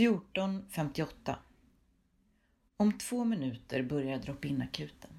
14.58 0.00 1.34
Om 2.76 2.98
två 2.98 3.24
minuter 3.24 3.82
börjar 3.82 4.18
drop-in-akuten. 4.18 5.10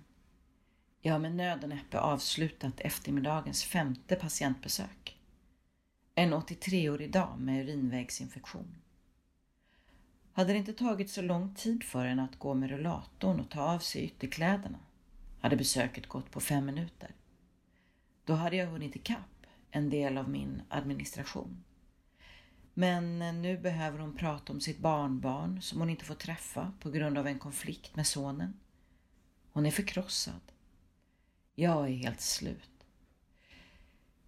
Jag 1.01 1.13
har 1.13 1.19
med 1.19 1.35
nöd 1.35 1.63
och 1.63 1.69
näppe 1.69 1.99
avslutat 1.99 2.79
eftermiddagens 2.79 3.63
femte 3.63 4.15
patientbesök. 4.15 5.19
En 6.15 6.33
83-årig 6.33 7.11
dam 7.11 7.45
med 7.45 7.63
urinvägsinfektion. 7.63 8.75
Hade 10.33 10.53
det 10.53 10.59
inte 10.59 10.73
tagit 10.73 11.09
så 11.09 11.21
lång 11.21 11.55
tid 11.55 11.83
för 11.83 12.05
henne 12.05 12.23
att 12.23 12.39
gå 12.39 12.53
med 12.53 12.69
rullatorn 12.69 13.39
och 13.39 13.49
ta 13.49 13.61
av 13.61 13.79
sig 13.79 14.03
ytterkläderna 14.03 14.79
hade 15.41 15.55
besöket 15.55 16.07
gått 16.07 16.31
på 16.31 16.39
fem 16.39 16.65
minuter. 16.65 17.15
Då 18.25 18.33
hade 18.33 18.55
jag 18.55 18.67
hunnit 18.67 18.95
ikapp 18.95 19.45
en 19.71 19.89
del 19.89 20.17
av 20.17 20.29
min 20.29 20.61
administration. 20.69 21.63
Men 22.73 23.21
eh, 23.21 23.33
nu 23.33 23.57
behöver 23.57 23.99
hon 23.99 24.17
prata 24.17 24.53
om 24.53 24.61
sitt 24.61 24.79
barnbarn 24.79 25.61
som 25.61 25.79
hon 25.79 25.89
inte 25.89 26.05
får 26.05 26.15
träffa 26.15 26.73
på 26.79 26.89
grund 26.89 27.17
av 27.17 27.27
en 27.27 27.39
konflikt 27.39 27.95
med 27.95 28.07
sonen. 28.07 28.59
Hon 29.51 29.65
är 29.65 29.71
förkrossad. 29.71 30.41
Jag 31.55 31.87
är 31.89 31.93
helt 31.93 32.21
slut. 32.21 32.85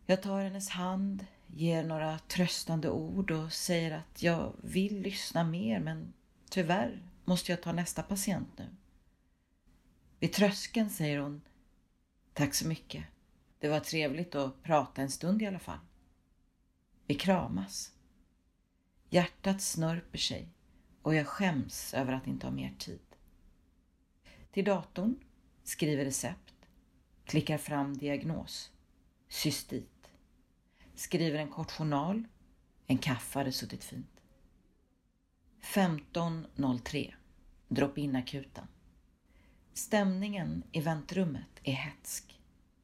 Jag 0.05 0.21
tar 0.21 0.41
hennes 0.41 0.69
hand, 0.69 1.25
ger 1.47 1.83
några 1.83 2.19
tröstande 2.19 2.89
ord 2.89 3.31
och 3.31 3.53
säger 3.53 3.91
att 3.91 4.23
jag 4.23 4.53
vill 4.61 5.01
lyssna 5.01 5.43
mer 5.43 5.79
men 5.79 6.13
tyvärr 6.49 7.01
måste 7.25 7.51
jag 7.51 7.61
ta 7.61 7.71
nästa 7.71 8.03
patient 8.03 8.49
nu. 8.57 8.67
Vid 10.19 10.33
tröskeln 10.33 10.89
säger 10.89 11.19
hon 11.19 11.41
Tack 12.33 12.53
så 12.53 12.67
mycket. 12.67 13.03
Det 13.59 13.69
var 13.69 13.79
trevligt 13.79 14.35
att 14.35 14.63
prata 14.63 15.01
en 15.01 15.11
stund 15.11 15.41
i 15.41 15.45
alla 15.45 15.59
fall. 15.59 15.79
Vi 17.07 17.15
kramas. 17.15 17.92
Hjärtat 19.13 19.61
snörper 19.61 20.17
sig 20.17 20.47
och 21.01 21.15
jag 21.15 21.27
skäms 21.27 21.93
över 21.93 22.13
att 22.13 22.27
inte 22.27 22.47
ha 22.47 22.51
mer 22.51 22.73
tid. 22.77 22.99
Till 24.51 24.65
datorn, 24.65 25.15
skriver 25.63 26.05
recept, 26.05 26.53
klickar 27.25 27.57
fram 27.57 27.97
diagnos, 27.97 28.71
cystit, 29.29 30.09
skriver 30.95 31.39
en 31.39 31.47
kort 31.47 31.71
journal, 31.71 32.23
en 32.87 32.97
kaffe 32.97 33.39
hade 33.39 33.51
suttit 33.51 33.83
fint. 33.83 34.21
15.03, 35.61 37.13
drop-in 37.67 38.15
akuten. 38.15 38.67
Stämningen 39.73 40.63
i 40.71 40.81
väntrummet 40.81 41.59
är 41.63 41.73
hetsk. 41.73 42.39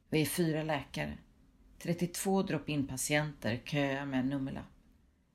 Vi 0.10 0.22
är 0.22 0.26
fyra 0.26 0.64
läkare, 0.64 1.18
32 1.80 2.42
drop-in 2.42 2.88
patienter 2.88 3.62
köar 3.66 4.06
med 4.06 4.20
en 4.20 4.30
nummerlapp. 4.30 4.79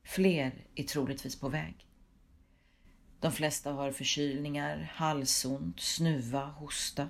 Fler 0.04 0.66
är 0.74 0.84
troligtvis 0.84 1.40
på 1.40 1.48
väg. 1.48 1.86
De 3.20 3.32
flesta 3.32 3.72
har 3.72 3.92
förkylningar, 3.92 4.92
halsont, 4.94 5.80
snuva, 5.80 6.44
hosta. 6.44 7.08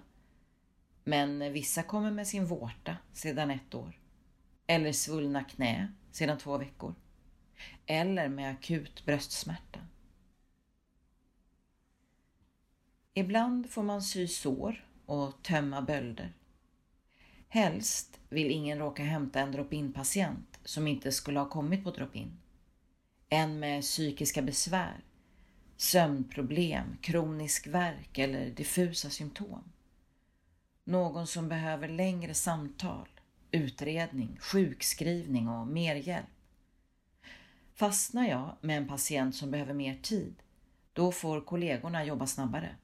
Men 1.05 1.53
vissa 1.53 1.83
kommer 1.83 2.11
med 2.11 2.27
sin 2.27 2.47
vårta 2.47 2.97
sedan 3.13 3.51
ett 3.51 3.75
år. 3.75 3.99
Eller 4.67 4.93
svullna 4.93 5.45
knä 5.45 5.93
sedan 6.11 6.39
två 6.39 6.59
veckor. 6.59 6.95
Eller 7.87 8.29
med 8.29 8.51
akut 8.51 9.05
bröstsmärta. 9.05 9.81
Ibland 13.15 13.71
får 13.71 13.83
man 13.83 14.03
sy 14.03 14.29
sår 14.29 14.89
och 15.07 15.43
tömma 15.43 15.83
bölder. 15.83 16.33
Helst 17.49 18.21
vill 18.29 18.51
ingen 18.51 18.79
råka 18.79 19.03
hämta 19.03 19.41
en 19.41 19.53
drop-in 19.53 19.93
patient 19.93 20.61
som 20.65 20.87
inte 20.87 21.13
skulle 21.13 21.39
ha 21.39 21.49
kommit 21.49 21.85
på 21.85 21.91
drop-in 21.91 22.39
en 23.35 23.59
med 23.61 23.83
psykiska 23.83 24.43
besvär, 24.43 25.05
sömnproblem, 25.77 26.97
kronisk 27.01 27.67
värk 27.67 28.19
eller 28.19 28.51
diffusa 28.51 29.11
symptom. 29.11 29.73
Någon 30.85 31.27
som 31.27 31.49
behöver 31.49 31.89
längre 31.89 32.35
samtal, 32.35 33.09
utredning, 33.51 34.37
sjukskrivning 34.41 35.49
och 35.49 35.67
mer 35.67 35.95
hjälp. 35.95 36.27
Fastnar 37.75 38.29
jag 38.29 38.57
med 38.61 38.77
en 38.77 38.89
patient 38.89 39.37
som 39.37 39.51
behöver 39.51 39.75
mer 39.75 39.99
tid, 40.03 40.35
då 40.93 41.13
får 41.13 41.41
kollegorna 41.41 42.05
jobba 42.05 42.27
snabbare. 42.27 42.77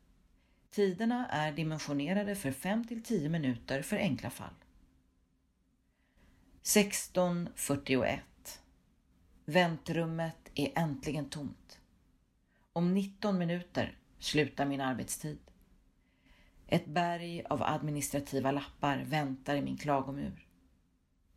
Tiderna 0.70 1.26
är 1.28 1.53
dimensionerade 1.53 2.36
för 2.36 2.53
5 2.53 2.84
till 2.84 3.03
10 3.03 3.28
minuter 3.28 3.82
för 3.82 3.97
enkla 3.97 4.30
fall. 4.30 4.54
16.41 6.62 8.19
Väntrummet 9.44 10.49
är 10.54 10.72
äntligen 10.74 11.28
tomt. 11.28 11.80
Om 12.72 12.94
19 12.94 13.38
minuter 13.38 13.98
slutar 14.18 14.66
min 14.66 14.80
arbetstid. 14.80 15.38
Ett 16.66 16.86
berg 16.86 17.42
av 17.44 17.62
administrativa 17.62 18.52
lappar 18.52 18.98
väntar 18.98 19.56
i 19.56 19.62
min 19.62 19.76
klagomur. 19.76 20.46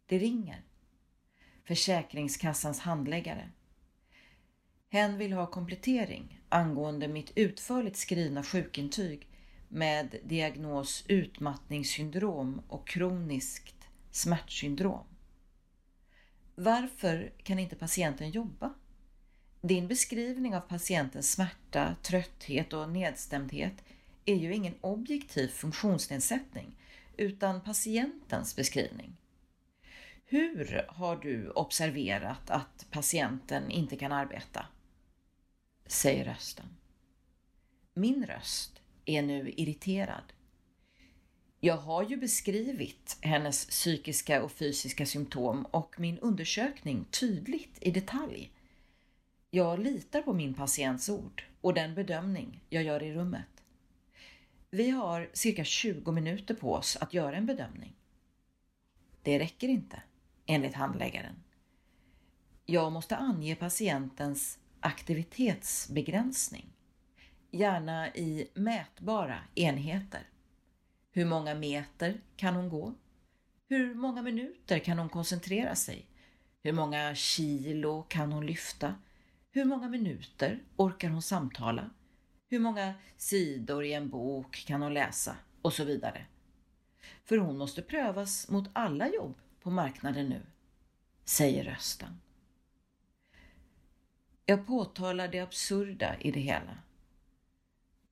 Det 0.06 0.18
ringer. 0.18 0.62
Försäkringskassans 1.64 2.80
handläggare. 2.80 3.50
Hen 4.90 5.18
vill 5.18 5.34
ha 5.34 5.48
komplettering 5.48 6.42
angående 6.50 7.08
mitt 7.08 7.32
utförligt 7.36 7.98
skrivna 7.98 8.44
sjukintyg 8.44 9.28
med 9.68 10.16
diagnos 10.24 11.06
utmattningssyndrom 11.08 12.62
och 12.68 12.88
kroniskt 12.88 13.88
smärtsyndrom. 14.12 15.06
Varför 16.56 17.34
kan 17.44 17.60
inte 17.60 17.76
patienten 17.76 18.30
jobba? 18.30 18.74
Din 19.66 19.88
beskrivning 19.88 20.56
av 20.56 20.62
patientens 20.62 21.32
smärta, 21.32 21.96
trötthet 22.02 22.74
och 22.74 22.90
nedstämdhet 22.90 23.74
är 24.26 24.36
ju 24.36 24.54
ingen 24.54 24.74
objektiv 24.82 25.48
funktionsnedsättning 25.48 26.76
utan 27.18 27.62
patientens 27.62 28.56
beskrivning. 28.56 29.18
Hur 30.26 30.86
har 30.88 31.16
du 31.16 31.50
observerat 31.50 32.50
att 32.50 32.86
patienten 32.92 33.72
inte 33.72 33.96
kan 33.96 34.12
arbeta? 34.12 34.66
Säger 35.86 36.26
rösten. 36.26 36.66
Min 37.94 38.26
röst 38.26 38.82
är 39.06 39.22
nu 39.22 39.54
irriterad. 39.58 40.34
Jag 41.60 41.78
har 41.78 42.04
ju 42.04 42.18
beskrivit 42.18 43.18
hennes 43.22 43.66
psykiska 43.66 44.44
och 44.44 44.52
fysiska 44.52 45.06
symptom 45.06 45.66
och 45.66 46.00
min 46.00 46.20
undersökning 46.20 47.06
tydligt 47.06 47.78
i 47.82 47.92
detalj. 47.92 48.53
Jag 49.56 49.80
litar 49.80 50.22
på 50.22 50.34
min 50.34 50.54
patients 50.54 51.10
ord 51.10 51.44
och 51.62 51.74
den 51.74 51.96
bedömning 51.96 52.64
jag 52.70 52.84
gör 52.84 53.04
i 53.04 53.14
rummet. 53.14 53.64
Vi 54.70 54.90
har 54.90 55.30
cirka 55.34 55.64
20 55.64 56.12
minuter 56.12 56.54
på 56.54 56.74
oss 56.74 56.98
att 57.02 57.14
göra 57.14 57.36
en 57.36 57.46
bedömning. 57.46 57.96
Det 59.22 59.40
räcker 59.40 59.68
inte, 59.68 60.02
enligt 60.46 60.74
handläggaren. 60.74 61.36
Jag 62.66 62.92
måste 62.92 63.16
ange 63.16 63.56
patientens 63.56 64.60
aktivitetsbegränsning, 64.80 66.70
gärna 67.52 68.16
i 68.16 68.48
mätbara 68.54 69.40
enheter. 69.56 70.30
Hur 71.12 71.26
många 71.26 71.56
meter 71.56 72.22
kan 72.36 72.56
hon 72.56 72.70
gå? 72.70 72.94
Hur 73.70 73.96
många 73.96 74.22
minuter 74.22 74.80
kan 74.80 75.00
hon 75.00 75.10
koncentrera 75.10 75.76
sig? 75.76 76.06
Hur 76.64 76.74
många 76.74 77.16
kilo 77.16 78.04
kan 78.04 78.32
hon 78.32 78.46
lyfta? 78.46 78.96
Hur 79.56 79.66
många 79.66 79.90
minuter 79.90 80.64
orkar 80.76 81.10
hon 81.10 81.22
samtala? 81.22 81.90
Hur 82.50 82.60
många 82.60 82.94
sidor 83.18 83.86
i 83.86 83.94
en 83.94 84.10
bok 84.10 84.56
kan 84.68 84.82
hon 84.82 84.94
läsa? 84.94 85.36
Och 85.62 85.74
så 85.74 85.84
vidare. 85.84 86.26
För 87.24 87.38
hon 87.38 87.58
måste 87.58 87.82
prövas 87.82 88.50
mot 88.50 88.70
alla 88.74 89.10
jobb 89.10 89.38
på 89.62 89.72
marknaden 89.72 90.30
nu, 90.30 90.42
säger 91.26 91.64
rösten. 91.64 92.20
Jag 94.46 94.68
påtalar 94.68 95.28
det 95.28 95.40
absurda 95.40 96.20
i 96.20 96.32
det 96.32 96.40
hela 96.40 96.78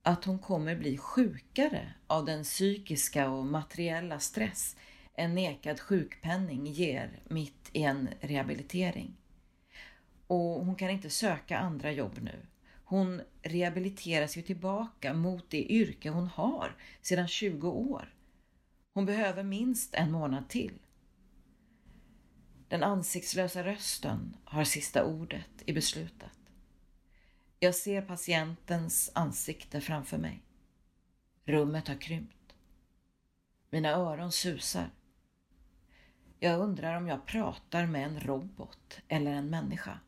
att 0.03 0.25
hon 0.25 0.39
kommer 0.39 0.75
bli 0.75 0.97
sjukare 0.97 1.93
av 2.07 2.25
den 2.25 2.43
psykiska 2.43 3.29
och 3.29 3.45
materiella 3.45 4.19
stress 4.19 4.75
en 5.13 5.35
nekad 5.35 5.79
sjukpenning 5.79 6.67
ger 6.67 7.19
mitt 7.27 7.69
i 7.73 7.83
en 7.83 8.09
rehabilitering. 8.19 9.20
Och 10.31 10.65
hon 10.65 10.75
kan 10.75 10.89
inte 10.89 11.09
söka 11.09 11.59
andra 11.59 11.91
jobb 11.91 12.19
nu. 12.21 12.45
Hon 12.83 13.21
rehabiliteras 13.41 14.37
ju 14.37 14.41
tillbaka 14.41 15.13
mot 15.13 15.49
det 15.49 15.71
yrke 15.71 16.09
hon 16.09 16.27
har 16.27 16.75
sedan 17.01 17.27
20 17.27 17.69
år. 17.69 18.13
Hon 18.93 19.05
behöver 19.05 19.43
minst 19.43 19.93
en 19.93 20.11
månad 20.11 20.49
till. 20.49 20.79
Den 22.67 22.83
ansiktslösa 22.83 23.63
rösten 23.63 24.37
har 24.45 24.63
sista 24.63 25.05
ordet 25.05 25.63
i 25.65 25.73
beslutet. 25.73 26.39
Jag 27.59 27.75
ser 27.75 28.01
patientens 28.01 29.11
ansikte 29.15 29.81
framför 29.81 30.17
mig. 30.17 30.41
Rummet 31.45 31.87
har 31.87 32.01
krympt. 32.01 32.55
Mina 33.69 33.89
öron 33.89 34.31
susar. 34.31 34.89
Jag 36.39 36.59
undrar 36.59 36.97
om 36.97 37.07
jag 37.07 37.25
pratar 37.25 37.85
med 37.85 38.05
en 38.05 38.19
robot 38.19 38.99
eller 39.07 39.31
en 39.31 39.49
människa. 39.49 39.99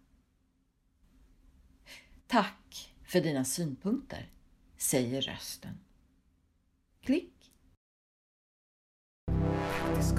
Tack 2.27 2.93
för 3.07 3.21
dina 3.21 3.45
synpunkter, 3.45 4.29
säger 4.77 5.21
rösten. 5.21 5.79
Klick! 7.01 7.33
Praktisk. 9.95 10.15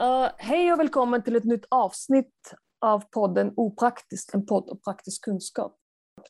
Uh, 0.00 0.28
hej 0.38 0.72
och 0.72 0.78
välkommen 0.78 1.22
till 1.22 1.36
ett 1.36 1.44
nytt 1.44 1.66
avsnitt 1.68 2.54
av 2.80 3.00
podden 3.00 3.52
Opraktiskt, 3.56 4.34
en 4.34 4.46
podd 4.46 4.70
om 4.70 4.80
praktisk 4.80 5.24
kunskap. 5.24 5.76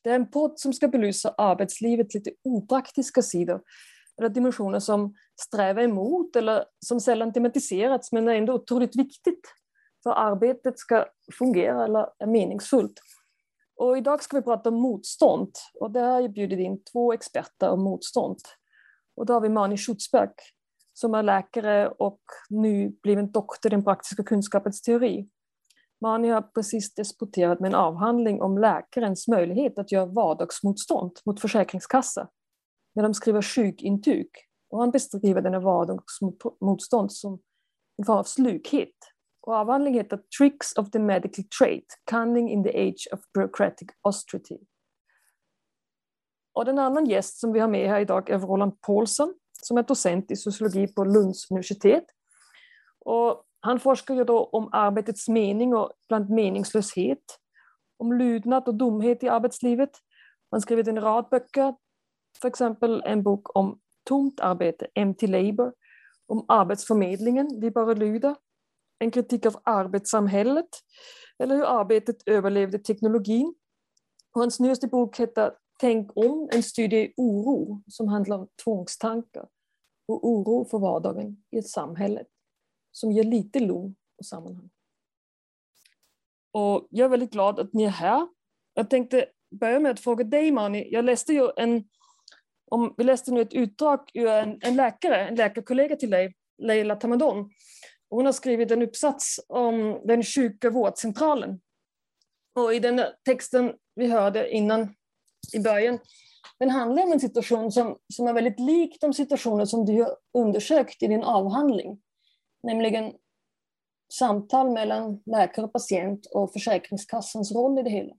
Det 0.03 0.11
är 0.11 0.15
en 0.15 0.31
podd 0.31 0.59
som 0.59 0.73
ska 0.73 0.89
belysa 0.89 1.35
arbetslivets 1.39 2.15
lite 2.15 2.31
opraktiska 2.45 3.23
sidor, 3.23 3.61
eller 4.19 4.29
dimensioner 4.29 4.79
som 4.79 5.15
strävar 5.41 5.83
emot 5.83 6.37
eller 6.37 6.65
som 6.87 7.01
sällan 7.01 7.33
tematiserats 7.33 8.13
men 8.13 8.29
är 8.29 8.35
ändå 8.35 8.55
otroligt 8.55 8.97
viktigt 8.97 9.41
för 10.03 10.11
arbetet 10.11 10.79
ska 10.79 11.07
fungera 11.39 11.85
eller 11.85 12.09
är 12.19 12.27
meningsfullt. 12.27 13.01
Och 13.77 13.99
idag 13.99 14.23
ska 14.23 14.37
vi 14.37 14.43
prata 14.43 14.69
om 14.69 14.75
motstånd 14.75 15.53
och 15.81 15.91
där 15.91 16.05
har 16.05 16.21
jag 16.21 16.33
bjudit 16.33 16.59
in 16.59 16.85
två 16.93 17.13
experter 17.13 17.71
om 17.71 17.83
motstånd. 17.83 18.39
Och 19.17 19.27
då 19.27 19.33
har 19.33 19.41
vi 19.41 19.49
Mani 19.49 19.77
Schutzberg 19.77 20.31
som 20.93 21.15
är 21.15 21.23
läkare 21.23 21.89
och 21.89 22.21
nybliven 22.51 23.31
doktor 23.31 23.73
i 23.73 23.75
den 23.75 23.85
praktiska 23.85 24.25
kunskapens 24.25 24.83
teori. 24.83 25.29
Mani 26.01 26.29
har 26.29 26.43
precis 26.43 26.95
disputerat 26.95 27.61
med 27.61 27.69
en 27.69 27.75
avhandling 27.75 28.43
om 28.43 28.59
läkarens 28.59 29.29
möjlighet 29.29 29.79
att 29.79 29.93
göra 29.93 30.07
vardagsmotstånd 30.07 31.13
mot 31.25 31.41
Försäkringskassan 31.41 32.27
när 32.97 33.03
de 33.03 33.15
skriver 33.15 33.43
sjukintyg. 33.43 34.29
Och 34.71 34.81
han 34.81 34.91
beskriver 34.91 35.43
denna 35.43 35.61
vardagsmotstånd 35.61 37.13
som 37.13 37.43
en 37.99 38.05
form 38.05 38.19
av 38.19 38.25
slughet. 38.25 38.95
Och 39.41 39.55
avhandlingen 39.55 39.99
heter 39.99 40.21
Tricks 40.39 40.73
of 40.79 40.91
the 40.91 40.99
Medical 40.99 41.45
Trade, 41.59 41.87
Cunning 42.11 42.51
in 42.51 42.65
the 42.65 42.89
Age 42.89 43.09
of 43.13 43.21
Bureaucratic 43.35 43.89
Austerity. 44.03 44.59
Och 46.53 46.65
den 46.65 46.79
annan 46.79 47.07
gäst 47.07 47.41
som 47.41 47.53
vi 47.53 47.61
har 47.61 47.69
med 47.69 47.89
här 47.89 48.01
idag 48.01 48.31
är 48.31 48.39
Roland 48.39 48.81
Paulsson 48.81 49.35
som 49.63 49.77
är 49.77 49.83
docent 49.83 50.31
i 50.31 50.37
sociologi 50.37 50.87
på 50.87 51.05
Lunds 51.05 51.51
universitet. 51.51 52.05
Och 53.05 53.45
han 53.61 53.81
forskar 53.81 54.15
ju 54.15 54.25
då 54.25 54.45
om 54.45 54.69
arbetets 54.73 55.29
mening 55.29 55.75
och 55.75 55.93
bland 56.09 56.31
meningslöshet, 56.31 57.39
om 57.97 58.13
lydnad 58.13 58.69
och 58.69 58.75
dumhet 58.75 59.23
i 59.23 59.29
arbetslivet. 59.29 59.91
Han 60.51 60.57
har 60.57 60.61
skrivit 60.61 60.89
en 60.89 61.01
rad 61.01 61.29
böcker, 61.31 61.75
för 62.41 62.49
exempel 62.49 63.03
en 63.07 63.23
bok 63.23 63.57
om 63.57 63.81
tomt 64.05 64.41
arbete, 64.41 64.87
empty 64.95 65.27
labor, 65.27 65.73
om 66.27 66.45
arbetsförmedlingen, 66.49 67.61
vi 67.61 67.71
bara 67.71 67.95
lyder, 67.95 68.37
en 68.99 69.11
kritik 69.11 69.47
av 69.47 69.57
arbetssamhället, 69.63 70.69
eller 71.39 71.57
hur 71.57 71.65
arbetet 71.81 72.17
överlevde 72.27 72.79
teknologin. 72.79 73.55
Och 74.35 74.41
hans 74.41 74.61
nyaste 74.61 74.87
bok 74.87 75.21
heter 75.21 75.53
Tänk 75.79 76.17
om, 76.17 76.49
en 76.53 76.63
studie 76.63 76.97
i 76.97 77.15
oro 77.17 77.83
som 77.87 78.09
handlar 78.09 78.39
om 78.39 78.49
tvångstankar 78.65 79.49
och 80.09 80.29
oro 80.29 80.65
för 80.65 80.79
vardagen 80.79 81.45
i 81.51 81.59
ett 81.59 81.69
samhälle 81.69 82.25
som 82.93 83.13
ger 83.13 83.25
lite 83.25 83.61
lugn 83.61 83.95
och 84.19 84.27
sammanhang. 84.27 84.71
Och 86.53 86.87
jag 86.91 87.05
är 87.05 87.09
väldigt 87.09 87.31
glad 87.31 87.61
att 87.61 87.73
ni 87.73 87.85
är 87.85 87.89
här. 87.89 88.29
Jag 88.75 88.91
tänkte 88.91 89.27
börja 89.51 89.81
med 89.81 89.91
att 89.91 90.01
fråga 90.01 90.25
dig 90.25 90.53
Mani. 90.53 90.89
Jag 90.93 91.05
läste 91.05 91.33
ju 91.33 91.51
en, 91.57 91.89
om, 92.71 92.95
vi 92.97 93.05
läste 93.05 93.33
nu 93.33 93.41
ett 93.41 93.55
utdrag 93.55 94.11
ur 94.15 94.27
en, 94.27 94.59
en 94.63 94.77
läkare, 94.77 95.29
en 95.29 95.35
läkarkollega 95.35 95.97
till 95.97 96.11
dig, 96.11 96.35
Leila 96.63 96.97
Tamadon. 96.97 97.51
Hon 98.11 98.27
har 98.27 98.33
skrivit 98.33 98.71
en 98.71 98.83
uppsats 98.83 99.41
om 99.49 100.01
den 100.05 100.23
sjuka 100.23 100.71
vårdcentralen. 100.71 101.61
Och 102.55 102.75
i 102.75 102.79
den 102.79 103.01
texten 103.25 103.75
vi 103.95 104.07
hörde 104.07 104.51
innan 104.51 104.95
i 105.55 105.61
början, 105.61 105.99
den 106.59 106.71
handlar 106.71 107.03
om 107.03 107.13
en 107.13 107.21
situation 107.21 107.73
som, 107.73 107.99
som 108.15 108.27
är 108.27 108.33
väldigt 108.33 108.61
lik 108.61 109.01
de 109.01 109.15
situationer 109.15 109.65
som 109.65 109.85
du 109.85 110.03
har 110.03 110.17
undersökt 110.33 111.03
i 111.03 111.07
din 111.07 111.23
avhandling. 111.23 112.03
Nämligen 112.63 113.13
samtal 114.13 114.71
mellan 114.71 115.23
läkare 115.27 115.67
och 115.67 115.73
patient 115.73 116.27
och 116.27 116.53
Försäkringskassans 116.53 117.53
roll 117.53 117.79
i 117.79 117.83
det 117.83 117.91
hela. 117.91 118.15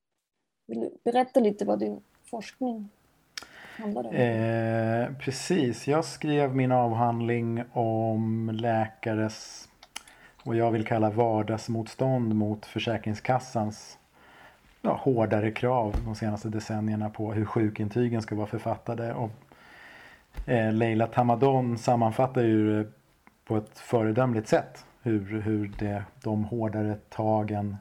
Vill 0.67 0.79
du 0.79 0.97
berätta 1.03 1.39
lite 1.39 1.65
vad 1.65 1.79
din 1.79 2.03
forskning 2.29 2.89
handlar 3.77 4.07
om? 4.07 4.15
Eh, 4.15 5.09
precis, 5.19 5.87
jag 5.87 6.05
skrev 6.05 6.55
min 6.55 6.71
avhandling 6.71 7.63
om 7.73 8.49
läkares 8.53 9.67
och 10.43 10.55
jag 10.55 10.71
vill 10.71 10.85
kalla 10.85 11.09
vardagsmotstånd 11.09 12.35
mot 12.35 12.65
Försäkringskassans 12.65 13.97
ja, 14.81 14.99
hårdare 15.03 15.51
krav 15.51 15.95
de 16.05 16.15
senaste 16.15 16.49
decennierna 16.49 17.09
på 17.09 17.33
hur 17.33 17.45
sjukintygen 17.45 18.21
ska 18.21 18.35
vara 18.35 18.47
författade. 18.47 19.13
Och, 19.13 19.31
eh, 20.45 20.73
Leila 20.73 21.07
Tamadon 21.07 21.77
sammanfattar 21.77 22.41
ju 22.41 22.83
det 22.83 22.89
på 23.45 23.57
ett 23.57 23.79
föredömligt 23.79 24.47
sätt 24.47 24.85
hur, 25.01 25.41
hur 25.41 25.71
det, 25.79 26.03
de 26.23 26.43
hårdare 26.43 26.95
tagen 27.09 27.77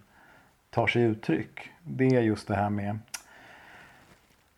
tar 0.70 0.87
sig 0.87 1.02
uttryck. 1.02 1.70
Det 1.82 2.06
är 2.06 2.20
just 2.20 2.48
det 2.48 2.54
här 2.54 2.70
med 2.70 2.98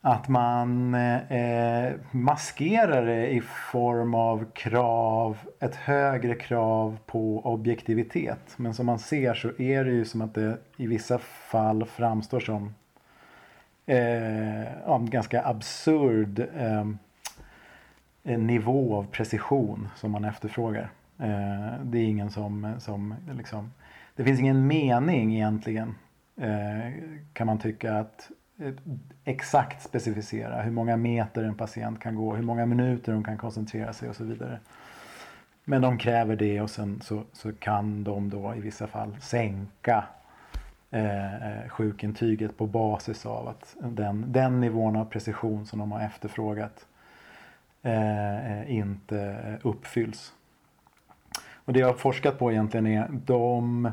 att 0.08 0.28
man 0.28 0.94
eh, 0.94 1.92
maskerar 2.10 3.06
det 3.06 3.28
i 3.30 3.40
form 3.40 4.14
av 4.14 4.44
krav, 4.52 5.38
ett 5.60 5.74
högre 5.74 6.34
krav 6.34 6.98
på 7.06 7.40
objektivitet. 7.40 8.54
Men 8.56 8.74
som 8.74 8.86
man 8.86 8.98
ser 8.98 9.34
så 9.34 9.48
är 9.58 9.84
det 9.84 9.90
ju 9.90 10.04
som 10.04 10.20
att 10.20 10.34
det 10.34 10.58
i 10.76 10.86
vissa 10.86 11.18
fall 11.18 11.84
framstår 11.84 12.40
som 12.40 12.74
eh, 13.86 14.90
en 14.92 15.10
ganska 15.10 15.44
absurd 15.44 16.38
eh, 16.56 16.86
nivå 18.38 18.96
av 18.96 19.06
precision 19.06 19.88
som 19.96 20.10
man 20.10 20.24
efterfrågar. 20.24 20.90
Eh, 21.18 21.72
det 21.82 21.98
är 21.98 22.04
ingen 22.04 22.30
som, 22.30 22.74
som 22.78 23.14
liksom, 23.36 23.72
det 24.16 24.24
finns 24.24 24.40
ingen 24.40 24.66
mening 24.66 25.34
egentligen 25.34 25.94
eh, 26.36 26.92
kan 27.32 27.46
man 27.46 27.58
tycka 27.58 27.94
att 27.94 28.30
Eh, 28.60 28.74
exakt 29.24 29.82
specificera 29.82 30.62
hur 30.62 30.70
många 30.70 30.96
meter 30.96 31.42
en 31.44 31.54
patient 31.54 32.00
kan 32.00 32.14
gå, 32.14 32.34
hur 32.34 32.42
många 32.42 32.66
minuter 32.66 33.12
de 33.12 33.24
kan 33.24 33.38
koncentrera 33.38 33.92
sig 33.92 34.08
och 34.08 34.16
så 34.16 34.24
vidare. 34.24 34.60
Men 35.64 35.82
de 35.82 35.98
kräver 35.98 36.36
det 36.36 36.60
och 36.60 36.70
sen 36.70 37.00
så, 37.00 37.24
så 37.32 37.52
kan 37.52 38.04
de 38.04 38.30
då 38.30 38.54
i 38.54 38.60
vissa 38.60 38.86
fall 38.86 39.16
sänka 39.20 40.04
eh, 40.90 41.34
eh 41.34 41.68
sjukintyget 41.68 42.56
på 42.56 42.66
basis 42.66 43.26
av 43.26 43.48
att 43.48 43.76
den, 43.80 44.32
den 44.32 44.60
nivån 44.60 44.96
av 44.96 45.04
precision 45.04 45.66
som 45.66 45.78
de 45.78 45.92
har 45.92 46.00
efterfrågat 46.00 46.86
eh, 47.82 48.60
eh 48.60 48.72
inte 48.72 49.36
uppfylls. 49.62 50.32
Och 51.54 51.72
det 51.72 51.80
jag 51.80 51.86
har 51.86 51.94
forskat 51.94 52.38
på 52.38 52.52
egentligen 52.52 52.86
är 52.86 53.08
de 53.10 53.90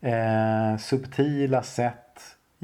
eh, 0.00 0.76
subtila 0.78 1.62
sätt 1.62 2.03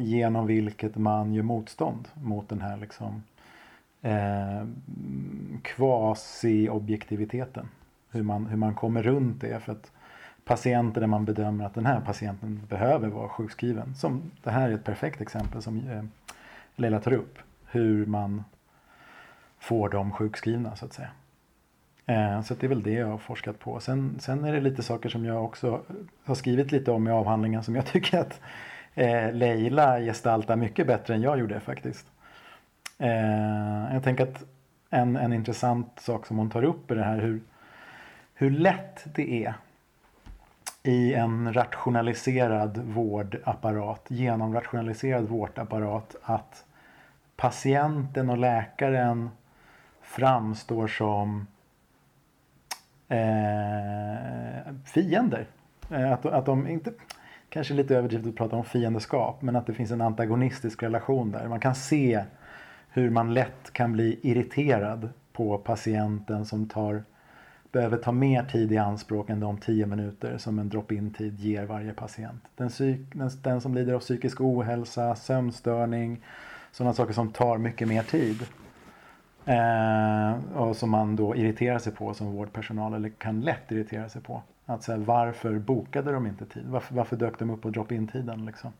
genom 0.00 0.46
vilket 0.46 0.96
man 0.96 1.34
gör 1.34 1.42
motstånd 1.42 2.08
mot 2.14 2.48
den 2.48 2.60
här 2.60 2.76
liksom 2.76 3.22
eh, 4.02 4.66
quasi-objektiviteten. 5.62 7.68
Hur 8.10 8.22
man, 8.22 8.46
hur 8.46 8.56
man 8.56 8.74
kommer 8.74 9.02
runt 9.02 9.40
det. 9.40 9.60
För 9.60 9.72
att 9.72 9.92
patienter 10.44 11.00
där 11.00 11.08
man 11.08 11.24
bedömer 11.24 11.64
att 11.64 11.74
den 11.74 11.86
här 11.86 12.00
patienten 12.00 12.60
behöver 12.68 13.08
vara 13.08 13.28
sjukskriven. 13.28 13.94
Som, 13.94 14.30
det 14.42 14.50
här 14.50 14.70
är 14.70 14.74
ett 14.74 14.84
perfekt 14.84 15.20
exempel 15.20 15.62
som 15.62 15.88
eh, 15.88 16.02
Leila 16.76 17.00
tar 17.00 17.12
upp. 17.12 17.38
Hur 17.66 18.06
man 18.06 18.44
får 19.58 19.88
dem 19.88 20.12
sjukskrivna 20.12 20.76
så 20.76 20.84
att 20.84 20.92
säga. 20.92 21.10
Eh, 22.06 22.42
så 22.42 22.54
det 22.54 22.66
är 22.66 22.68
väl 22.68 22.82
det 22.82 22.92
jag 22.92 23.06
har 23.06 23.18
forskat 23.18 23.58
på. 23.58 23.80
Sen, 23.80 24.16
sen 24.20 24.44
är 24.44 24.52
det 24.52 24.60
lite 24.60 24.82
saker 24.82 25.08
som 25.08 25.24
jag 25.24 25.44
också 25.44 25.80
har 26.24 26.34
skrivit 26.34 26.72
lite 26.72 26.90
om 26.90 27.08
i 27.08 27.10
avhandlingen 27.10 27.62
som 27.62 27.74
jag 27.74 27.86
tycker 27.92 28.18
att 28.18 28.40
eh, 28.94 29.32
Leila 29.32 30.00
gestaltar 30.00 30.56
mycket 30.56 30.86
bättre 30.86 31.14
än 31.14 31.22
jag 31.22 31.38
gjorde 31.38 31.60
faktiskt. 31.60 32.06
Eh, 32.98 33.94
jag 33.94 34.02
tänker 34.02 34.24
att 34.24 34.44
en, 34.90 35.16
en 35.16 35.32
intressant 35.32 36.00
sak 36.00 36.26
som 36.26 36.38
hon 36.38 36.50
tar 36.50 36.62
upp 36.62 36.90
är 36.90 36.94
det 36.94 37.04
här 37.04 37.18
hur, 37.18 37.40
hur 38.34 38.50
lätt 38.50 39.04
det 39.14 39.44
är 39.44 39.54
i 40.82 41.14
en 41.14 41.52
rationaliserad 41.52 42.78
vårdapparat, 42.78 44.04
genomrationaliserad 44.08 45.24
vårdapparat 45.24 46.16
att 46.22 46.64
patienten 47.36 48.30
och 48.30 48.38
läkaren 48.38 49.30
framstår 50.02 50.88
som 50.88 51.46
eh, 53.08 54.74
fiender. 54.84 55.46
Eh, 55.90 56.12
att, 56.12 56.26
att 56.26 56.46
de 56.46 56.68
inte, 56.68 56.92
kanske 57.50 57.74
lite 57.74 57.96
överdrivet 57.96 58.26
att 58.26 58.36
prata 58.36 58.56
om 58.56 58.64
fiendeskap, 58.64 59.42
men 59.42 59.56
att 59.56 59.66
det 59.66 59.74
finns 59.74 59.90
en 59.90 60.00
antagonistisk 60.00 60.82
relation 60.82 61.30
där. 61.30 61.48
Man 61.48 61.60
kan 61.60 61.74
se 61.74 62.24
hur 62.90 63.10
man 63.10 63.34
lätt 63.34 63.72
kan 63.72 63.92
bli 63.92 64.18
irriterad 64.22 65.08
på 65.32 65.58
patienten 65.58 66.46
som 66.46 66.68
tar 66.68 67.02
behöver 67.72 67.96
ta 67.96 68.12
mer 68.12 68.42
tid 68.42 68.72
i 68.72 68.78
anspråk 68.78 69.30
än 69.30 69.40
de 69.40 69.58
10 69.58 69.86
minuter 69.86 70.38
som 70.38 70.58
en 70.58 70.68
drop-in-tid 70.68 71.40
ger 71.40 71.64
varje 71.64 71.92
patient. 71.92 72.42
Den, 72.56 72.68
psyk, 72.68 73.00
den, 73.14 73.30
den, 73.42 73.60
som 73.60 73.74
lider 73.74 73.94
av 73.94 74.00
psykisk 74.00 74.40
ohälsa, 74.40 75.14
sömnstörning, 75.14 76.20
sådana 76.72 76.94
saker 76.94 77.12
som 77.12 77.32
tar 77.32 77.58
mycket 77.58 77.88
mer 77.88 78.02
tid. 78.02 78.46
Eh, 79.44 80.60
och 80.60 80.76
som 80.76 80.90
man 80.90 81.16
då 81.16 81.36
irriterar 81.36 81.78
sig 81.78 81.92
på 81.92 82.14
som 82.14 82.32
vårdpersonal 82.32 82.94
eller 82.94 83.08
kan 83.08 83.40
lätt 83.40 83.72
irritera 83.72 84.08
sig 84.08 84.22
på. 84.22 84.42
Att 84.70 84.82
säga 84.82 84.98
varför 84.98 85.58
bokade 85.58 86.12
de 86.12 86.26
inte 86.26 86.46
tid? 86.46 86.66
Varför, 86.66 86.94
varför 86.94 87.16
dök 87.16 87.38
de 87.38 87.50
upp 87.50 87.62
på 87.62 87.70
drop-in-tiden 87.70 88.46
liksom? 88.46 88.72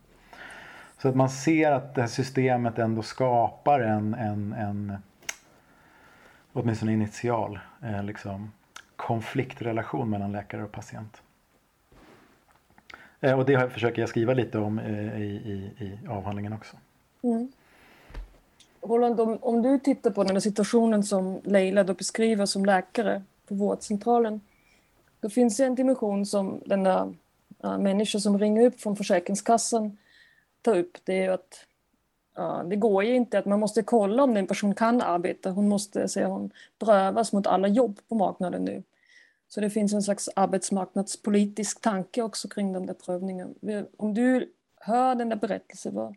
Så 0.98 1.08
att 1.08 1.16
man 1.16 1.30
ser 1.30 1.72
att 1.72 1.94
det 1.94 2.00
här 2.00 2.08
systemet 2.08 2.78
ändå 2.78 3.02
skapar 3.02 3.80
en, 3.80 4.14
en, 4.14 4.52
en 4.52 4.96
åtminstone 6.52 6.92
initial 6.92 7.58
eh, 7.82 8.04
liksom, 8.04 8.52
konfliktrelation 8.96 10.10
mellan 10.10 10.32
läkare 10.32 10.64
och 10.64 10.72
patient. 10.72 11.22
Eh, 13.20 13.38
och 13.38 13.44
det 13.44 13.70
försöker 13.70 14.02
jag 14.02 14.08
skriva 14.08 14.34
lite 14.34 14.58
om 14.58 14.78
eh, 14.78 15.20
i, 15.20 15.24
i, 15.24 15.84
i 15.84 15.98
avhandlingen 16.08 16.52
också. 16.52 16.76
Mm. 17.22 17.52
Roland, 18.82 19.20
om, 19.20 19.38
om 19.40 19.62
du 19.62 19.78
tittar 19.78 20.10
på 20.10 20.24
den 20.24 20.36
här 20.36 20.40
situationen 20.40 21.02
som 21.02 21.40
Leila 21.44 21.84
då 21.84 21.94
beskriver 21.94 22.46
som 22.46 22.64
läkare 22.64 23.22
på 23.48 23.54
vårdcentralen. 23.54 24.40
Då 25.20 25.30
finns 25.30 25.56
det 25.56 25.64
en 25.64 25.74
dimension 25.74 26.26
som 26.26 26.62
den 26.66 26.82
där 26.82 27.14
äh, 27.64 27.78
människan 27.78 28.20
som 28.20 28.38
ringer 28.38 28.66
upp 28.66 28.80
från 28.80 28.96
Försäkringskassan 28.96 29.98
tar 30.62 30.76
upp. 30.76 30.98
Det 31.04 31.24
är 31.24 31.30
att 31.30 31.66
äh, 32.38 32.64
det 32.64 32.76
går 32.76 33.04
ju 33.04 33.14
inte 33.14 33.38
att 33.38 33.46
man 33.46 33.60
måste 33.60 33.82
kolla 33.82 34.22
om 34.22 34.34
den 34.34 34.46
person 34.46 34.74
kan 34.74 35.02
arbeta. 35.02 35.50
Hon 35.50 35.68
måste, 35.68 36.08
säger 36.08 36.26
hon, 36.26 36.50
prövas 36.78 37.32
mot 37.32 37.46
alla 37.46 37.68
jobb 37.68 38.00
på 38.08 38.14
marknaden 38.14 38.64
nu. 38.64 38.82
Så 39.48 39.60
det 39.60 39.70
finns 39.70 39.92
en 39.92 40.02
slags 40.02 40.28
arbetsmarknadspolitisk 40.36 41.80
tanke 41.80 42.22
också 42.22 42.48
kring 42.48 42.72
den 42.72 42.86
där 42.86 42.94
prövningen. 42.94 43.54
Om 43.96 44.14
du 44.14 44.52
hör 44.76 45.14
den 45.14 45.28
där 45.28 45.36
berättelsen, 45.36 45.94
vad, 45.94 46.16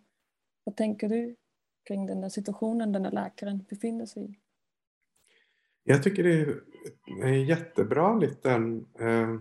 vad 0.63 0.75
tänker 0.75 1.09
du? 1.09 1.35
kring 1.83 2.05
den 2.05 2.21
där 2.21 2.29
situationen 2.29 2.91
den 2.91 3.03
där 3.03 3.11
läkaren 3.11 3.65
befinner 3.69 4.05
sig 4.05 4.23
i? 4.23 4.35
Jag 5.83 6.03
tycker 6.03 6.23
det 6.23 6.41
är 6.41 6.61
en 7.23 7.45
jättebra 7.45 8.15
liten 8.15 8.85
eh, 8.99 9.35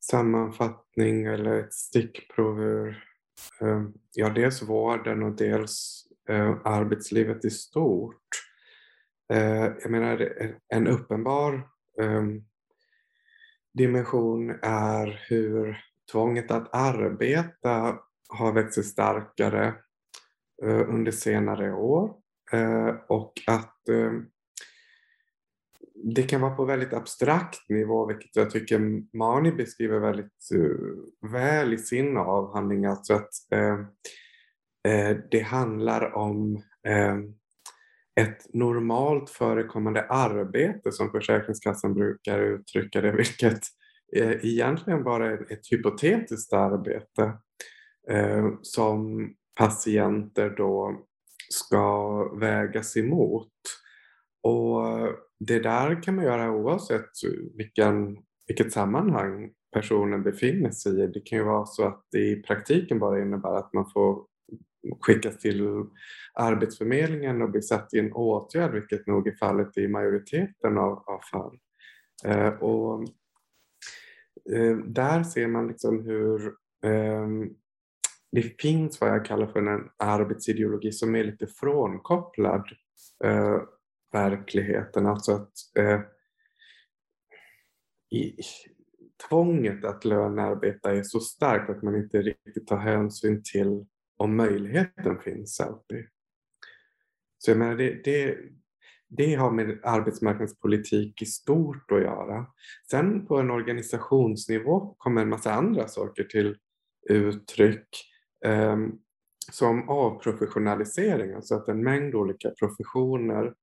sammanfattning 0.00 1.24
eller 1.24 1.58
ett 1.58 1.72
stickprov 1.72 2.62
ur 2.62 3.04
eh, 3.60 3.82
ja, 4.14 4.28
dels 4.28 4.62
vården 4.62 5.22
och 5.22 5.36
dels 5.36 6.06
eh, 6.28 6.56
arbetslivet 6.64 7.44
i 7.44 7.50
stort. 7.50 8.28
Eh, 9.32 9.64
jag 9.82 9.90
menar, 9.90 10.32
en 10.68 10.86
uppenbar 10.86 11.54
eh, 12.00 12.22
dimension 13.74 14.50
är 14.62 15.20
hur 15.28 15.80
tvånget 16.12 16.50
att 16.50 16.74
arbeta 16.74 17.98
har 18.28 18.52
växt 18.52 18.74
sig 18.74 18.84
starkare 18.84 19.74
Eh, 20.62 20.88
under 20.88 21.12
senare 21.12 21.72
år 21.72 22.14
eh, 22.52 22.94
och 23.08 23.32
att 23.46 23.88
eh, 23.88 24.12
det 26.04 26.22
kan 26.22 26.40
vara 26.40 26.54
på 26.54 26.64
väldigt 26.64 26.92
abstrakt 26.92 27.68
nivå, 27.68 28.06
vilket 28.06 28.36
jag 28.36 28.50
tycker 28.50 29.02
Mani 29.16 29.52
beskriver 29.52 29.98
väldigt 29.98 30.50
eh, 30.54 31.30
väl 31.30 31.74
i 31.74 31.78
sin 31.78 32.16
avhandling. 32.16 32.84
Alltså 32.84 33.14
att 33.14 33.30
eh, 33.50 33.78
eh, 34.92 35.16
det 35.30 35.40
handlar 35.40 36.14
om 36.14 36.62
ett 38.20 38.54
normalt 38.54 39.30
förekommande 39.30 40.02
arbete 40.02 40.92
som 40.92 41.10
Försäkringskassan 41.10 41.94
brukar 41.94 42.38
uttrycka 42.38 43.00
det, 43.00 43.12
vilket 43.12 43.60
egentligen 44.42 45.04
bara 45.04 45.26
är 45.26 45.52
ett 45.52 45.72
hypotetiskt 45.72 46.52
arbete 46.52 47.32
som 48.62 49.30
patienter 49.58 50.50
då 50.50 51.02
ska 51.50 52.24
vägas 52.38 52.96
emot. 52.96 53.52
Och 54.42 54.82
det 55.40 55.58
där 55.58 56.02
kan 56.02 56.16
man 56.16 56.24
göra 56.24 56.50
oavsett 56.50 57.10
vilken, 57.56 58.18
vilket 58.46 58.72
sammanhang 58.72 59.50
personen 59.72 60.22
befinner 60.22 60.70
sig 60.70 61.04
i. 61.04 61.06
Det 61.06 61.20
kan 61.20 61.38
ju 61.38 61.44
vara 61.44 61.66
så 61.66 61.86
att 61.86 62.06
det 62.10 62.18
i 62.18 62.42
praktiken 62.42 62.98
bara 62.98 63.22
innebär 63.22 63.54
att 63.54 63.72
man 63.72 63.90
får 63.90 64.24
skickas 65.00 65.38
till 65.38 65.84
Arbetsförmedlingen 66.34 67.42
och 67.42 67.50
bli 67.50 67.62
satt 67.62 67.94
i 67.94 67.98
en 67.98 68.12
åtgärd, 68.12 68.72
vilket 68.72 69.06
nog 69.06 69.28
är 69.28 69.36
fallet 69.36 69.78
i 69.78 69.88
majoriteten 69.88 70.78
av, 70.78 71.04
av 71.06 71.20
fall. 71.32 71.58
Eh, 72.24 72.48
och, 72.48 73.02
eh, 74.54 74.76
där 74.76 75.22
ser 75.22 75.46
man 75.46 75.68
liksom 75.68 76.04
hur 76.04 76.46
eh, 76.84 77.28
det 78.32 78.62
finns 78.62 79.00
vad 79.00 79.10
jag 79.10 79.24
kallar 79.24 79.46
för 79.46 79.66
en 79.66 79.88
arbetsideologi 79.96 80.92
som 80.92 81.16
är 81.16 81.24
lite 81.24 81.46
frånkopplad 81.46 82.64
eh, 83.24 83.60
verkligheten. 84.12 85.06
Alltså 85.06 85.32
att 85.32 85.52
eh, 85.78 86.00
i, 88.10 88.36
tvånget 89.28 89.84
att 89.84 90.04
lönearbeta 90.04 90.94
är 90.94 91.02
så 91.02 91.20
starkt 91.20 91.70
att 91.70 91.82
man 91.82 91.96
inte 91.96 92.22
riktigt 92.22 92.66
tar 92.66 92.76
hänsyn 92.76 93.42
till 93.52 93.86
om 94.16 94.36
möjligheten 94.36 95.20
finns 95.20 95.60
alltid. 95.60 96.06
Så 97.38 97.50
jag 97.50 97.58
menar, 97.58 97.74
det, 97.76 98.04
det, 98.04 98.38
det 99.08 99.34
har 99.34 99.50
med 99.50 99.80
arbetsmarknadspolitik 99.82 101.22
i 101.22 101.26
stort 101.26 101.92
att 101.92 102.02
göra. 102.02 102.46
Sen 102.90 103.26
på 103.26 103.36
en 103.36 103.50
organisationsnivå 103.50 104.94
kommer 104.98 105.22
en 105.22 105.28
massa 105.28 105.52
andra 105.52 105.88
saker 105.88 106.24
till 106.24 106.56
uttryck. 107.10 107.88
eh, 108.44 108.76
som 109.50 109.88
avprofessionalisering, 109.88 111.34
alltså 111.34 111.54
att 111.54 111.68
en 111.68 111.84
mängd 111.84 112.14
olika 112.14 112.50
professioner 112.50 113.54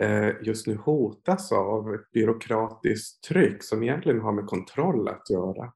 Eh, 0.00 0.30
just 0.42 0.66
nu 0.66 0.76
hotas 0.76 1.52
av 1.52 1.94
ett 1.94 2.10
byråkratiskt 2.10 3.24
tryck 3.24 3.62
som 3.62 3.82
egentligen 3.82 4.20
har 4.20 4.32
med 4.32 4.46
kontroll 4.46 5.08
att 5.08 5.30
göra. 5.30 5.72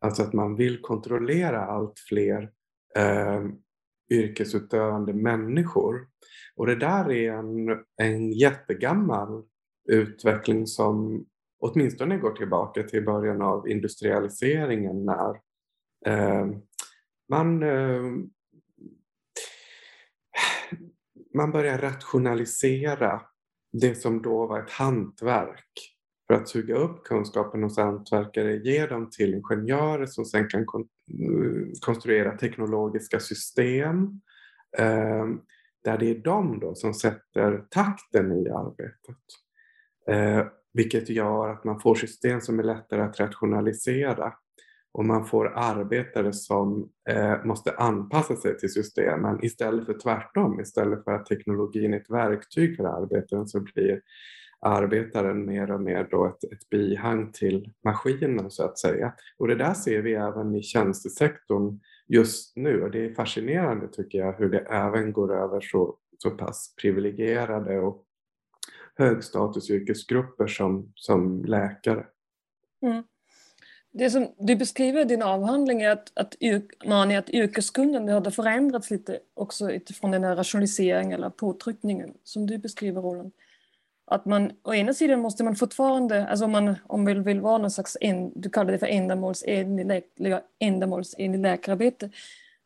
Alltså 0.00 0.22
att 0.22 0.32
man 0.32 0.56
vill 0.56 0.80
kontrollera 0.80 1.64
allt 1.64 1.98
fler 2.08 2.50
eh, 2.96 3.44
yrkesutövande 4.10 5.12
människor. 5.12 6.08
Och 6.56 6.66
det 6.66 6.76
där 6.76 7.10
är 7.10 7.32
en, 7.32 7.84
en 7.96 8.32
jättegammal 8.32 9.44
utveckling 9.88 10.66
som 10.66 11.26
åtminstone 11.60 12.18
går 12.18 12.32
tillbaka 12.32 12.82
till 12.82 13.04
början 13.04 13.42
av 13.42 13.68
industrialiseringen 13.68 15.04
när 15.04 15.30
eh, 16.06 16.46
man, 17.28 17.62
eh, 17.62 18.02
man 21.34 21.50
börjar 21.50 21.78
rationalisera 21.78 23.22
det 23.80 23.94
som 23.94 24.22
då 24.22 24.46
var 24.46 24.60
ett 24.60 24.70
hantverk 24.70 25.94
för 26.26 26.34
att 26.34 26.48
suga 26.48 26.74
upp 26.74 27.04
kunskapen 27.04 27.62
hos 27.62 27.76
hantverkare, 27.76 28.56
ge 28.56 28.86
dem 28.86 29.10
till 29.10 29.34
ingenjörer 29.34 30.06
som 30.06 30.24
sen 30.24 30.48
kan 30.48 30.66
kon 30.66 30.80
eh, 30.80 31.80
konstruera 31.80 32.36
teknologiska 32.38 33.20
system 33.20 34.20
eh, 34.78 35.26
där 35.84 35.98
det 35.98 36.10
är 36.10 36.18
de 36.18 36.60
då 36.60 36.74
som 36.74 36.94
sätter 36.94 37.66
takten 37.70 38.32
i 38.32 38.50
arbetet. 38.50 39.16
Eh, 40.08 40.46
vilket 40.72 41.08
gör 41.08 41.48
att 41.48 41.64
man 41.64 41.80
får 41.80 41.94
system 41.94 42.40
som 42.40 42.58
är 42.58 42.62
lättare 42.62 43.02
att 43.02 43.20
rationalisera 43.20 44.32
och 44.92 45.04
man 45.04 45.26
får 45.26 45.52
arbetare 45.54 46.32
som 46.32 46.88
eh, 47.08 47.44
måste 47.44 47.72
anpassa 47.72 48.36
sig 48.36 48.58
till 48.58 48.72
systemen 48.72 49.44
istället 49.44 49.86
för 49.86 49.98
tvärtom. 49.98 50.60
Istället 50.60 51.04
för 51.04 51.12
att 51.12 51.26
teknologin 51.26 51.94
är 51.94 52.00
ett 52.00 52.10
verktyg 52.10 52.76
för 52.76 52.84
arbetaren 52.84 53.48
så 53.48 53.60
blir 53.60 54.00
arbetaren 54.60 55.46
mer 55.46 55.70
och 55.70 55.80
mer 55.80 56.08
då 56.10 56.26
ett, 56.26 56.52
ett 56.52 56.68
bihang 56.70 57.32
till 57.32 57.72
maskinen 57.84 58.50
så 58.50 58.64
att 58.64 58.78
säga. 58.78 59.12
Och 59.36 59.48
det 59.48 59.54
där 59.54 59.74
ser 59.74 60.02
vi 60.02 60.14
även 60.14 60.54
i 60.54 60.62
tjänstesektorn 60.62 61.80
just 62.06 62.56
nu 62.56 62.82
och 62.82 62.90
det 62.90 63.04
är 63.04 63.14
fascinerande 63.14 63.88
tycker 63.88 64.18
jag 64.18 64.32
hur 64.32 64.50
det 64.50 64.60
även 64.60 65.12
går 65.12 65.34
över 65.34 65.60
så, 65.60 65.96
så 66.18 66.30
pass 66.30 66.74
privilegierade 66.82 67.78
och 67.78 68.04
högstatusyrkesgrupper 68.94 70.46
som, 70.46 70.92
som 70.94 71.44
läkare. 71.44 72.06
Mm 72.82 73.02
det 73.98 74.10
som 74.10 74.28
du 74.38 74.56
beskriver 74.56 75.00
i 75.00 75.04
din 75.04 75.22
avhandling 75.22 75.82
är 75.82 75.90
att, 75.90 76.12
att, 76.14 76.36
man 76.84 77.16
att 77.16 77.30
yrkeskunnande 77.30 78.12
har 78.12 78.30
förändrats 78.30 78.90
lite 78.90 79.18
också 79.34 79.70
utifrån 79.70 80.10
den 80.10 80.24
här 80.24 80.36
rationaliseringen 80.36 81.12
eller 81.12 81.30
påtryckningen 81.30 82.14
som 82.24 82.46
du 82.46 82.58
beskriver 82.58 83.02
Roland. 83.02 83.32
Att 84.06 84.24
man, 84.24 84.52
å 84.62 84.74
ena 84.74 84.94
sidan 84.94 85.20
måste 85.20 85.44
man 85.44 85.56
fortfarande, 85.56 86.26
alltså 86.26 86.44
om 86.44 86.52
man 86.52 86.74
om 86.86 87.04
man 87.04 87.22
vill 87.22 87.40
vara 87.40 87.58
någon 87.58 87.70
slags, 87.70 87.96
en, 88.00 88.32
du 88.34 88.50
kallar 88.50 88.72
det 88.72 88.78
för 88.78 88.86
ändamålsenlig, 88.86 90.02
ändamålsenlig 90.58 91.40
läkararbete, 91.40 92.10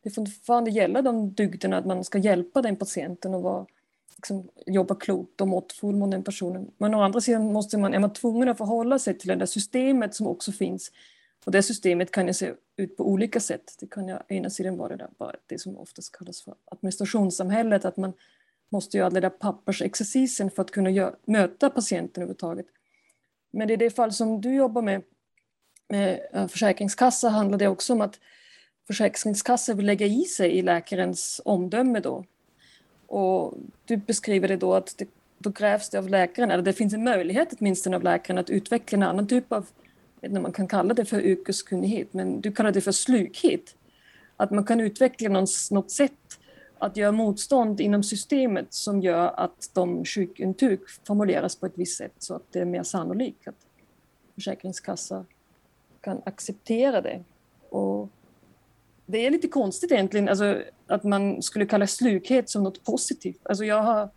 det 0.03 0.09
får 0.09 0.25
fortfarande 0.25 0.71
gälla 0.71 1.01
de 1.01 1.33
dygderna 1.33 1.77
att 1.77 1.85
man 1.85 2.03
ska 2.03 2.17
hjälpa 2.17 2.61
den 2.61 2.75
patienten 2.75 3.33
och 3.33 3.41
vara 3.41 3.65
liksom 4.15 4.49
jobba 4.65 4.95
klokt 4.95 5.41
och 5.41 5.47
måttfull 5.47 5.95
mot 5.95 6.11
den 6.11 6.23
personen. 6.23 6.71
Men 6.77 6.93
å 6.93 7.01
andra 7.01 7.21
sidan 7.21 7.53
måste 7.53 7.77
man, 7.77 7.93
är 7.93 7.99
man 7.99 8.13
tvungen 8.13 8.49
att 8.49 8.57
förhålla 8.57 8.99
sig 8.99 9.17
till 9.17 9.27
det 9.27 9.35
där 9.35 9.45
systemet 9.45 10.15
som 10.15 10.27
också 10.27 10.51
finns. 10.51 10.91
Och 11.43 11.51
det 11.51 11.63
systemet 11.63 12.11
kan 12.11 12.27
ju 12.27 12.33
se 12.33 12.53
ut 12.77 12.97
på 12.97 13.07
olika 13.07 13.39
sätt. 13.39 13.75
Det 13.79 13.87
kan 13.87 14.07
ju 14.07 14.17
ena 14.27 14.49
sidan 14.49 14.77
vara 14.77 14.97
det, 14.97 15.07
där, 15.19 15.35
det 15.47 15.59
som 15.59 15.77
oftast 15.77 16.17
kallas 16.17 16.41
för 16.41 16.55
administrationssamhället, 16.65 17.85
att 17.85 17.97
man 17.97 18.13
måste 18.69 18.97
göra 18.97 19.09
den 19.09 19.21
där 19.21 19.29
pappersexercisen 19.29 20.51
för 20.51 20.61
att 20.61 20.71
kunna 20.71 20.89
gör, 20.89 21.15
möta 21.25 21.69
patienten 21.69 22.23
överhuvudtaget. 22.23 22.65
Men 23.51 23.69
i 23.69 23.75
det 23.75 23.89
fall 23.89 24.11
som 24.11 24.41
du 24.41 24.55
jobbar 24.55 24.81
med, 24.81 25.01
med 25.89 26.19
eh, 26.33 26.47
Försäkringskassa 26.47 27.29
handlar 27.29 27.57
det 27.57 27.67
också 27.67 27.93
om 27.93 28.01
att 28.01 28.19
Försäkringskassan 28.87 29.77
vill 29.77 29.85
lägga 29.85 30.05
i 30.05 30.23
sig 30.23 30.51
i 30.51 30.61
läkarens 30.61 31.41
omdöme 31.45 31.99
då. 31.99 32.25
Och 33.07 33.53
du 33.85 33.97
beskriver 33.97 34.47
det 34.47 34.57
då 34.57 34.73
att 34.73 34.97
det, 34.97 35.07
då 35.37 35.51
krävs 35.51 35.89
det 35.89 35.97
av 35.97 36.09
läkaren, 36.09 36.51
eller 36.51 36.63
det 36.63 36.73
finns 36.73 36.93
en 36.93 37.03
möjlighet 37.03 37.53
åtminstone 37.59 37.95
av 37.95 38.03
läkaren 38.03 38.37
att 38.37 38.49
utveckla 38.49 38.95
en 38.95 39.03
annan 39.03 39.27
typ 39.27 39.53
av, 39.53 39.67
vet 40.23 40.29
inte 40.29 40.37
om 40.37 40.43
man 40.43 40.53
kan 40.53 40.67
kalla 40.67 40.93
det 40.93 41.05
för 41.05 41.21
yrkeskunnighet, 41.21 42.13
men 42.13 42.41
du 42.41 42.51
kallar 42.51 42.71
det 42.71 42.81
för 42.81 42.91
slughet. 42.91 43.75
Att 44.37 44.51
man 44.51 44.65
kan 44.65 44.79
utveckla 44.79 45.29
något, 45.29 45.49
något 45.71 45.91
sätt 45.91 46.39
att 46.77 46.97
göra 46.97 47.11
motstånd 47.11 47.81
inom 47.81 48.03
systemet 48.03 48.73
som 48.73 49.01
gör 49.01 49.39
att 49.39 49.69
de 49.73 50.05
sjukintyg 50.05 50.79
formuleras 51.07 51.55
på 51.55 51.65
ett 51.65 51.73
visst 51.75 51.97
sätt 51.97 52.13
så 52.17 52.35
att 52.35 52.43
det 52.51 52.59
är 52.59 52.65
mer 52.65 52.83
sannolikt 52.83 53.47
att 53.47 53.55
Försäkringskassan 54.35 55.25
kan 56.01 56.21
acceptera 56.25 57.01
det. 57.01 57.23
Och 57.69 58.09
det 59.05 59.25
är 59.25 59.31
lite 59.31 59.47
konstigt 59.47 59.91
egentligen 59.91 60.29
alltså, 60.29 60.61
att 60.87 61.03
man 61.03 61.41
skulle 61.41 61.65
kalla 61.65 61.87
slughet 61.87 62.49
som 62.49 62.63
något 62.63 62.83
positivt. 62.83 63.39
Alltså, 63.43 63.65
jag 63.65 63.83
har 63.83 64.09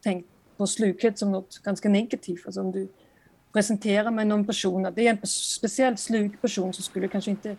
tänkt 0.00 0.28
på 0.56 0.66
slughet 0.66 1.18
som 1.18 1.32
något 1.32 1.58
ganska 1.58 1.88
negativt. 1.88 2.46
Alltså, 2.46 2.60
om 2.60 2.72
du 2.72 2.88
presentera 3.52 4.10
mig 4.10 4.24
någon 4.24 4.46
person, 4.46 4.86
att 4.86 4.94
det 4.94 5.06
är 5.06 5.10
en 5.10 5.26
speciellt 5.26 6.00
slug 6.00 6.40
person 6.40 6.72
så 6.72 6.82
skulle 6.82 7.08
kanske 7.08 7.30
inte 7.30 7.56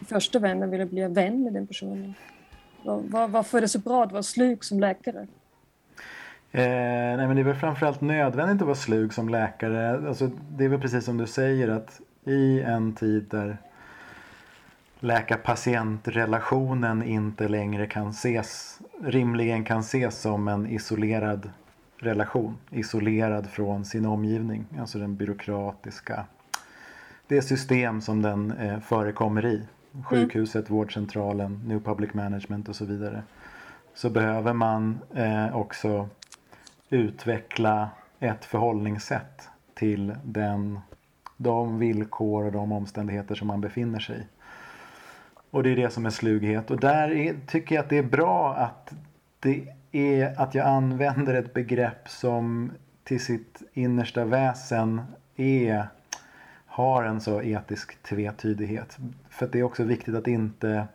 i 0.00 0.04
första 0.04 0.38
vänden 0.38 0.70
vilja 0.70 0.86
bli 0.86 1.08
vän 1.08 1.42
med 1.42 1.52
den 1.52 1.66
personen. 1.66 2.14
Var, 2.84 3.28
varför 3.28 3.58
är 3.58 3.62
det 3.62 3.68
så 3.68 3.78
bra 3.78 4.04
att 4.04 4.12
vara 4.12 4.22
slug 4.22 4.64
som 4.64 4.80
läkare? 4.80 5.26
Eh, 6.52 7.16
nej 7.16 7.26
men 7.26 7.36
det 7.36 7.42
är 7.42 7.44
väl 7.44 7.54
framförallt 7.54 8.00
nödvändigt 8.00 8.62
att 8.62 8.66
vara 8.66 8.76
slug 8.76 9.14
som 9.14 9.28
läkare. 9.28 10.08
Alltså, 10.08 10.30
det 10.50 10.64
är 10.64 10.68
väl 10.68 10.80
precis 10.80 11.04
som 11.04 11.18
du 11.18 11.26
säger 11.26 11.68
att 11.68 12.00
i 12.24 12.60
en 12.60 12.94
tid 12.94 13.26
där 13.30 13.56
läkar-patient-relationen 15.00 17.02
inte 17.02 17.48
längre 17.48 17.86
kan 17.86 18.10
ses, 18.10 18.78
rimligen 19.02 19.64
kan 19.64 19.80
ses 19.80 20.20
som 20.20 20.48
en 20.48 20.66
isolerad 20.66 21.50
relation. 21.98 22.56
Isolerad 22.70 23.46
från 23.46 23.84
sin 23.84 24.06
omgivning, 24.06 24.64
alltså 24.78 24.98
den 24.98 25.16
byråkratiska, 25.16 26.24
det 27.26 27.42
system 27.42 28.00
som 28.00 28.22
den 28.22 28.52
eh, 28.52 28.80
förekommer 28.80 29.46
i. 29.46 29.62
Sjukhuset, 30.04 30.68
mm. 30.68 30.78
vårdcentralen, 30.78 31.62
New 31.66 31.80
Public 31.80 32.14
Management 32.14 32.68
och 32.68 32.76
så 32.76 32.84
vidare. 32.84 33.22
Så 33.94 34.10
behöver 34.10 34.52
man 34.52 34.98
eh, 35.14 35.56
också 35.56 36.08
utveckla 36.90 37.88
ett 38.20 38.44
förhållningssätt 38.44 39.48
till 39.74 40.14
den, 40.24 40.80
de 41.36 41.78
villkor 41.78 42.44
och 42.44 42.52
de 42.52 42.72
omständigheter 42.72 43.34
som 43.34 43.48
man 43.48 43.60
befinner 43.60 43.98
sig 43.98 44.16
i. 44.16 44.22
Och 45.50 45.62
det 45.62 45.70
är 45.70 45.76
det 45.76 45.90
som 45.90 46.06
är 46.06 46.10
slughet. 46.10 46.70
Och 46.70 46.80
där 46.80 47.10
är, 47.10 47.36
tycker 47.46 47.74
jag 47.74 47.82
att 47.82 47.90
det 47.90 47.98
är 47.98 48.02
bra 48.02 48.54
att, 48.54 48.92
det 49.40 49.68
är, 49.96 50.40
att 50.40 50.54
jag 50.54 50.66
använder 50.66 51.34
ett 51.34 51.54
begrepp 51.54 52.08
som 52.08 52.72
till 53.04 53.20
sitt 53.20 53.62
innersta 53.72 54.24
väsen 54.24 55.02
är, 55.36 55.88
har 56.66 57.04
en 57.04 57.20
så 57.20 57.42
etisk 57.42 58.02
tvetydighet. 58.02 58.98
För 59.28 59.46
det 59.46 59.58
är 59.58 59.62
också 59.62 59.84
viktigt 59.84 60.14
att 60.14 60.26
inte 60.26 60.86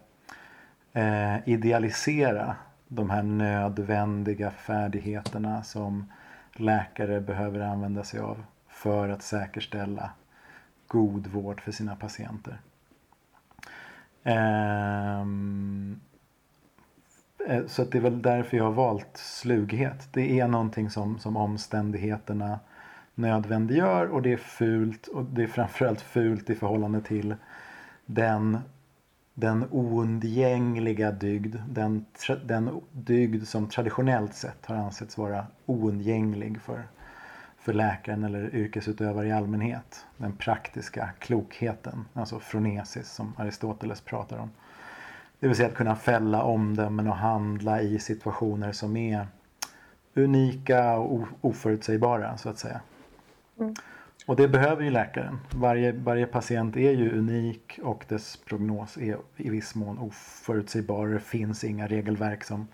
eh, 0.93 1.49
idealisera 1.49 2.55
de 2.87 3.09
här 3.09 3.23
nödvändiga 3.23 4.51
färdigheterna 4.51 5.63
som 5.63 6.11
läkare 6.53 7.21
behöver 7.21 7.59
använda 7.59 8.03
sig 8.03 8.19
av 8.19 8.43
för 8.67 9.09
att 9.09 9.21
säkerställa 9.21 10.09
god 10.87 11.27
vård 11.27 11.61
för 11.61 11.71
sina 11.71 11.95
patienter. 11.95 12.61
Um, 14.23 15.99
Eh, 17.47 17.65
så 17.67 17.81
att 17.81 17.91
det 17.91 17.97
är 17.97 18.01
väl 18.01 18.21
därför 18.21 18.57
jag 18.57 18.63
har 18.63 18.71
valt 18.71 19.17
slughet. 19.17 20.09
Det 20.11 20.39
är 20.39 20.47
någonting 20.47 20.89
som, 20.89 21.19
som 21.19 21.37
omständigheterna 21.37 22.59
nödvändiggör 23.15 24.07
och 24.07 24.21
det 24.21 24.33
är 24.33 24.37
fult 24.37 25.07
och 25.07 25.25
det 25.25 25.43
är 25.43 25.47
framförallt 25.47 26.01
fult 26.01 26.49
i 26.49 26.55
förhållande 26.55 27.01
till 27.01 27.35
den, 28.05 28.59
den 29.33 29.65
oundgängliga 29.71 31.11
dygd. 31.11 31.55
Den, 31.69 32.05
den 32.43 32.81
dygd 32.91 33.47
som 33.47 33.67
traditionellt 33.67 34.33
sett 34.33 34.65
har 34.65 34.75
ansetts 34.75 35.17
vara 35.17 35.47
oundgänglig 35.65 36.61
för 36.61 36.83
för 37.61 37.73
läkaren 37.73 38.23
eller 38.23 38.55
yrkesutövare 38.55 39.27
i 39.27 39.31
allmänhet. 39.31 40.05
Den 40.17 40.35
praktiska 40.35 41.09
klokheten, 41.19 42.05
alltså 42.13 42.39
fronesis 42.39 43.11
som 43.11 43.33
Aristoteles 43.37 44.01
pratar 44.01 44.37
om. 44.37 44.51
Det 45.41 45.47
vill 45.47 45.55
säga 45.55 45.67
att 45.69 45.75
kunna 45.75 45.95
fälla 45.95 46.43
omdömen 46.43 47.07
och 47.07 47.15
handla 47.15 47.81
i 47.81 47.99
situationer 47.99 48.71
som 48.71 48.97
är 48.97 49.27
unika 50.13 50.97
och 50.97 51.27
oförutsägbara 51.41 52.37
så 52.37 52.49
att 52.49 52.59
säga. 52.59 52.81
Mm. 53.59 53.73
Och 54.25 54.35
det 54.35 54.47
behöver 54.47 54.83
ju 54.83 54.89
läkaren. 54.89 55.39
Varje, 55.53 55.91
varje 55.91 56.25
patient 56.25 56.77
är 56.77 56.91
ju 56.91 57.17
unik 57.17 57.79
och 57.83 58.05
dess 58.07 58.37
prognos 58.37 58.97
är 58.97 59.17
i 59.37 59.49
viss 59.49 59.75
mån 59.75 59.97
oförutsägbar. 59.97 61.07
Det 61.07 61.19
finns 61.19 61.63
inga 61.63 61.87
regelverk 61.87 62.43
som 62.43 62.67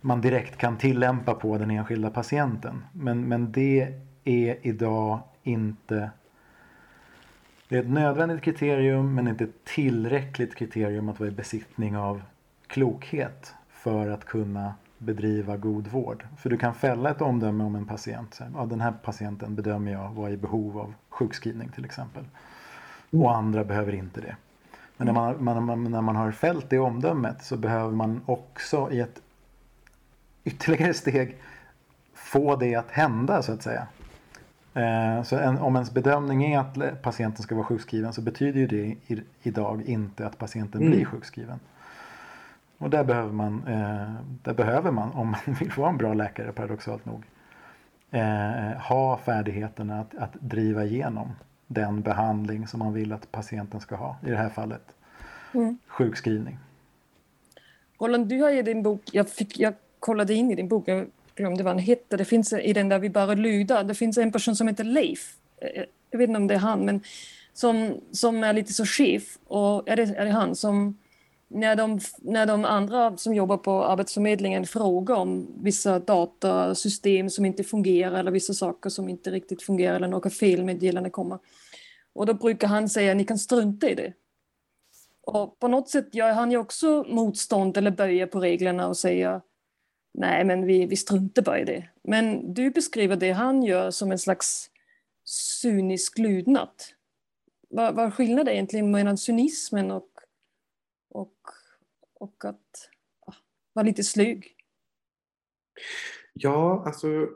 man 0.00 0.20
direkt 0.20 0.56
kan 0.56 0.78
tillämpa 0.78 1.34
på 1.34 1.58
den 1.58 1.70
enskilda 1.70 2.10
patienten. 2.10 2.84
Men, 2.92 3.28
men 3.28 3.52
det 3.52 3.94
är 4.24 4.56
idag 4.62 5.20
inte 5.42 6.10
det 7.70 7.76
är 7.76 7.80
ett 7.80 7.90
nödvändigt 7.90 8.42
kriterium 8.42 9.14
men 9.14 9.28
inte 9.28 9.44
ett 9.44 9.64
tillräckligt 9.64 10.54
kriterium 10.54 11.08
att 11.08 11.20
vara 11.20 11.28
i 11.28 11.32
besittning 11.32 11.96
av 11.96 12.22
klokhet 12.66 13.54
för 13.70 14.08
att 14.08 14.24
kunna 14.24 14.74
bedriva 14.98 15.56
god 15.56 15.88
vård. 15.88 16.26
För 16.38 16.50
du 16.50 16.56
kan 16.56 16.74
fälla 16.74 17.10
ett 17.10 17.20
omdöme 17.20 17.64
om 17.64 17.74
en 17.74 17.86
patient. 17.86 18.40
Ja, 18.54 18.66
den 18.66 18.80
här 18.80 18.92
patienten 18.92 19.54
bedömer 19.54 19.92
jag 19.92 20.10
vara 20.10 20.30
i 20.30 20.36
behov 20.36 20.78
av 20.78 20.94
sjukskrivning 21.08 21.68
till 21.68 21.84
exempel. 21.84 22.24
Och 23.10 23.36
andra 23.36 23.64
behöver 23.64 23.94
inte 23.94 24.20
det. 24.20 24.36
Men 24.96 25.06
när 25.06 25.14
man, 25.14 25.64
man, 25.64 25.90
när 25.90 26.02
man 26.02 26.16
har 26.16 26.30
fällt 26.30 26.70
det 26.70 26.78
omdömet 26.78 27.44
så 27.44 27.56
behöver 27.56 27.92
man 27.92 28.20
också 28.26 28.92
i 28.92 29.00
ett 29.00 29.22
ytterligare 30.44 30.94
steg 30.94 31.36
få 32.14 32.56
det 32.56 32.74
att 32.74 32.90
hända 32.90 33.42
så 33.42 33.52
att 33.52 33.62
säga. 33.62 33.86
Eh, 34.74 35.22
så 35.22 35.36
en, 35.36 35.58
om 35.58 35.76
ens 35.76 35.90
bedömning 35.90 36.44
är 36.44 36.58
att 36.58 37.02
patienten 37.02 37.42
ska 37.42 37.54
vara 37.54 37.64
sjukskriven 37.64 38.12
så 38.12 38.22
betyder 38.22 38.60
ju 38.60 38.66
det 38.66 38.96
i, 39.14 39.22
idag 39.42 39.82
inte 39.82 40.26
att 40.26 40.38
patienten 40.38 40.80
mm. 40.80 40.92
blir 40.92 41.04
sjukskriven. 41.04 41.60
Och 42.78 42.90
där 42.90 43.04
behöver 43.04 43.32
man, 43.32 43.66
eh, 43.66 44.14
där 44.42 44.54
behöver 44.54 44.90
man, 44.90 45.12
om 45.12 45.30
man 45.30 45.54
vill 45.60 45.72
vara 45.76 45.90
en 45.90 45.96
bra 45.96 46.14
läkare 46.14 46.52
paradoxalt 46.52 47.06
nog, 47.06 47.24
eh, 48.10 48.80
ha 48.80 49.16
färdigheterna 49.16 50.00
att, 50.00 50.14
att 50.14 50.32
driva 50.40 50.84
igenom 50.84 51.32
den 51.66 52.02
behandling 52.02 52.66
som 52.66 52.78
man 52.78 52.92
vill 52.92 53.12
att 53.12 53.32
patienten 53.32 53.80
ska 53.80 53.96
ha. 53.96 54.16
I 54.26 54.30
det 54.30 54.36
här 54.36 54.48
fallet 54.48 54.94
mm. 55.54 55.78
sjukskrivning. 55.86 56.58
Roland, 57.98 58.26
du 58.26 58.42
har 58.42 58.50
i 58.50 58.62
din 58.62 58.82
bok, 58.82 59.02
jag, 59.12 59.28
fick, 59.28 59.58
jag 59.58 59.74
kollade 60.00 60.34
in 60.34 60.50
i 60.50 60.54
din 60.54 60.68
bok, 60.68 60.88
jag 60.88 61.06
glömde 61.34 61.62
vad 61.62 61.72
han 61.72 61.82
hette, 61.82 62.16
det 62.16 62.24
finns 62.24 62.52
i 62.52 62.72
den 62.72 62.88
där 62.88 62.98
vi 62.98 63.10
bara 63.10 63.34
lyda, 63.34 63.82
det 63.82 63.94
finns 63.94 64.18
en 64.18 64.32
person 64.32 64.56
som 64.56 64.68
heter 64.68 64.84
Leif, 64.84 65.34
eh, 65.60 65.84
jag 66.10 66.18
vet 66.18 66.28
inte 66.28 66.36
om 66.40 66.46
det 66.46 66.54
är 66.54 66.58
han, 66.58 66.84
men 66.84 67.00
som, 67.52 68.00
som 68.12 68.44
är 68.44 68.52
lite 68.52 68.72
så 68.72 68.86
chef, 68.86 69.38
och 69.46 69.88
är 69.88 69.96
det, 69.96 70.02
är 70.02 70.24
det 70.24 70.30
han 70.30 70.56
som 70.56 70.98
när 71.52 71.76
de, 71.76 72.00
när 72.18 72.46
de 72.46 72.64
andra 72.64 73.16
som 73.16 73.34
jobbar 73.34 73.56
på 73.56 73.84
Arbetsförmedlingen 73.84 74.66
frågar 74.66 75.14
om 75.14 75.46
vissa 75.62 75.98
datasystem 75.98 77.30
som 77.30 77.44
inte 77.44 77.64
fungerar 77.64 78.18
eller 78.18 78.30
vissa 78.30 78.54
saker 78.54 78.90
som 78.90 79.08
inte 79.08 79.30
riktigt 79.30 79.62
fungerar 79.62 79.96
eller 79.96 80.08
några 80.08 80.30
felmeddelanden 80.30 81.10
kommer. 81.10 81.38
Och 82.12 82.26
då 82.26 82.34
brukar 82.34 82.68
han 82.68 82.88
säga 82.88 83.14
ni 83.14 83.24
kan 83.24 83.38
strunta 83.38 83.90
i 83.90 83.94
det. 83.94 84.12
Och 85.22 85.58
på 85.58 85.68
något 85.68 85.88
sätt 85.88 86.14
gör 86.14 86.32
han 86.32 86.50
ju 86.50 86.56
också 86.56 87.04
motstånd 87.08 87.76
eller 87.76 87.90
böjer 87.90 88.26
på 88.26 88.40
reglerna 88.40 88.88
och 88.88 88.96
säger 88.96 89.40
nej 90.12 90.44
men 90.44 90.66
vi, 90.66 90.86
vi 90.86 90.96
struntar 90.96 91.42
bara 91.42 91.60
i 91.60 91.64
det. 91.64 91.88
Men 92.02 92.54
du 92.54 92.70
beskriver 92.70 93.16
det 93.16 93.32
han 93.32 93.62
gör 93.62 93.90
som 93.90 94.12
en 94.12 94.18
slags 94.18 94.70
cynisk 95.24 96.18
lydnad. 96.18 96.70
Vad, 97.68 97.94
vad 97.94 98.06
är 98.06 98.10
skillnaden 98.10 98.54
egentligen 98.54 98.90
mellan 98.90 99.18
cynismen 99.18 99.90
och, 99.90 100.10
och, 101.10 101.36
och 102.14 102.44
att 102.44 102.90
ja, 103.26 103.34
vara 103.72 103.86
lite 103.86 104.04
slug? 104.04 104.46
Ja, 106.32 106.82
alltså 106.86 107.28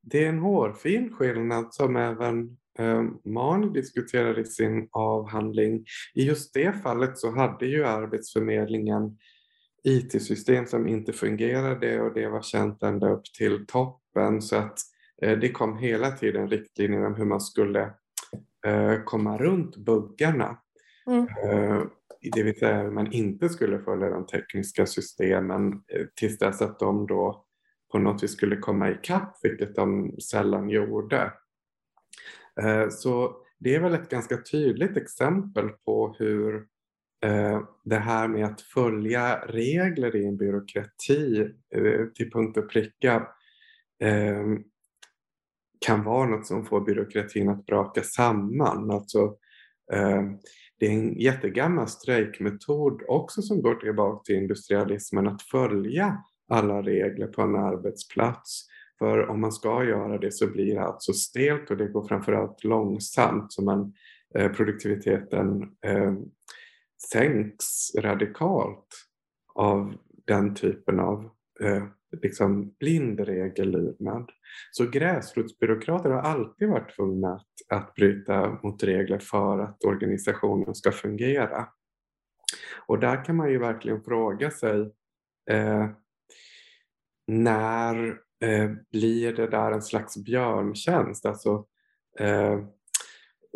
det 0.00 0.24
är 0.24 0.28
en 0.28 0.38
hårfin 0.38 1.12
skillnad 1.12 1.74
som 1.74 1.96
även 1.96 2.56
eh, 2.78 3.02
Mani 3.24 3.68
diskuterar 3.68 4.38
i 4.38 4.44
sin 4.44 4.88
avhandling. 4.92 5.84
I 6.14 6.22
just 6.22 6.54
det 6.54 6.82
fallet 6.82 7.18
så 7.18 7.30
hade 7.30 7.66
ju 7.66 7.86
Arbetsförmedlingen 7.86 9.18
IT-system 9.84 10.66
som 10.66 10.88
inte 10.88 11.12
fungerade 11.12 12.00
och 12.00 12.14
det 12.14 12.28
var 12.28 12.42
känt 12.42 12.82
ända 12.82 13.10
upp 13.10 13.24
till 13.24 13.66
toppen 13.66 14.42
så 14.42 14.56
att 14.56 14.78
eh, 15.22 15.38
det 15.38 15.52
kom 15.52 15.78
hela 15.78 16.10
tiden 16.10 16.48
riktlinjer 16.48 17.06
om 17.06 17.14
hur 17.14 17.24
man 17.24 17.40
skulle 17.40 17.82
eh, 18.66 19.02
komma 19.04 19.38
runt 19.38 19.76
buggarna. 19.76 20.58
Mm. 21.06 21.26
Eh, 21.44 21.82
det 22.34 22.42
vill 22.42 22.58
säga 22.58 22.82
hur 22.82 22.90
man 22.90 23.12
inte 23.12 23.48
skulle 23.48 23.78
följa 23.78 24.10
de 24.10 24.26
tekniska 24.26 24.86
systemen 24.86 25.82
tills 26.14 26.38
dess 26.38 26.62
att 26.62 26.78
de 26.78 27.06
då 27.06 27.44
på 27.92 27.98
något 27.98 28.22
vis 28.22 28.32
skulle 28.32 28.56
komma 28.56 28.90
ikapp, 28.90 29.38
vilket 29.42 29.74
de 29.74 30.16
sällan 30.20 30.70
gjorde. 30.70 31.32
Så 32.90 33.36
det 33.58 33.74
är 33.74 33.80
väl 33.80 33.94
ett 33.94 34.08
ganska 34.08 34.36
tydligt 34.36 34.96
exempel 34.96 35.68
på 35.68 36.16
hur 36.18 36.66
Eh, 37.24 37.60
det 37.84 37.96
här 37.96 38.28
med 38.28 38.44
att 38.44 38.60
följa 38.60 39.36
regler 39.46 40.16
i 40.16 40.26
en 40.26 40.36
byråkrati 40.36 41.40
eh, 41.74 42.06
till 42.14 42.30
punkt 42.30 42.56
och 42.56 42.70
pricka 42.70 43.28
eh, 44.02 44.44
kan 45.86 46.04
vara 46.04 46.28
något 46.28 46.46
som 46.46 46.66
får 46.66 46.80
byråkratin 46.80 47.48
att 47.48 47.66
braka 47.66 48.02
samman. 48.02 48.90
Alltså, 48.90 49.36
det 50.78 50.86
är 50.86 50.90
en 50.90 51.18
jättegammal 51.18 51.88
strejkmetod 51.88 53.02
också 53.08 53.42
som 53.42 53.62
går 53.62 53.74
tillbaka 53.74 54.22
till 54.24 54.34
industrialismen 54.34 55.28
att 55.28 55.42
följa 55.42 56.24
alla 56.48 56.82
regler 56.82 57.26
på 57.26 57.42
en 57.42 57.56
arbetsplats. 57.56 58.66
För 58.98 59.28
om 59.28 59.40
man 59.40 59.52
ska 59.52 59.84
göra 59.84 60.18
det 60.18 60.32
så 60.32 60.46
blir 60.46 60.74
det 60.74 60.82
alltså 60.82 61.12
stelt 61.12 61.70
och 61.70 61.76
det 61.76 61.88
går 61.88 62.08
framförallt 62.08 62.64
långsamt 62.64 63.52
så 63.52 63.62
man, 63.62 63.92
produktiviteten 64.56 65.62
eh, 65.86 66.14
sänks 67.10 67.94
radikalt 67.98 68.86
av 69.54 69.94
den 70.26 70.54
typen 70.54 71.00
av 71.00 71.30
eh, 71.60 71.84
liksom 72.22 72.74
blind 72.80 73.20
regellydnad. 73.20 74.30
Så 74.70 74.90
gräsrotsbyråkrater 74.90 76.10
har 76.10 76.22
alltid 76.22 76.68
varit 76.68 76.96
tvungna 76.96 77.34
att, 77.34 77.78
att 77.78 77.94
bryta 77.94 78.58
mot 78.62 78.82
regler 78.82 79.18
för 79.18 79.58
att 79.58 79.84
organisationen 79.84 80.74
ska 80.74 80.92
fungera. 80.92 81.68
Och 82.86 82.98
där 82.98 83.24
kan 83.24 83.36
man 83.36 83.50
ju 83.50 83.58
verkligen 83.58 84.02
fråga 84.02 84.50
sig 84.50 84.92
eh, 85.50 85.88
när 87.26 88.08
eh, 88.44 88.70
blir 88.92 89.32
det 89.32 89.46
där 89.46 89.72
en 89.72 89.82
slags 89.82 90.16
björntjänst? 90.16 91.26
Alltså, 91.26 91.66
eh, 92.20 92.58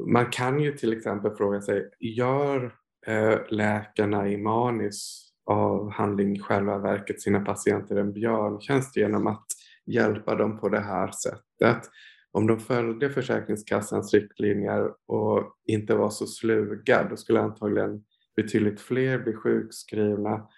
man 0.06 0.30
kan 0.30 0.60
ju 0.60 0.72
till 0.72 0.92
exempel 0.92 1.36
fråga 1.36 1.60
sig, 1.60 1.90
gör 2.00 2.74
Eh, 3.06 3.38
läkarna 3.48 4.28
i 4.28 4.36
Manis 4.36 5.28
avhandling 5.44 6.40
själva 6.40 6.78
verket 6.78 7.20
sina 7.20 7.40
patienter 7.40 7.96
en 7.96 8.12
björntjänst 8.12 8.96
genom 8.96 9.26
att 9.26 9.46
hjälpa 9.86 10.34
dem 10.34 10.60
på 10.60 10.68
det 10.68 10.80
här 10.80 11.10
sättet? 11.10 11.90
Om 12.32 12.46
de 12.46 12.60
följde 12.60 13.10
Försäkringskassans 13.10 14.14
riktlinjer 14.14 14.90
och 15.06 15.56
inte 15.66 15.94
var 15.94 16.10
så 16.10 16.26
sluga, 16.26 17.06
då 17.10 17.16
skulle 17.16 17.40
antagligen 17.40 18.04
betydligt 18.36 18.80
fler 18.80 19.18
bli 19.18 19.32
sjukskrivna 19.32 20.48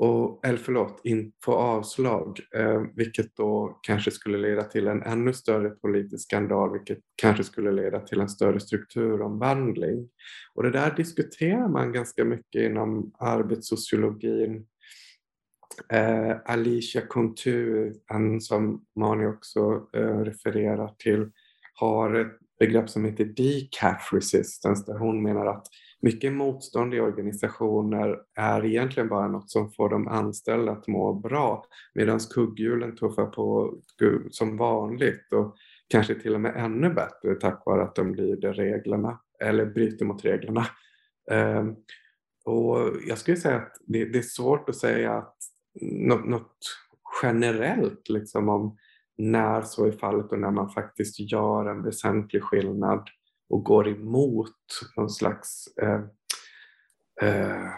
och, 0.00 0.46
eller 0.46 0.58
förlåt, 0.58 1.00
in, 1.04 1.32
få 1.44 1.52
avslag, 1.54 2.40
eh, 2.54 2.82
vilket 2.94 3.36
då 3.36 3.78
kanske 3.82 4.10
skulle 4.10 4.38
leda 4.38 4.62
till 4.62 4.86
en 4.86 5.02
ännu 5.02 5.32
större 5.32 5.70
politisk 5.70 6.24
skandal, 6.24 6.72
vilket 6.72 6.98
kanske 7.16 7.44
skulle 7.44 7.72
leda 7.72 8.00
till 8.00 8.20
en 8.20 8.28
större 8.28 8.60
strukturomvandling. 8.60 10.08
Och 10.54 10.62
det 10.62 10.70
där 10.70 10.96
diskuterar 10.96 11.68
man 11.68 11.92
ganska 11.92 12.24
mycket 12.24 12.62
inom 12.62 13.12
arbetssociologin. 13.18 14.66
Eh, 15.92 16.36
Alicia 16.44 17.06
Contu, 17.06 17.92
som 18.40 18.84
Mani 18.96 19.26
också 19.26 19.88
eh, 19.96 20.18
refererar 20.18 20.94
till, 20.98 21.30
har 21.74 22.14
ett 22.14 22.38
begrepp 22.58 22.90
som 22.90 23.04
heter 23.04 23.24
decaf 23.24 24.12
resistance, 24.12 24.92
där 24.92 24.98
hon 24.98 25.22
menar 25.22 25.46
att 25.46 25.66
mycket 26.00 26.32
motstånd 26.32 26.94
i 26.94 27.00
organisationer 27.00 28.18
är 28.34 28.64
egentligen 28.64 29.08
bara 29.08 29.28
något 29.28 29.50
som 29.50 29.70
får 29.70 29.88
de 29.88 30.08
anställda 30.08 30.72
att 30.72 30.88
må 30.88 31.12
bra 31.12 31.64
medan 31.94 32.20
kugghjulen 32.20 32.96
tuffar 32.96 33.26
på 33.26 33.74
som 34.30 34.56
vanligt 34.56 35.32
och 35.32 35.56
kanske 35.88 36.14
till 36.14 36.34
och 36.34 36.40
med 36.40 36.56
ännu 36.56 36.90
bättre 36.90 37.34
tack 37.34 37.62
vare 37.66 37.82
att 37.82 37.94
de 37.94 38.14
lyder 38.14 38.52
reglerna 38.52 39.20
eller 39.40 39.66
bryter 39.66 40.04
mot 40.04 40.24
reglerna. 40.24 40.66
Ehm, 41.30 41.74
och 42.44 42.90
jag 43.06 43.18
skulle 43.18 43.36
säga 43.36 43.56
att 43.56 43.76
det, 43.86 44.04
det, 44.04 44.18
är 44.18 44.22
svårt 44.22 44.68
att 44.68 44.76
säga 44.76 45.12
att 45.12 45.36
något, 45.80 46.26
något 46.26 46.56
generellt 47.22 48.08
liksom 48.08 48.48
om 48.48 48.76
när 49.18 49.62
så 49.62 49.86
är 49.86 49.92
fallet 49.92 50.32
och 50.32 50.38
när 50.38 50.50
man 50.50 50.70
faktiskt 50.70 51.20
gör 51.20 51.66
en 51.66 51.82
väsentlig 51.82 52.42
skillnad 52.42 53.08
och 53.48 53.64
går 53.64 53.88
emot 53.88 54.56
någon 54.96 55.10
slags 55.10 55.64
eh, 55.82 56.00
eh, 57.22 57.68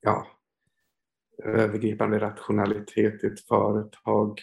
ja, 0.00 0.26
övergripande 1.44 2.18
rationalitet 2.18 3.24
i 3.24 3.26
ett 3.26 3.46
företag. 3.48 4.40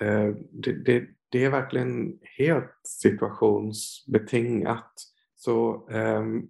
Eh, 0.00 0.28
det, 0.50 0.72
det, 0.72 1.04
det, 1.28 1.44
är 1.44 1.50
verkligen 1.50 2.18
helt 2.38 2.80
situationsbetingat. 2.82 4.92
Så 5.34 5.88
ehm, 5.90 6.42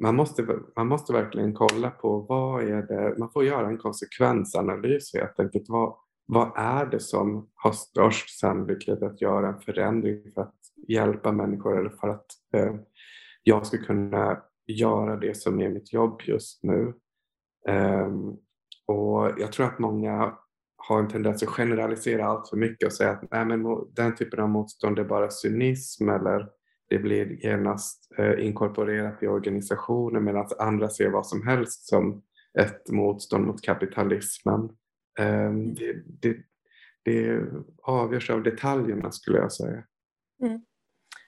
man 0.00 0.16
måste, 0.16 0.46
man 0.76 0.88
måste 0.88 1.12
verkligen 1.12 1.54
kolla 1.54 1.90
på 1.90 2.20
vad 2.20 2.64
är 2.64 2.82
det, 2.82 3.18
man 3.18 3.30
får 3.30 3.44
göra 3.44 3.68
en 3.68 3.78
konsekvensanalys 3.78 5.14
helt 5.14 5.40
enkelt. 5.40 5.64
Vad, 5.68 5.96
vad 6.26 6.52
är 6.56 6.86
det 6.86 7.00
som 7.00 7.50
har 7.54 7.72
störst 7.72 8.38
sannolikhet 8.38 9.02
att 9.02 9.20
göra 9.20 9.48
en 9.48 9.60
förändring 9.60 10.32
för 10.34 10.40
att 10.40 10.65
hjälpa 10.88 11.32
människor 11.32 11.78
eller 11.78 11.90
för 11.90 12.08
att 12.08 12.26
eh, 12.54 12.74
jag 13.42 13.66
ska 13.66 13.78
kunna 13.78 14.42
göra 14.66 15.16
det 15.16 15.36
som 15.36 15.60
är 15.60 15.68
mitt 15.68 15.92
jobb 15.92 16.20
just 16.24 16.62
nu. 16.62 16.94
Eh, 17.68 18.12
och 18.86 19.30
jag 19.38 19.52
tror 19.52 19.66
att 19.66 19.78
många 19.78 20.34
har 20.76 20.98
en 20.98 21.08
tendens 21.08 21.42
att 21.42 21.48
generalisera 21.48 22.26
allt 22.26 22.48
för 22.48 22.56
mycket 22.56 22.86
och 22.86 22.92
säga 22.92 23.10
att 23.10 23.30
Nej, 23.30 23.44
men 23.44 23.64
den 23.94 24.14
typen 24.14 24.40
av 24.40 24.48
motstånd 24.48 24.98
är 24.98 25.04
bara 25.04 25.30
cynism 25.30 26.08
eller 26.08 26.48
det 26.88 26.98
blir 26.98 27.44
genast 27.44 28.12
eh, 28.18 28.46
inkorporerat 28.46 29.22
i 29.22 29.26
organisationen 29.26 30.24
medan 30.24 30.46
andra 30.58 30.88
ser 30.88 31.10
vad 31.10 31.26
som 31.26 31.46
helst 31.46 31.88
som 31.88 32.22
ett 32.58 32.90
motstånd 32.90 33.46
mot 33.46 33.62
kapitalismen. 33.62 34.60
Um, 35.20 35.74
det, 35.74 36.02
det, 36.20 36.36
det 37.04 37.42
avgörs 37.82 38.30
av 38.30 38.42
detaljerna 38.42 39.10
skulle 39.10 39.38
jag 39.38 39.52
säga. 39.52 39.82
Mm. 40.42 40.60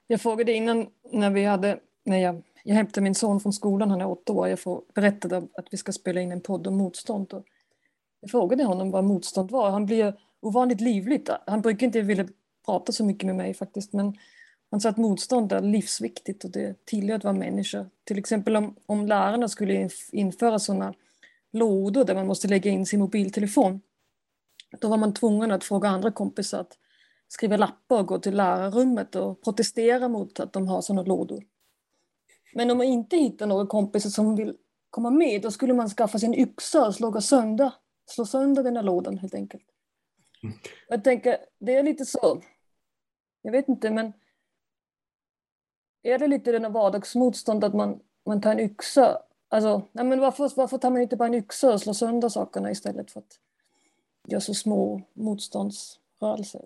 Jag 0.07 0.21
frågade 0.21 0.53
innan 0.53 0.87
när 1.12 1.31
vi 1.31 1.44
hade, 1.44 1.81
när 2.05 2.18
jag, 2.18 2.42
jag 2.64 2.75
hämtade 2.75 3.05
min 3.05 3.14
son 3.14 3.40
från 3.40 3.53
skolan, 3.53 3.90
han 3.90 4.01
är 4.01 4.09
åtta 4.09 4.33
år, 4.33 4.49
jag 4.49 4.61
får, 4.61 4.83
berättade 4.94 5.37
att 5.37 5.66
vi 5.71 5.77
ska 5.77 5.92
spela 5.92 6.21
in 6.21 6.33
en 6.33 6.40
podd 6.40 6.66
om 6.66 6.77
motstånd. 6.77 7.33
Och 7.33 7.44
jag 8.21 8.31
frågade 8.31 8.64
honom 8.64 8.90
vad 8.90 9.05
motstånd 9.05 9.51
var. 9.51 9.71
Han 9.71 9.87
blev 9.87 10.16
ovanligt 10.40 10.81
livligt. 10.81 11.31
Han 11.47 11.62
brukar 11.62 11.87
inte 11.87 12.01
vilja 12.01 12.29
prata 12.66 12.92
så 12.92 13.05
mycket 13.05 13.27
med 13.27 13.37
mig 13.37 13.55
faktiskt, 13.55 13.92
men 13.92 14.18
han 14.71 14.81
sa 14.81 14.88
att 14.88 14.97
motstånd 14.97 15.53
är 15.53 15.61
livsviktigt 15.61 16.44
och 16.44 16.51
det 16.51 16.85
tillhör 16.85 17.16
att 17.16 17.25
vara 17.25 17.35
människa. 17.35 17.87
Till 18.05 18.18
exempel 18.18 18.57
om, 18.57 18.77
om 18.87 19.07
lärarna 19.07 19.49
skulle 19.49 19.90
införa 20.12 20.59
sådana 20.59 20.94
lådor 21.53 22.05
där 22.05 22.14
man 22.14 22.27
måste 22.27 22.49
lägga 22.49 22.71
in 22.71 22.87
sin 22.87 23.01
mobiltelefon. 23.01 23.81
Då 24.79 24.88
var 24.88 24.97
man 24.97 25.14
tvungen 25.14 25.51
att 25.51 25.64
fråga 25.64 25.88
andra 25.88 26.12
kompisar 26.12 26.61
att 26.61 26.79
skriva 27.29 27.57
lappar 27.57 28.01
och 28.01 28.07
gå 28.07 28.19
till 28.19 28.37
lärarrummet 28.37 29.14
och 29.14 29.43
protestera 29.43 30.09
mot 30.09 30.41
att 30.41 30.53
de 30.53 30.69
har 30.69 30.81
sådana 30.81 31.03
lådor. 31.03 31.45
Men 32.55 32.71
om 32.71 32.79
man 32.79 32.87
inte 32.87 33.17
hittar 33.17 33.47
några 33.47 33.67
kompisar 33.67 34.11
som 34.11 34.37
vill 34.37 34.57
komma 34.91 35.11
med, 35.11 35.43
då 35.43 35.51
skulle 35.51 35.75
man 35.75 35.88
skaffa 35.88 36.19
sig 36.19 36.27
en 36.27 36.35
yxa 36.35 36.87
och 36.87 36.95
slå 36.95 37.21
sönder, 37.21 37.73
slå 38.07 38.27
sönder 38.27 38.62
den 38.62 38.77
här 38.77 38.83
lådan 38.83 39.19
helt 39.19 39.35
enkelt. 39.35 39.64
Mm. 40.43 40.57
Jag 40.88 41.05
tänker, 41.05 41.37
det 41.59 41.75
är 41.75 41.83
lite 41.83 42.05
så. 42.05 42.43
Jag 43.43 43.53
vet 43.53 43.69
inte, 43.69 43.91
men 43.91 44.12
är 46.03 46.19
det 46.19 46.27
lite 46.27 46.53
den 46.53 46.73
vardagsmotstånd 46.73 47.64
att 47.64 47.75
man, 47.75 48.01
man 48.27 48.41
tar 48.41 48.53
en 48.53 48.61
yxa? 48.61 49.23
Alltså, 49.49 49.83
nej 49.93 50.05
men 50.05 50.21
varför, 50.21 50.53
varför 50.57 50.79
tar 50.79 50.91
man 50.91 51.03
inte 51.03 51.17
bara 51.17 51.29
en 51.29 51.35
yxa 51.35 51.73
och 51.73 51.81
slår 51.81 51.93
sönder 51.93 52.29
sakerna 52.29 52.71
istället 52.71 53.11
för 53.11 53.21
att 53.21 53.41
göra 54.29 54.41
så 54.41 54.55
små 54.55 55.03
motståndsrörelser? 55.14 56.64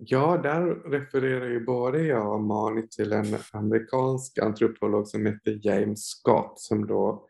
Ja, 0.00 0.40
där 0.42 0.90
refererar 0.90 1.48
ju 1.48 1.64
både 1.64 2.02
jag 2.02 2.34
och 2.34 2.42
Mani 2.42 2.88
till 2.88 3.12
en 3.12 3.36
amerikansk 3.52 4.38
antropolog 4.38 5.08
som 5.08 5.26
heter 5.26 5.60
James 5.62 6.04
Scott 6.04 6.60
som 6.60 6.86
då 6.86 7.28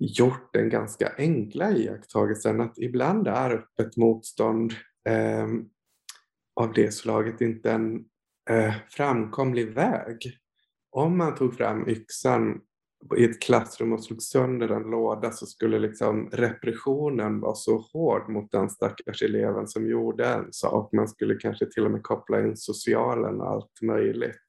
gjort 0.00 0.52
den 0.52 0.68
ganska 0.68 1.12
enkla 1.18 1.70
iakttagelsen 1.70 2.60
att 2.60 2.78
ibland 2.78 3.28
är 3.28 3.50
öppet 3.50 3.96
motstånd 3.96 4.72
eh, 5.08 5.46
av 6.60 6.72
det 6.72 6.94
slaget 6.94 7.40
inte 7.40 7.72
en 7.72 8.04
eh, 8.50 8.74
framkomlig 8.90 9.74
väg. 9.74 10.38
Om 10.90 11.18
man 11.18 11.34
tog 11.34 11.56
fram 11.56 11.88
yxan 11.88 12.60
i 13.16 13.24
ett 13.24 13.42
klassrum 13.42 13.92
och 13.92 14.04
slog 14.04 14.22
sönder 14.22 14.68
en 14.68 14.82
låda 14.82 15.30
så 15.30 15.46
skulle 15.46 15.78
liksom 15.78 16.30
repressionen 16.32 17.40
vara 17.40 17.54
så 17.54 17.76
hård 17.92 18.28
mot 18.28 18.52
den 18.52 18.70
stackars 18.70 19.22
eleven 19.22 19.68
som 19.68 19.88
gjorde 19.88 20.26
en 20.26 20.52
sak. 20.52 20.92
Man 20.92 21.08
skulle 21.08 21.34
kanske 21.34 21.66
till 21.66 21.84
och 21.84 21.90
med 21.90 22.02
koppla 22.02 22.40
in 22.40 22.56
socialen 22.56 23.40
och 23.40 23.50
allt 23.50 23.82
möjligt. 23.82 24.46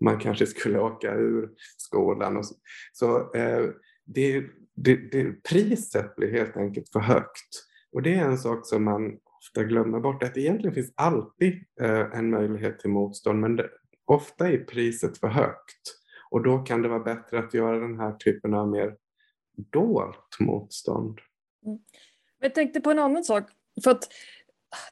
Man 0.00 0.18
kanske 0.18 0.46
skulle 0.46 0.78
åka 0.78 1.14
ur 1.14 1.50
skolan. 1.76 2.36
Och 2.36 2.46
så 2.46 2.54
så 2.92 3.32
eh, 3.34 3.70
det, 4.04 4.44
det, 4.76 4.96
det, 4.96 5.42
priset 5.42 6.16
blir 6.16 6.32
helt 6.32 6.56
enkelt 6.56 6.88
för 6.92 7.00
högt. 7.00 7.48
Och 7.92 8.02
det 8.02 8.14
är 8.14 8.24
en 8.24 8.38
sak 8.38 8.66
som 8.66 8.84
man 8.84 9.18
ofta 9.38 9.64
glömmer 9.64 10.00
bort, 10.00 10.22
att 10.22 10.36
egentligen 10.36 10.74
finns 10.74 10.92
alltid 10.94 11.54
eh, 11.80 12.18
en 12.18 12.30
möjlighet 12.30 12.78
till 12.78 12.90
motstånd, 12.90 13.40
men 13.40 13.56
det, 13.56 13.68
ofta 14.04 14.48
är 14.48 14.58
priset 14.58 15.18
för 15.18 15.28
högt. 15.28 15.95
Och 16.36 16.42
då 16.42 16.58
kan 16.58 16.82
det 16.82 16.88
vara 16.88 17.00
bättre 17.00 17.38
att 17.38 17.54
göra 17.54 17.78
den 17.78 18.00
här 18.00 18.12
typen 18.12 18.54
av 18.54 18.68
mer 18.68 18.96
dolt 19.72 20.36
motstånd. 20.40 21.18
Mm. 21.66 21.78
Jag 22.40 22.54
tänkte 22.54 22.80
på 22.80 22.90
en 22.90 22.98
annan 22.98 23.24
sak. 23.24 23.44
För 23.84 23.90
att 23.90 24.08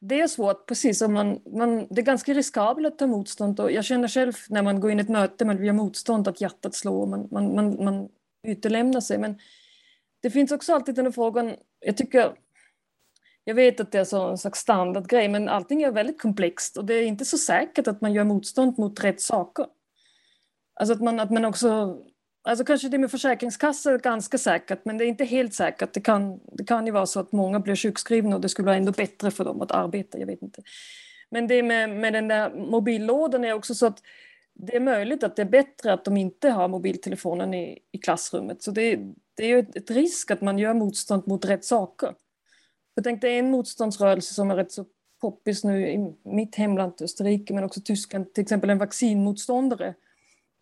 det 0.01 0.21
är 0.21 0.27
svårt, 0.27 0.67
precis 0.67 0.99
som 0.99 1.13
man, 1.13 1.41
man, 1.47 1.87
det 1.91 2.01
är 2.01 2.05
ganska 2.05 2.35
riskabelt 2.35 2.87
att 2.87 2.99
ta 2.99 3.07
motstånd. 3.07 3.61
Och 3.61 3.73
jag 3.73 3.85
känner 3.85 4.09
själv 4.09 4.33
när 4.49 4.63
man 4.63 4.81
går 4.81 4.91
in 4.91 4.99
i 4.99 5.03
ett 5.03 5.09
möte, 5.09 5.45
man 5.45 5.57
vill 5.57 5.67
göra 5.67 5.77
motstånd, 5.77 6.29
att 6.29 6.41
hjärtat 6.41 6.75
slår, 6.75 7.07
man, 7.07 7.29
man, 7.31 7.55
man, 7.55 7.85
man 7.85 8.09
utelämnar 8.43 9.01
sig. 9.01 9.19
Men 9.19 9.39
det 10.23 10.31
finns 10.31 10.53
också 10.53 10.75
alltid 10.75 10.95
den 10.95 11.05
här 11.05 11.13
frågan, 11.13 11.53
jag 11.81 11.97
tycker, 11.97 12.35
jag 13.45 13.55
vet 13.55 13.81
att 13.81 13.93
det 13.93 13.99
är 13.99 14.05
så 14.05 14.29
en 14.29 14.39
slags 14.39 14.59
standardgrej, 14.59 15.29
men 15.29 15.49
allting 15.49 15.83
är 15.83 15.93
väldigt 15.93 16.21
komplext 16.21 16.77
och 16.77 16.85
det 16.85 16.95
är 16.95 17.03
inte 17.03 17.25
så 17.25 17.39
säkert 17.39 17.89
att 17.89 18.01
man 18.01 18.13
gör 18.13 18.25
motstånd 18.25 18.79
mot 18.79 19.05
rätt 19.05 19.21
saker. 19.21 19.67
Alltså 20.75 20.93
att 20.95 21.01
man, 21.01 21.21
att 21.21 21.31
man 21.31 21.45
också... 21.45 21.99
Alltså 22.47 22.65
kanske 22.65 22.89
det 22.89 22.99
med 22.99 23.11
Försäkringskassan 23.11 23.95
är 23.95 23.99
ganska 23.99 24.39
säkert, 24.39 24.85
men 24.85 24.99
det 24.99 25.05
är 25.05 25.07
inte 25.07 25.25
helt 25.25 25.55
säkert. 25.55 25.93
Det 25.93 26.01
kan, 26.01 26.41
det 26.53 26.65
kan 26.65 26.87
ju 26.87 26.93
vara 26.93 27.07
så 27.07 27.21
att 27.21 27.33
många 27.33 27.61
blir 27.61 27.77
sjukskrivna 27.77 28.37
och 28.37 28.43
det 28.43 28.49
skulle 28.49 28.67
vara 28.67 28.77
ändå 28.77 28.93
bättre 28.93 29.31
för 29.31 29.45
dem 29.45 29.63
att 29.63 29.73
arbeta, 29.73 30.19
jag 30.19 30.27
vet 30.27 30.43
inte. 30.43 30.63
Men 31.31 31.47
det 31.47 31.63
med, 31.63 31.91
med 31.91 32.13
den 32.13 32.29
där 32.29 32.51
mobillådan 32.55 33.45
är 33.45 33.53
också 33.53 33.75
så 33.75 33.87
att 33.87 34.03
det 34.55 34.77
är 34.77 34.81
möjligt 34.81 35.25
att 35.25 35.37
det 35.37 35.43
är 35.43 35.47
bättre 35.47 35.93
att 35.93 36.05
de 36.05 36.17
inte 36.17 36.51
har 36.51 36.69
mobiltelefonen 36.69 37.55
i, 37.55 37.79
i 37.93 37.99
klassrummet. 37.99 38.63
Så 38.63 38.71
det, 38.71 38.97
det 39.35 39.45
är 39.45 39.49
ju 39.49 39.59
ett, 39.59 39.77
ett 39.77 39.91
risk 39.91 40.31
att 40.31 40.41
man 40.41 40.59
gör 40.59 40.75
motstånd 40.75 41.27
mot 41.27 41.45
rätt 41.45 41.65
saker. 41.65 42.15
Jag 42.95 43.05
tänkte 43.05 43.29
en 43.29 43.51
motståndsrörelse 43.51 44.35
som 44.35 44.51
är 44.51 44.57
rätt 44.57 44.73
så 44.73 44.85
poppis 45.21 45.65
nu 45.65 45.89
i 45.89 46.15
mitt 46.25 46.55
hemland 46.55 46.93
Österrike, 47.01 47.55
men 47.55 47.65
också 47.65 47.81
Tyskland, 47.81 48.35
till 48.35 48.43
exempel 48.43 48.71
en 48.71 48.79
vaccinmotståndare 48.79 49.95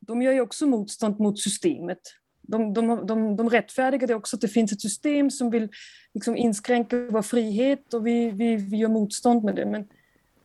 de 0.06 0.22
gör 0.22 0.32
ju 0.32 0.40
också 0.40 0.66
motstånd 0.66 1.20
mot 1.20 1.38
systemet. 1.38 1.98
De, 2.42 2.74
de, 2.74 3.06
de, 3.06 3.36
de 3.36 3.50
rättfärdigar 3.50 4.14
också 4.14 4.36
att 4.36 4.40
det 4.40 4.48
finns 4.48 4.72
ett 4.72 4.80
system 4.80 5.30
som 5.30 5.50
vill 5.50 5.68
liksom 6.14 6.36
inskränka 6.36 6.96
vår 7.10 7.22
frihet 7.22 7.94
och 7.94 8.06
vi, 8.06 8.30
vi, 8.30 8.56
vi 8.56 8.76
gör 8.76 8.88
motstånd 8.88 9.44
med 9.44 9.56
det. 9.56 9.66
Men 9.66 9.88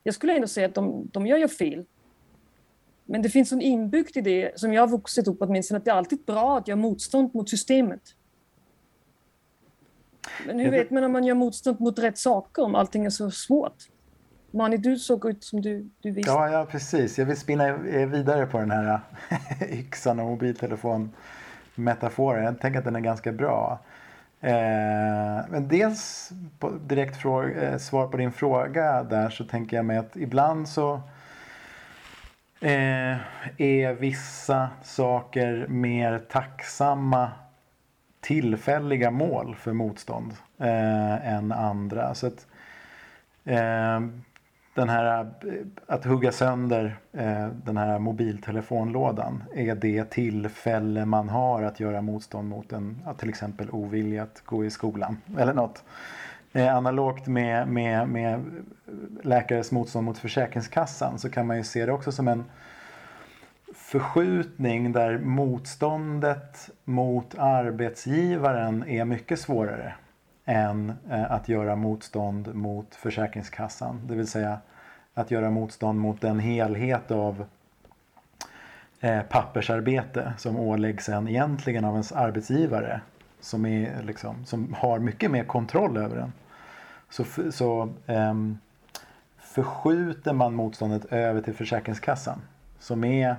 jag 0.04 0.16
skulle 0.16 0.36
ändå 0.36 0.48
säga 0.48 0.68
att 0.68 0.76
de, 0.76 1.10
de 1.14 1.28
gör 1.28 1.38
ju 1.38 1.48
fel. 1.48 1.86
Men 3.06 3.22
det 3.22 3.30
finns 3.30 3.52
en 3.52 3.62
inbyggt 3.62 4.18
i 4.18 4.22
det, 4.22 4.60
som 4.60 4.74
jag 4.74 4.82
har 4.82 4.88
vuxit 4.88 5.28
upp 5.28 5.38
åtminstone, 5.40 5.78
att 5.78 5.86
det 5.86 5.92
är 5.92 5.96
alltid 5.96 6.26
bra 6.26 6.58
att 6.58 6.68
göra 6.68 6.76
motstånd 6.76 7.36
mot 7.36 7.50
systemet. 7.50 8.02
Men 10.46 10.60
hur 10.60 10.72
vet 10.72 10.92
man 10.92 11.04
om 11.04 11.12
man 11.12 11.24
gör 11.24 11.36
motstånd 11.36 11.80
mot 11.80 12.00
rätt 12.00 12.18
saker 12.18 12.64
om 12.64 12.76
allting 12.76 13.06
är 13.06 13.10
så 13.10 13.32
svårt? 13.32 13.88
Mani, 14.52 14.78
du 14.78 14.98
såg 14.98 15.26
ut 15.26 15.44
som 15.44 15.62
du, 15.62 15.90
du 16.02 16.12
visste. 16.12 16.32
Ja, 16.32 16.50
ja, 16.50 16.66
precis. 16.66 17.20
Jag 17.20 17.26
vill 17.26 17.38
spinna 17.38 17.78
vidare 18.06 18.46
på 18.46 18.60
den 18.60 18.72
här 18.72 19.00
yxan 19.70 20.20
och 20.20 20.26
mobiltelefon-metaforen. 20.26 22.44
Jag 22.44 22.60
tänker 22.60 22.80
att 22.80 22.86
den 22.86 22.96
är 22.96 23.00
ganska 23.00 23.32
bra. 23.32 23.80
Eh, 24.42 25.46
men 25.50 25.68
dels 25.68 26.32
på 26.60 26.70
direkt 26.70 27.18
fråga, 27.18 27.62
eh, 27.62 27.78
svar 27.78 28.08
på 28.08 28.18
din 28.18 28.32
fråga 28.32 29.04
där 29.04 29.30
så 29.30 29.44
tänker 29.44 29.78
jag 29.78 29.86
mig 29.86 29.98
att 29.98 30.18
ibland 30.18 30.70
så 30.70 30.94
eh, 32.62 33.18
är 33.58 33.94
vissa 33.94 34.70
saker 34.84 35.68
mer 35.68 36.20
tacksamma 36.20 37.32
tillfälliga 38.22 39.12
mål 39.12 39.56
för 39.56 39.74
motstånd 39.74 40.34
eh, 40.58 41.34
än 41.34 41.52
andra. 41.52 42.16
Så 42.16 42.28
att, 42.28 42.48
eh, 43.46 44.00
den 44.78 44.90
här 44.90 45.20
eh, 45.22 45.26
att 45.88 46.06
hugga 46.06 46.32
sönder 46.32 46.98
eh, 47.14 47.48
den 47.48 47.78
här 47.78 48.00
mobiltelefonlådan 48.00 49.44
är 49.56 49.76
det 49.76 50.10
tillfälle 50.10 51.06
man 51.06 51.30
har 51.30 51.64
att 51.64 51.80
göra 51.80 52.02
motstånd 52.02 52.50
mot 52.50 52.74
en 52.74 53.02
till 53.18 53.30
exempel 53.30 53.70
ovilja 53.70 54.24
att 54.24 54.42
gå 54.46 54.66
i 54.66 54.70
skolan 54.70 55.18
eller 55.38 55.54
något. 55.54 55.84
Eh, 56.54 56.76
analogt 56.76 57.28
med, 57.28 57.68
med, 57.68 58.10
med 58.10 58.44
läkares 59.24 59.72
motstånd 59.72 60.06
mot 60.06 60.18
Försäkringskassan 60.18 61.20
så 61.20 61.30
kan 61.30 61.48
man 61.48 61.58
ju 61.58 61.64
se 61.64 61.86
det 61.86 61.92
också 61.92 62.12
som 62.12 62.28
en 62.28 62.44
förskjutning 63.76 64.92
där 64.92 65.18
motståndet 65.18 66.70
mot 66.84 67.36
arbetsgivaren 67.38 68.84
är 68.88 69.06
mycket 69.06 69.40
svårare 69.40 69.94
än 70.48 70.94
eh, 71.10 71.32
att 71.32 71.50
göra 71.50 71.76
motstånd 71.76 72.56
mot 72.56 72.96
Försäkringskassan. 72.96 74.02
Det 74.08 74.16
vill 74.16 74.28
säga 74.28 74.60
att 75.14 75.32
göra 75.32 75.50
motstånd 75.50 76.00
mot 76.00 76.22
den 76.22 76.40
helhet 76.40 77.12
av 77.12 77.46
eh, 79.00 79.22
pappersarbete 79.22 80.34
som 80.38 80.60
åläggs 80.60 81.10
en 81.10 81.28
egentligen 81.28 81.86
av 81.86 81.94
ens 81.94 82.12
arbetsgivare 82.12 83.02
som, 83.40 83.66
är, 83.66 84.04
liksom, 84.04 84.46
som 84.46 84.74
har 84.74 85.00
mycket 85.00 85.32
mer 85.32 85.44
kontroll 85.44 85.98
över 85.98 86.16
den. 86.16 86.34
Så, 87.10 87.52
så 87.52 87.90
um, 88.06 88.60
förskjuter 89.38 90.34
man 90.34 90.54
motståndet 90.54 91.06
över 91.06 91.42
till 91.42 91.54
Försäkringskassan 91.54 92.42
som 92.80 93.04
är 93.04 93.36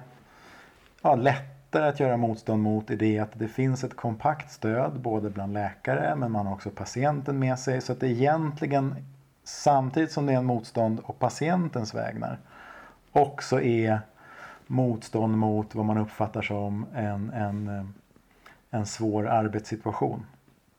ja, 1.02 1.14
lätt 1.14 1.57
lättare 1.68 1.88
att 1.88 2.00
göra 2.00 2.16
motstånd 2.16 2.62
mot 2.62 2.90
är 2.90 2.96
det 2.96 3.18
att 3.18 3.38
det 3.38 3.48
finns 3.48 3.84
ett 3.84 3.96
kompakt 3.96 4.52
stöd 4.52 5.00
både 5.00 5.30
bland 5.30 5.52
läkare 5.54 6.16
men 6.16 6.32
man 6.32 6.46
har 6.46 6.54
också 6.54 6.70
patienten 6.70 7.38
med 7.38 7.58
sig. 7.58 7.80
Så 7.80 7.92
att 7.92 8.00
det 8.00 8.08
egentligen 8.08 8.94
samtidigt 9.44 10.12
som 10.12 10.26
det 10.26 10.32
är 10.32 10.36
en 10.36 10.44
motstånd 10.44 11.00
och 11.04 11.18
patientens 11.18 11.94
vägnar 11.94 12.38
också 13.12 13.60
är 13.60 14.00
motstånd 14.66 15.38
mot 15.38 15.74
vad 15.74 15.84
man 15.84 15.98
uppfattar 15.98 16.42
som 16.42 16.86
en, 16.94 17.30
en, 17.30 17.94
en 18.70 18.86
svår 18.86 19.26
arbetssituation. 19.28 20.26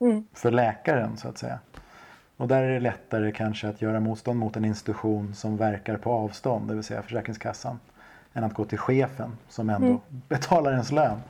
Mm. 0.00 0.24
För 0.32 0.50
läkaren 0.50 1.16
så 1.16 1.28
att 1.28 1.38
säga. 1.38 1.58
Och 2.36 2.48
där 2.48 2.62
är 2.62 2.72
det 2.72 2.80
lättare 2.80 3.32
kanske 3.32 3.68
att 3.68 3.82
göra 3.82 4.00
motstånd 4.00 4.38
mot 4.38 4.56
en 4.56 4.64
institution 4.64 5.34
som 5.34 5.56
verkar 5.56 5.96
på 5.96 6.12
avstånd, 6.12 6.68
det 6.68 6.74
vill 6.74 6.84
säga 6.84 7.02
Försäkringskassan 7.02 7.78
än 8.34 8.44
att 8.44 8.54
gå 8.54 8.64
till 8.64 8.78
chefen 8.78 9.36
som 9.48 9.70
ändå 9.70 9.86
mm. 9.86 10.00
betalar 10.28 10.72
ens 10.72 10.92
lön 10.92 11.20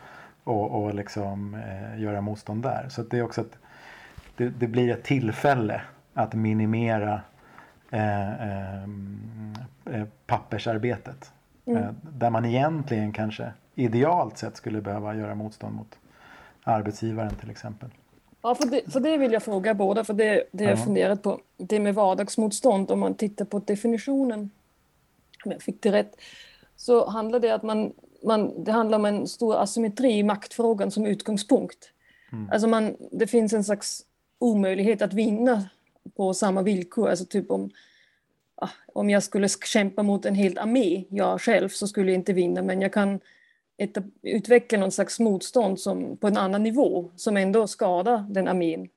och, 0.45 0.71
och 0.71 0.95
liksom 0.95 1.55
eh, 1.55 2.01
göra 2.01 2.21
motstånd 2.21 2.63
där. 2.63 2.89
Så 2.89 3.03
det 3.03 3.19
är 3.19 3.23
också 3.23 3.41
att 3.41 3.59
det, 4.37 4.49
det, 4.49 4.67
blir 4.67 4.91
ett 4.91 5.05
tillfälle 5.05 5.81
att 6.15 6.35
minimera 6.35 7.21
eh, 7.91 8.31
eh, 8.31 8.83
eh 9.85 10.05
pappersarbetet. 10.27 11.33
Mm. 11.67 11.83
Eh, 11.83 11.91
där 12.03 12.31
man 12.31 12.45
egentligen 12.45 13.13
kanske 13.13 13.53
idealt 13.75 14.39
sett 14.39 14.57
skulle 14.57 14.81
behöva 14.81 15.15
göra 15.15 15.35
motstånd 15.35 15.75
mot 15.75 15.99
arbetsgivaren 16.65 17.35
till 17.35 17.51
exempel. 17.51 17.89
Ja, 18.43 18.55
för 18.55 18.67
det, 18.67 18.93
för 18.93 19.01
det 19.01 19.17
vill 19.17 19.33
jag 19.33 19.43
fråga 19.43 19.75
båda, 19.75 20.05
för 20.05 20.15
det, 20.15 20.45
det 20.53 20.65
jag 20.65 20.85
funderat 20.85 21.23
på. 21.23 21.41
Det 21.57 21.81
med 21.81 21.95
vardagsmotstånd, 21.95 22.91
om 22.91 23.01
man 23.01 23.15
tittar 23.15 23.45
på 23.45 23.59
definitionen, 23.59 24.51
om 25.45 25.53
jag 25.53 25.63
fick 25.63 25.83
det 25.83 25.93
rätt, 25.93 26.17
så 26.81 27.09
handlar 27.09 27.41
det 27.41 27.51
att 27.51 27.63
man, 27.63 27.93
man, 28.25 28.65
det 28.65 28.73
handlar 28.73 28.99
om 28.99 29.05
en 29.05 29.27
stor 29.27 29.63
asymmetri 29.63 30.13
i 30.13 30.23
maktfrågan 30.23 30.91
som 30.91 31.07
utgångspunkt. 31.07 31.93
Mm. 32.33 32.51
Alltså 32.51 32.69
man, 32.69 32.97
det 33.13 33.27
finns 33.27 33.53
en 33.53 33.65
slags 33.65 34.05
omöjlighet 34.39 35.03
att 35.03 35.13
vinna 35.13 35.69
på 36.17 36.35
samma 36.35 36.63
villkor. 36.63 37.09
Alltså 37.09 37.25
typ 37.25 37.51
om, 37.51 37.71
ah, 38.55 38.69
om 38.93 39.11
jag 39.11 39.23
skulle 39.23 39.49
kämpa 39.49 40.03
mot 40.03 40.27
en 40.27 40.35
hel 40.35 40.59
armé, 40.59 41.05
jag 41.09 41.41
själv, 41.41 41.69
så 41.69 41.87
skulle 41.87 42.11
jag 42.11 42.19
inte 42.19 42.33
vinna. 42.33 42.63
Men 42.63 42.81
jag 42.81 42.93
kan 42.93 43.21
utveckla 44.23 44.79
någon 44.79 44.93
slags 44.93 45.21
motstånd 45.21 45.81
som, 45.81 46.17
på 46.17 46.27
en 46.27 46.37
annan 46.37 46.63
nivå 46.63 47.11
som 47.17 47.37
ändå 47.37 47.67
skadar 47.67 48.27
den 48.31 48.49
armén. 48.49 48.89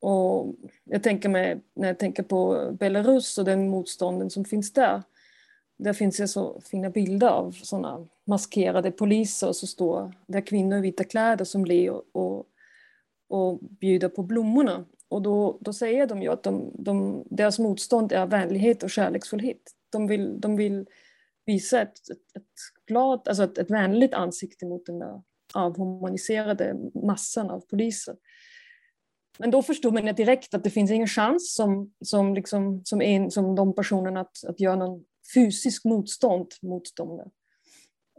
Och 0.00 0.54
jag 0.84 1.02
tänker 1.02 1.28
mig, 1.28 1.60
när 1.74 1.88
jag 1.88 1.98
tänker 1.98 2.22
på 2.22 2.70
Belarus 2.72 3.38
och 3.38 3.44
den 3.44 3.68
motstånden 3.68 4.30
som 4.30 4.44
finns 4.44 4.72
där 4.72 5.02
där 5.78 5.92
finns 5.92 6.16
det 6.16 6.28
så 6.28 6.60
fina 6.60 6.90
bilder 6.90 7.28
av 7.28 7.52
sådana 7.52 8.06
maskerade 8.24 8.90
poliser 8.90 9.52
som 9.52 9.68
står, 9.68 10.12
där 10.26 10.40
kvinnor 10.40 10.78
i 10.78 10.80
vita 10.80 11.04
kläder 11.04 11.44
som 11.44 11.64
ler 11.64 11.90
och, 11.90 12.04
och, 12.12 12.46
och 13.28 13.60
på 14.14 14.22
blommorna. 14.22 14.84
Och 15.08 15.22
då, 15.22 15.58
då 15.60 15.72
säger 15.72 16.06
de 16.06 16.22
ju 16.22 16.32
att 16.32 16.42
de, 16.42 16.70
de, 16.74 17.24
deras 17.30 17.58
motstånd 17.58 18.12
är 18.12 18.26
vänlighet 18.26 18.82
och 18.82 18.90
kärleksfullhet. 18.90 19.62
De 19.92 20.06
vill, 20.06 20.40
de 20.40 20.56
vill 20.56 20.86
visa 21.46 21.82
ett, 21.82 22.10
ett, 22.10 22.36
ett 22.36 22.86
glad, 22.86 23.28
alltså 23.28 23.44
ett, 23.44 23.58
ett 23.58 23.70
vänligt 23.70 24.14
ansikte 24.14 24.66
mot 24.66 24.86
den 24.86 24.98
där 24.98 25.22
avhumaniserade 25.54 26.76
massan 26.94 27.50
av 27.50 27.60
poliser. 27.60 28.16
Men 29.38 29.50
då 29.50 29.62
förstår 29.62 29.90
man 29.90 30.14
direkt 30.14 30.54
att 30.54 30.64
det 30.64 30.70
finns 30.70 30.90
ingen 30.90 31.08
chans 31.08 31.54
som, 31.54 31.92
som, 32.04 32.34
liksom, 32.34 32.84
som, 32.84 33.02
en, 33.02 33.30
som 33.30 33.54
de 33.54 33.74
personerna 33.74 34.20
att, 34.20 34.44
att 34.48 34.60
göra 34.60 34.76
någon 34.76 35.04
fysisk 35.34 35.84
motstånd 35.84 36.46
mot 36.62 36.96
dem 36.96 37.16
där. 37.16 37.30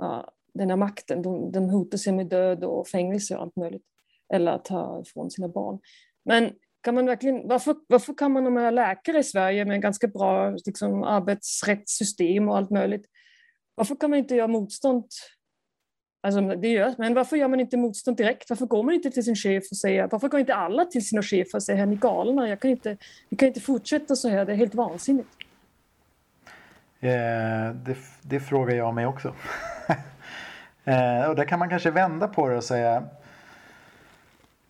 Uh, 0.06 0.26
den 0.54 0.70
här 0.70 0.78
makten. 0.78 1.22
De, 1.22 1.52
de 1.52 1.70
hotar 1.70 1.98
sig 1.98 2.14
med 2.14 2.28
död 2.28 2.64
och 2.64 2.88
fängelse 2.88 3.36
och 3.36 3.42
allt 3.42 3.56
möjligt. 3.56 3.86
Eller 4.34 4.52
att 4.52 4.66
ta 4.66 5.02
ifrån 5.02 5.32
sina 5.32 5.48
barn. 5.48 5.80
Men 6.26 6.54
kan 6.84 6.96
man 6.96 7.06
verkligen, 7.06 7.48
varför, 7.48 7.76
varför 7.88 8.14
kan 8.14 8.32
man 8.32 8.58
är 8.58 8.72
läkare 8.72 9.20
i 9.20 9.24
Sverige 9.24 9.66
med 9.66 9.82
ganska 9.82 10.08
bra 10.08 10.50
liksom, 10.50 11.04
arbetsrättssystem 11.04 12.50
och 12.50 12.58
allt 12.58 12.70
möjligt? 12.70 13.06
Varför 13.76 13.96
kan 13.96 14.10
man 14.10 14.20
inte 14.20 14.36
göra 14.36 14.48
motstånd? 14.48 15.06
Alltså, 16.22 16.42
det 16.42 16.68
görs, 16.68 16.98
men 16.98 17.14
varför 17.14 17.38
gör 17.38 17.48
man 17.48 17.60
inte 17.60 17.78
motstånd 17.78 18.18
direkt? 18.18 18.50
Varför 18.50 18.66
går 18.66 18.84
man 18.84 18.94
inte 18.94 19.12
till 19.12 19.24
sin 19.24 19.36
chef 19.36 19.64
och 19.72 19.78
säger, 19.78 20.08
varför 20.12 20.30
går 20.30 20.40
inte 20.40 20.56
alla 20.56 20.86
till 20.86 21.08
sina 21.08 21.22
chefer 21.22 21.56
och 21.56 21.64
säger, 21.64 21.86
ni 21.86 21.96
är 21.96 22.00
galna, 22.00 22.50
jag 22.50 22.60
kan 22.60 22.72
inte, 22.72 22.98
vi 23.30 23.38
kan 23.38 23.48
inte 23.48 23.60
fortsätta 23.60 24.16
så 24.16 24.30
här, 24.30 24.46
det 24.46 24.52
är 24.52 24.56
helt 24.56 24.76
vansinnigt. 24.76 25.30
Eh, 27.00 27.70
det, 27.74 27.98
det 28.22 28.40
frågar 28.40 28.76
jag 28.76 28.94
mig 28.94 29.06
också. 29.06 29.28
eh, 30.86 31.24
och 31.30 31.36
där 31.36 31.46
kan 31.46 31.60
man 31.60 31.70
kanske 31.70 31.92
vända 31.92 32.28
på 32.28 32.50
det 32.50 32.58
och 32.58 32.64
säga 32.64 33.04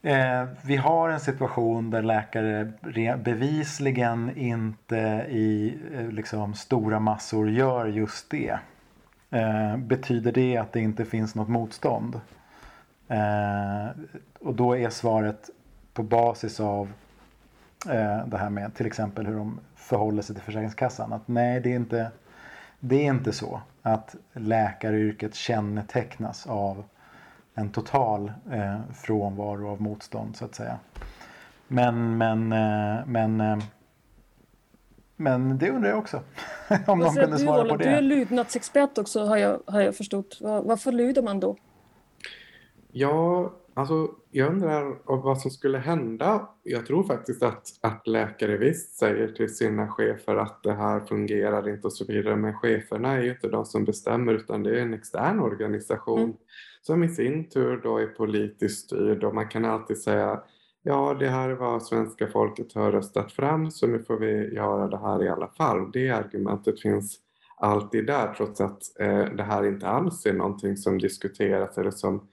eh, 0.02 0.46
vi 0.62 0.76
har 0.76 1.10
en 1.10 1.20
situation 1.20 1.90
där 1.90 2.02
läkare 2.02 2.72
bevisligen 3.18 4.38
inte 4.38 5.26
i 5.30 5.78
eh, 5.94 6.08
liksom, 6.08 6.54
stora 6.54 7.00
massor 7.00 7.50
gör 7.50 7.86
just 7.86 8.30
det. 8.30 8.60
Eh, 9.30 9.78
betyder 9.78 10.32
det 10.32 10.58
att 10.58 10.74
det 10.74 10.80
inte 10.80 11.06
finns 11.06 11.36
något 11.36 11.50
motstånd? 11.50 12.22
Eh, 13.08 13.88
och 14.40 14.56
då 14.56 14.78
är 14.78 14.90
svaret 14.90 15.50
på 15.94 16.04
basis 16.04 16.60
av 16.60 16.94
det 18.26 18.38
här 18.38 18.50
med 18.50 18.76
till 18.76 18.86
exempel 18.86 19.26
hur 19.26 19.36
de 19.36 19.60
förhåller 19.76 20.22
sig 20.22 20.36
till 20.36 20.44
Försäkringskassan. 20.44 21.14
Att 21.14 21.28
nej, 21.28 21.60
det 21.60 21.72
är 21.72 21.76
inte, 21.76 22.12
det 22.80 22.96
är 22.96 23.06
inte 23.06 23.32
så 23.32 23.62
att 23.82 24.16
läkaryrket 24.34 25.36
kännetecknas 25.36 26.48
av 26.48 26.84
en 27.54 27.70
total 27.70 28.32
eh, 28.52 28.80
frånvaro 28.94 29.70
av 29.70 29.82
motstånd 29.82 30.36
så 30.36 30.46
att 30.46 30.56
säga. 30.56 30.80
Men, 31.68 32.18
men, 32.18 32.52
eh, 32.52 33.06
men, 33.06 33.42
eh, 33.42 33.58
men 35.16 35.58
det 35.58 35.70
undrar 35.70 35.90
jag 35.90 36.00
också. 36.00 36.22
om 36.88 37.00
de 37.00 37.16
kunde 37.16 37.38
svara 37.38 37.64
du, 37.64 37.70
på 37.70 37.78
det. 37.78 37.84
Du 37.84 37.90
är 37.90 38.02
lydnadsexpert 38.02 38.98
också 38.98 39.26
har 39.26 39.38
jag, 39.38 39.60
har 39.68 39.82
jag 39.82 39.96
förstått. 39.96 40.38
Varför 40.42 40.92
lyder 40.92 41.22
man 41.22 41.40
då? 41.40 41.56
Ja, 42.92 43.52
alltså 43.78 44.10
jag 44.32 44.50
undrar 44.50 44.98
vad 45.06 45.42
som 45.42 45.52
skulle 45.52 45.78
hända. 45.78 46.50
Jag 46.64 46.86
tror 46.86 47.04
faktiskt 47.04 47.44
att, 47.44 47.68
att 47.82 48.08
läkare 48.08 48.58
visst 48.58 48.98
säger 48.98 49.28
till 49.28 49.56
sina 49.56 49.88
chefer 49.88 50.36
att 50.36 50.64
det 50.64 50.74
här 50.74 51.00
fungerar 51.00 51.70
inte 51.70 51.88
och 51.88 51.94
så 51.94 52.06
vidare. 52.06 52.36
Men 52.36 52.54
cheferna 52.54 53.14
är 53.14 53.22
ju 53.22 53.32
inte 53.32 53.50
de 53.50 53.66
som 53.66 53.86
bestämmer 53.86 54.34
utan 54.34 54.64
det 54.64 54.80
är 54.80 54.82
en 54.82 54.94
extern 54.94 55.40
organisation 55.40 56.24
mm. 56.24 56.36
som 56.82 57.04
i 57.04 57.10
sin 57.10 57.50
tur 57.50 57.82
då 57.84 57.98
är 57.98 58.08
politiskt 58.08 58.86
styrd 58.86 59.24
och 59.24 59.36
man 59.36 59.48
kan 59.48 59.66
alltid 59.66 59.98
säga 59.98 60.42
ja 60.84 61.16
det 61.20 61.30
här 61.30 61.50
är 61.50 61.56
vad 61.56 61.84
svenska 61.84 62.28
folket 62.28 62.74
har 62.74 62.92
röstat 62.92 63.32
fram 63.32 63.72
så 63.72 63.88
nu 63.88 64.04
får 64.04 64.18
vi 64.18 64.54
göra 64.56 64.88
det 64.88 64.98
här 64.98 65.24
i 65.24 65.30
alla 65.30 65.48
fall. 65.48 65.92
Det 65.92 66.10
argumentet 66.10 66.82
finns 66.82 67.20
alltid 67.58 68.06
där 68.06 68.34
trots 68.34 68.62
att 68.62 69.00
eh, 69.00 69.26
det 69.26 69.44
här 69.44 69.68
inte 69.68 69.88
alls 69.88 70.26
är 70.26 70.34
någonting 70.34 70.78
som 70.78 70.98
diskuteras 70.98 71.78
eller 71.78 71.92
som 71.92 72.28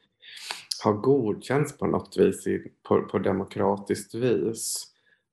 har 0.85 0.93
godkänts 0.93 1.79
på 1.79 1.87
något 1.87 2.17
vis 2.17 2.47
i, 2.47 2.73
på, 2.89 3.03
på 3.03 3.19
demokratiskt 3.19 4.15
vis. 4.15 4.87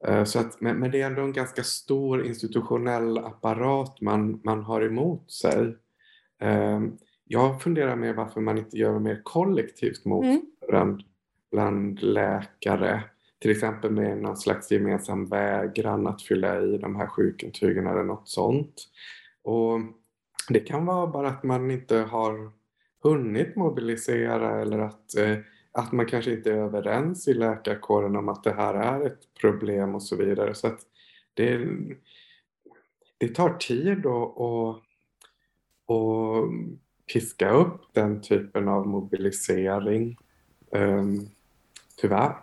Eh, 0.07 0.23
så 0.23 0.39
att, 0.39 0.61
men, 0.61 0.77
men, 0.77 0.91
det 0.91 1.01
är 1.01 1.05
ändå 1.05 1.21
en 1.21 1.33
ganska 1.33 1.63
stor 1.63 2.25
institutionell 2.25 3.17
apparat 3.17 4.01
man, 4.01 4.41
man 4.43 4.63
har 4.63 4.81
emot 4.81 5.31
sig. 5.31 5.77
Ehm, 6.39 6.97
jag 7.25 7.61
funderar 7.61 7.95
med 7.95 8.15
varför 8.15 8.41
man 8.41 8.57
inte 8.57 8.77
gör 8.77 8.99
mer 8.99 9.21
kollektivt 9.23 10.05
motstånd 10.05 10.41
mm. 10.71 11.01
bland 11.51 12.01
läkare. 12.01 13.03
Till 13.39 13.51
exempel 13.51 13.91
med 13.91 14.17
någon 14.17 14.37
slags 14.37 14.71
gemensam 14.71 15.25
vägran 15.25 16.07
att 16.07 16.21
fylla 16.21 16.61
i 16.61 16.77
de 16.77 16.95
här 16.95 17.07
sjukintygen 17.07 17.87
eller 17.87 18.03
något 18.03 18.29
sånt. 18.29 18.73
Och 19.43 19.79
det 20.49 20.59
kan 20.59 20.85
vara 20.85 21.07
bara 21.07 21.27
att 21.27 21.43
man 21.43 21.71
inte 21.71 21.97
har 21.97 22.51
hunnit 23.03 23.55
mobilisera 23.55 24.61
eller 24.61 24.79
att, 24.79 25.15
eh, 25.17 25.37
att 25.71 25.91
man 25.91 26.05
kanske 26.05 26.31
inte 26.31 26.51
är 26.51 26.57
överens 26.57 27.27
i 27.27 27.33
läkarkåren 27.33 28.15
om 28.15 28.29
att 28.29 28.43
det 28.43 28.53
här 28.53 28.73
är 28.73 29.05
ett 29.05 29.33
problem 29.41 29.95
och 29.95 30.03
så 30.03 30.15
vidare. 30.15 30.55
Så 30.55 30.67
att 30.67 30.79
det, 31.33 31.67
det 33.17 33.27
tar 33.27 33.53
tid 33.53 34.05
att, 34.05 34.81
piska 37.13 37.49
upp 37.49 37.81
den 37.93 38.21
typen 38.21 38.67
av 38.67 38.87
mobilisering. 38.87 40.17
Um, 40.71 41.29
tyvärr. 42.01 42.35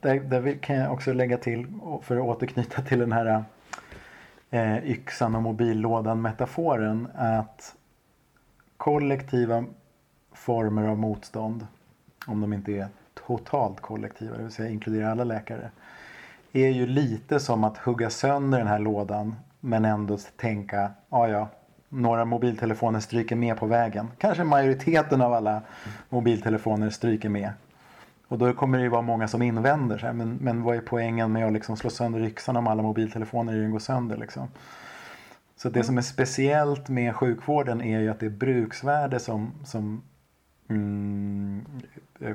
Där, 0.00 0.20
där 0.20 0.62
kan 0.62 0.76
jag 0.76 0.92
också 0.92 1.12
lägga 1.12 1.38
till, 1.38 1.66
för 2.02 2.16
att 2.16 2.22
återknyta 2.22 2.82
till 2.82 2.98
den 2.98 3.12
här 3.12 3.44
eh, 4.50 4.90
yxan 4.90 5.34
och 5.34 5.42
mobillådan 5.42 6.22
metaforen, 6.22 7.08
att 7.14 7.74
kollektiva 8.84 9.64
former 10.32 10.88
av 10.88 10.98
motstånd, 10.98 11.66
om 12.26 12.40
de 12.40 12.52
inte 12.52 12.72
är 12.72 12.88
totalt 13.26 13.80
kollektiva, 13.80 14.36
det 14.36 14.42
vill 14.42 14.52
säga 14.52 14.70
inkluderar 14.70 15.10
alla 15.10 15.24
läkare, 15.24 15.70
är 16.52 16.68
ju 16.68 16.86
lite 16.86 17.40
som 17.40 17.64
att 17.64 17.78
hugga 17.78 18.10
sönder 18.10 18.58
den 18.58 18.66
här 18.66 18.78
lådan 18.78 19.34
men 19.60 19.84
ändå 19.84 20.18
tänka, 20.36 20.90
ja 21.08 21.28
ja, 21.28 21.48
några 21.88 22.24
mobiltelefoner 22.24 23.00
stryker 23.00 23.36
med 23.36 23.56
på 23.56 23.66
vägen. 23.66 24.10
Kanske 24.18 24.44
majoriteten 24.44 25.20
av 25.20 25.32
alla 25.32 25.62
mobiltelefoner 26.08 26.90
stryker 26.90 27.28
med. 27.28 27.50
Och 28.28 28.38
då 28.38 28.52
kommer 28.52 28.78
det 28.78 28.84
ju 28.84 28.90
vara 28.90 29.02
många 29.02 29.28
som 29.28 29.42
invänder, 29.42 29.98
så 29.98 30.06
här, 30.06 30.12
men, 30.12 30.38
men 30.40 30.62
vad 30.62 30.76
är 30.76 30.80
poängen 30.80 31.32
med 31.32 31.46
att 31.46 31.52
liksom 31.52 31.76
slå 31.76 31.90
sönder 31.90 32.20
yxan 32.20 32.56
om 32.56 32.66
alla 32.66 32.82
mobiltelefoner 32.82 33.68
går 33.68 33.78
sönder? 33.78 34.16
Liksom? 34.16 34.48
Så 35.56 35.68
det 35.68 35.84
som 35.84 35.98
är 35.98 36.02
speciellt 36.02 36.88
med 36.88 37.16
sjukvården 37.16 37.82
är 37.82 38.00
ju 38.00 38.10
att 38.10 38.20
det 38.20 38.30
bruksvärde 38.30 39.20
som, 39.20 39.52
som 39.64 40.02
mm, 40.68 41.64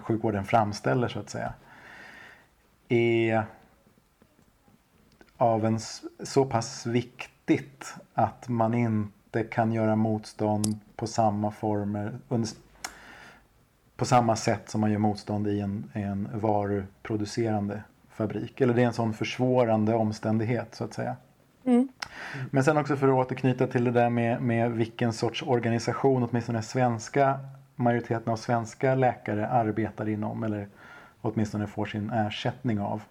sjukvården 0.01 0.45
framställer 0.45 1.07
så 1.07 1.19
att 1.19 1.29
säga 1.29 1.53
är 2.89 3.43
av 5.37 5.65
en 5.65 5.79
så 6.23 6.45
pass 6.45 6.85
viktigt 6.85 7.95
att 8.13 8.47
man 8.47 8.73
inte 8.73 9.43
kan 9.43 9.71
göra 9.71 9.95
motstånd 9.95 10.79
på 10.95 11.07
samma 11.07 11.51
former 11.51 12.19
på 13.95 14.05
samma 14.05 14.35
sätt 14.35 14.69
som 14.69 14.81
man 14.81 14.91
gör 14.91 14.99
motstånd 14.99 15.47
i 15.47 15.59
en, 15.59 15.91
en 15.93 16.29
varuproducerande 16.33 17.83
fabrik. 18.09 18.61
Eller 18.61 18.73
det 18.73 18.81
är 18.81 18.85
en 18.85 18.93
sån 18.93 19.13
försvårande 19.13 19.93
omständighet 19.93 20.75
så 20.75 20.83
att 20.83 20.93
säga. 20.93 21.15
Mm. 21.69 21.87
Men 22.51 22.63
sen 22.63 22.77
också 22.77 22.95
för 22.95 23.07
att 23.07 23.13
återknyta 23.13 23.67
till 23.67 23.83
det 23.83 23.91
där 23.91 24.09
med, 24.09 24.41
med 24.41 24.71
vilken 24.71 25.13
sorts 25.13 25.43
organisation 25.43 26.23
åtminstone 26.23 26.61
svenska 26.61 27.39
majoriteten 27.75 28.33
av 28.33 28.37
svenska 28.37 28.95
läkare 28.95 29.47
arbetar 29.47 30.09
inom 30.09 30.43
eller 30.43 30.67
åtminstone 31.21 31.67
får 31.67 31.85
sin 31.85 32.09
ersättning 32.09 32.79
av 32.79 33.01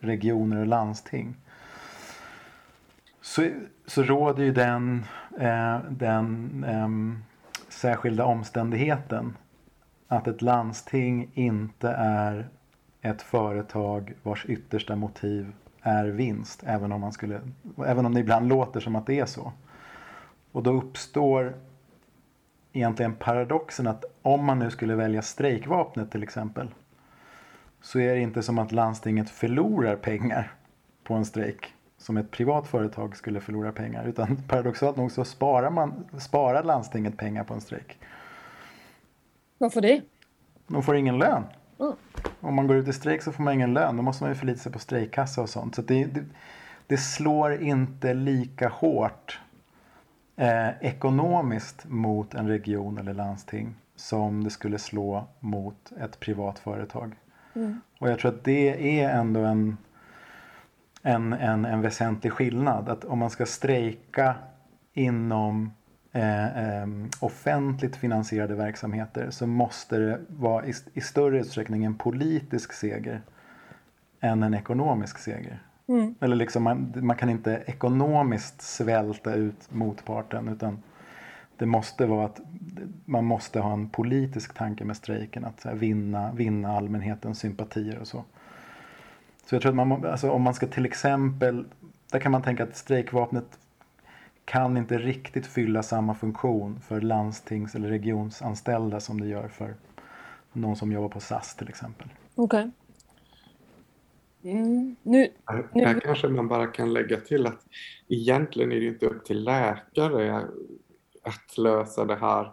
regioner 0.00 0.60
och 0.60 0.66
landsting. 0.66 1.34
Så, 3.20 3.48
så 3.86 4.02
råder 4.02 4.44
ju 4.44 4.52
den, 4.52 5.04
eh, 5.40 5.78
den 5.90 6.64
eh, 6.64 6.88
särskilda 7.68 8.24
omständigheten 8.24 9.36
att 10.08 10.28
ett 10.28 10.42
landsting 10.42 11.30
inte 11.34 11.88
är 11.98 12.48
ett 13.02 13.22
företag 13.22 14.14
vars 14.22 14.46
yttersta 14.46 14.96
motiv 14.96 15.52
är 15.88 16.06
vinst. 16.06 16.62
Även 16.66 16.92
om, 16.92 17.00
man 17.00 17.12
skulle, 17.12 17.40
även 17.86 18.06
om 18.06 18.14
det 18.14 18.20
ibland 18.20 18.48
låter 18.48 18.80
som 18.80 18.96
att 18.96 19.06
det 19.06 19.18
är 19.20 19.26
så. 19.26 19.52
Och 20.52 20.62
då 20.62 20.72
uppstår 20.72 21.54
egentligen 22.72 23.14
paradoxen 23.14 23.86
att 23.86 24.04
om 24.22 24.44
man 24.44 24.58
nu 24.58 24.70
skulle 24.70 24.94
välja 24.94 25.22
strejkvapnet 25.22 26.10
till 26.10 26.22
exempel. 26.22 26.68
Så 27.80 27.98
är 27.98 28.14
det 28.14 28.20
inte 28.20 28.42
som 28.42 28.58
att 28.58 28.72
landstinget 28.72 29.30
förlorar 29.30 29.96
pengar 29.96 30.52
på 31.04 31.14
en 31.14 31.24
strejk. 31.24 31.74
Som 31.98 32.16
ett 32.16 32.30
privat 32.30 32.66
företag 32.66 33.16
skulle 33.16 33.40
förlora 33.40 33.72
pengar. 33.72 34.04
Utan 34.04 34.36
paradoxalt 34.48 34.96
nog 34.96 35.12
så 35.12 35.24
sparar, 35.24 35.70
man, 35.70 36.08
sparar 36.18 36.62
landstinget 36.62 37.16
pengar 37.16 37.44
på 37.44 37.54
en 37.54 37.60
strejk. 37.60 37.98
Varför 39.58 39.80
det? 39.80 40.02
De 40.66 40.82
får 40.82 40.96
ingen 40.96 41.18
lön. 41.18 41.44
Mm. 41.80 41.92
Om 42.40 42.54
man 42.54 42.66
går 42.66 42.76
ut 42.76 42.88
i 42.88 42.92
strejk 42.92 43.22
så 43.22 43.32
får 43.32 43.42
man 43.42 43.54
ingen 43.54 43.74
lön. 43.74 43.96
Då 43.96 44.02
måste 44.02 44.24
man 44.24 44.30
ju 44.30 44.38
förlita 44.38 44.58
sig 44.58 44.72
på 44.72 44.78
strejkkassa 44.78 45.42
och 45.42 45.48
sånt. 45.48 45.74
Så 45.74 45.82
det, 45.82 46.04
det, 46.04 46.24
det 46.86 46.96
slår 46.96 47.62
inte 47.62 48.14
lika 48.14 48.68
hårt 48.68 49.40
eh, 50.36 50.68
ekonomiskt 50.80 51.84
mot 51.88 52.34
en 52.34 52.48
region 52.48 52.98
eller 52.98 53.14
landsting 53.14 53.74
som 53.96 54.44
det 54.44 54.50
skulle 54.50 54.78
slå 54.78 55.28
mot 55.40 55.92
ett 56.00 56.20
privat 56.20 56.58
företag. 56.58 57.16
Mm. 57.54 57.80
Och 57.98 58.10
jag 58.10 58.18
tror 58.18 58.32
att 58.32 58.44
det 58.44 59.00
är 59.00 59.10
ändå 59.10 59.40
en, 59.40 59.76
en, 61.02 61.32
en, 61.32 61.64
en 61.64 61.80
väsentlig 61.80 62.32
skillnad. 62.32 62.88
Att 62.88 63.04
om 63.04 63.18
man 63.18 63.30
ska 63.30 63.46
strejka 63.46 64.34
inom 64.92 65.72
eh, 66.18 66.82
eh, 66.82 66.86
offentligt 67.20 67.96
finansierade 67.96 68.54
verksamheter 68.54 69.30
så 69.30 69.46
måste 69.46 69.98
det 69.98 70.20
vara 70.28 70.66
i, 70.66 70.72
i 70.94 71.00
större 71.00 71.40
utsträckning 71.40 71.84
en 71.84 71.94
politisk 71.94 72.72
seger 72.72 73.20
än 74.20 74.42
en 74.42 74.54
ekonomisk 74.54 75.18
seger. 75.18 75.62
Mm. 75.88 76.14
Eller 76.20 76.36
liksom 76.36 76.62
man, 76.62 76.92
man 76.96 77.16
kan 77.16 77.30
inte 77.30 77.62
ekonomiskt 77.66 78.62
svälta 78.62 79.34
ut 79.34 79.68
motparten 79.70 80.48
utan 80.48 80.82
det 81.56 81.66
måste 81.66 82.06
vara 82.06 82.24
att 82.24 82.40
man 83.04 83.24
måste 83.24 83.60
ha 83.60 83.72
en 83.72 83.88
politisk 83.88 84.54
tanke 84.54 84.84
med 84.84 84.96
strejken 84.96 85.44
att 85.44 85.64
här, 85.64 85.74
vinna, 85.74 86.32
vinna 86.32 86.76
allmänhetens 86.76 87.38
sympatier 87.38 87.98
och 87.98 88.06
så. 88.06 88.24
Så 89.46 89.54
jag 89.54 89.62
tror 89.62 89.70
att 89.80 89.88
man, 89.88 90.06
alltså, 90.06 90.30
om 90.30 90.42
man 90.42 90.54
ska 90.54 90.66
till 90.66 90.86
exempel, 90.86 91.64
där 92.10 92.18
kan 92.18 92.32
man 92.32 92.42
tänka 92.42 92.62
att 92.62 92.76
strejkvapnet 92.76 93.58
kan 94.48 94.76
inte 94.76 94.98
riktigt 94.98 95.46
fylla 95.46 95.82
samma 95.82 96.14
funktion 96.14 96.80
för 96.80 97.00
landstings 97.00 97.74
eller 97.74 97.88
regionsanställda 97.88 99.00
som 99.00 99.20
det 99.20 99.26
gör 99.26 99.48
för 99.48 99.74
någon 100.52 100.76
som 100.76 100.92
jobbar 100.92 101.08
på 101.08 101.20
SAS 101.20 101.56
till 101.56 101.68
exempel. 101.68 102.08
Okej. 102.34 102.70
Mm. 104.42 104.96
Nu, 105.02 105.28
Nu- 105.74 105.84
här 105.84 106.00
kanske 106.00 106.28
man 106.28 106.48
bara 106.48 106.66
kan 106.66 106.92
lägga 106.92 107.16
till 107.16 107.46
att 107.46 107.60
egentligen 108.08 108.72
är 108.72 108.80
det 108.80 108.86
inte 108.86 109.06
upp 109.06 109.24
till 109.24 109.44
läkare 109.44 110.44
att 111.22 111.58
lösa 111.58 112.04
det 112.04 112.16
här. 112.16 112.52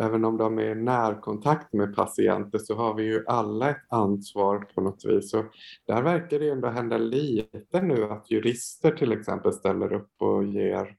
Även 0.00 0.24
om 0.24 0.36
de 0.36 0.58
är 0.58 0.70
i 0.70 0.74
närkontakt 0.74 1.72
med 1.72 1.96
patienter 1.96 2.58
så 2.58 2.74
har 2.74 2.94
vi 2.94 3.02
ju 3.02 3.24
alla 3.26 3.70
ett 3.70 3.84
ansvar 3.88 4.58
på 4.74 4.80
något 4.80 5.04
vis. 5.04 5.34
Och 5.34 5.44
där 5.86 6.02
verkar 6.02 6.38
det 6.38 6.50
ändå 6.50 6.68
hända 6.68 6.98
lite 6.98 7.82
nu 7.82 8.04
att 8.04 8.30
jurister 8.30 8.90
till 8.90 9.12
exempel 9.12 9.52
ställer 9.52 9.92
upp 9.92 10.10
och 10.18 10.44
ger, 10.44 10.96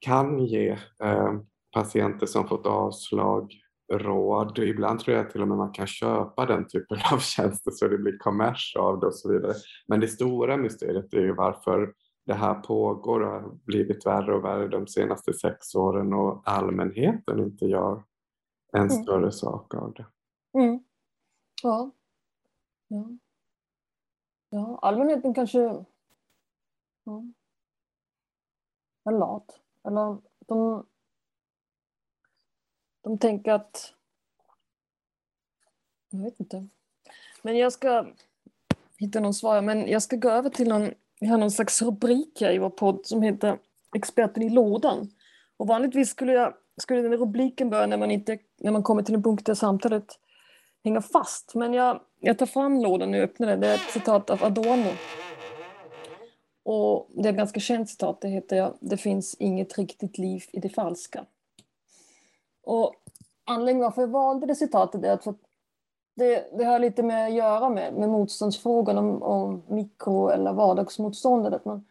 kan 0.00 0.38
ge 0.46 0.68
eh, 1.02 1.32
patienter 1.72 2.26
som 2.26 2.48
fått 2.48 2.66
avslag 2.66 3.52
råd. 3.92 4.58
Ibland 4.58 5.00
tror 5.00 5.16
jag 5.16 5.30
till 5.30 5.42
och 5.42 5.48
med 5.48 5.56
man 5.56 5.72
kan 5.72 5.86
köpa 5.86 6.46
den 6.46 6.68
typen 6.68 6.98
av 7.12 7.18
tjänster 7.20 7.70
så 7.70 7.88
det 7.88 7.98
blir 7.98 8.18
kommers 8.18 8.76
av 8.78 9.00
det 9.00 9.06
och 9.06 9.14
så 9.14 9.32
vidare. 9.32 9.54
Men 9.88 10.00
det 10.00 10.08
stora 10.08 10.56
mysteriet 10.56 11.14
är 11.14 11.20
ju 11.20 11.34
varför 11.34 11.94
det 12.26 12.34
här 12.34 12.54
pågår 12.54 13.20
och 13.20 13.30
har 13.30 13.54
blivit 13.64 14.06
värre 14.06 14.34
och 14.34 14.44
värre 14.44 14.68
de 14.68 14.86
senaste 14.86 15.32
sex 15.32 15.74
åren 15.74 16.12
och 16.12 16.42
allmänheten 16.44 17.38
inte 17.38 17.64
gör 17.66 18.04
en 18.72 18.80
Mm. 18.90 19.02
större 19.02 19.32
sak 19.32 19.74
av 19.74 19.92
det. 19.92 20.06
mm. 20.58 20.84
Ja. 21.62 21.90
ja. 22.88 23.08
Ja, 24.50 24.78
allmänheten 24.82 25.34
kanske 25.34 25.58
ja. 27.04 27.24
är 29.04 29.12
lat. 29.18 29.60
Eller 29.86 30.18
de, 30.46 30.86
de 33.02 33.18
tänker 33.18 33.52
att... 33.52 33.92
Jag 36.10 36.18
vet 36.18 36.40
inte. 36.40 36.66
Men 37.42 37.56
jag 37.56 37.72
ska 37.72 38.06
hitta 38.98 39.20
någon 39.20 39.34
svar. 39.34 39.62
Men 39.62 39.88
jag 39.88 40.02
ska 40.02 40.16
gå 40.16 40.30
över 40.30 40.50
till 40.50 40.68
någon... 40.68 40.90
Vi 41.20 41.26
har 41.26 41.38
någon 41.38 41.50
slags 41.50 41.82
rubrik 41.82 42.40
här 42.40 42.52
i 42.52 42.58
vår 42.58 42.70
podd 42.70 43.06
som 43.06 43.22
heter 43.22 43.58
Experten 43.96 44.42
i 44.42 44.50
lådan. 44.50 45.10
Och 45.56 45.66
vanligtvis 45.66 46.10
skulle, 46.10 46.32
jag, 46.32 46.54
skulle 46.76 47.02
den 47.02 47.16
rubriken 47.16 47.70
börja 47.70 47.86
när 47.86 47.96
man, 47.96 48.10
inte, 48.10 48.38
när 48.58 48.72
man 48.72 48.82
kommer 48.82 49.02
till 49.02 49.14
en 49.14 49.22
punkt 49.22 49.46
där 49.46 49.54
samtalet 49.54 50.18
hänger 50.84 51.00
fast. 51.00 51.54
Men 51.54 51.74
jag, 51.74 52.00
jag 52.20 52.38
tar 52.38 52.46
fram 52.46 52.80
lådan 52.80 53.14
och 53.14 53.20
öppnar 53.20 53.46
den. 53.46 53.60
Det 53.60 53.68
är 53.68 53.74
ett 53.74 53.90
citat 53.90 54.30
av 54.30 54.44
Adorno. 54.44 54.90
Och 56.68 57.08
det 57.14 57.28
är 57.28 57.32
ett 57.32 57.38
ganska 57.38 57.60
känt 57.60 57.90
citat. 57.90 58.20
Det 58.20 58.28
heter 58.28 58.72
Det 58.80 58.96
finns 58.96 59.34
inget 59.34 59.78
riktigt 59.78 60.18
liv 60.18 60.44
i 60.52 60.60
det 60.60 60.68
falska. 60.68 61.26
Och 62.62 62.94
anledningen 63.44 63.84
varför 63.84 64.02
jag 64.02 64.08
valde 64.08 64.46
det 64.46 64.54
citatet 64.54 65.04
är 65.04 65.12
att 65.12 65.24
för 65.24 65.30
att 65.30 65.40
det, 66.16 66.58
det 66.58 66.64
har 66.64 66.78
lite 66.78 67.02
med 67.02 67.26
att 67.26 67.34
göra 67.34 67.68
med, 67.68 67.94
med 67.94 68.08
motståndsfrågan 68.08 68.98
om, 68.98 69.22
om 69.22 69.62
mikro 69.68 70.28
eller 70.28 70.52
vardagsmotståndet. 70.52 71.52
Att 71.54 71.64
man 71.64 71.84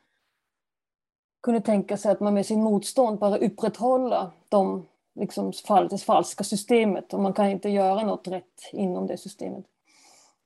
kunde 1.43 1.61
tänka 1.61 1.97
sig 1.97 2.11
att 2.11 2.19
man 2.19 2.33
med 2.33 2.45
sin 2.45 2.63
motstånd 2.63 3.19
bara 3.19 3.37
upprätthåller 3.37 4.27
de, 4.49 4.87
liksom, 5.19 5.53
fall- 5.53 5.87
det 5.87 5.97
falska 5.97 6.43
systemet 6.43 7.13
och 7.13 7.19
man 7.19 7.33
kan 7.33 7.49
inte 7.49 7.69
göra 7.69 8.03
något 8.03 8.27
rätt 8.27 8.69
inom 8.71 9.07
det 9.07 9.17
systemet. 9.17 9.65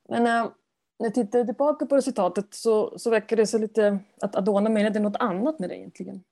Men 0.10 0.28
äh, 0.28 0.52
när 1.00 1.06
jag 1.06 1.14
tittar 1.14 1.46
tillbaka 1.46 1.86
på 1.86 1.96
resultatet 1.96 2.46
citatet 2.46 2.54
så, 2.54 3.00
så 3.00 3.10
verkar 3.10 3.36
det 3.36 3.48
sig 3.48 3.60
lite 3.60 4.00
att 4.22 4.36
Adorno 4.36 4.70
menade 4.70 5.00
något 5.00 5.16
annat 5.20 5.60
med 5.60 5.70
det 5.70 5.78
egentligen. 5.78 6.24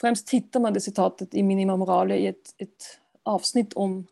Främst 0.00 0.30
hittar 0.30 0.60
man 0.60 0.72
det 0.72 0.80
citatet 0.80 1.34
i 1.34 1.42
Minima 1.42 1.76
Morale 1.76 2.16
i 2.16 2.26
ett, 2.26 2.54
ett 2.58 3.00
avsnitt 3.22 3.72
om 3.72 4.06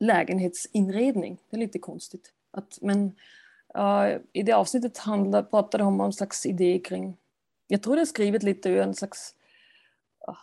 lägenhetsinredning. 0.00 1.38
Det 1.50 1.56
är 1.56 1.60
lite 1.60 1.78
konstigt. 1.78 2.32
Att, 2.50 2.78
men 2.80 3.12
uh, 3.78 4.16
i 4.32 4.42
det 4.42 4.52
avsnittet 4.52 4.98
handlar, 4.98 5.42
pratade 5.42 5.84
de 5.84 6.00
om 6.00 6.06
en 6.06 6.12
slags 6.12 6.46
idé 6.46 6.78
kring, 6.78 7.16
jag 7.66 7.82
tror 7.82 7.96
det 7.96 8.02
är 8.02 8.06
skrivet 8.06 8.42
lite 8.42 8.68
ur 8.68 8.80
en 8.80 8.94
slags 8.94 9.34
uh, 10.28 10.36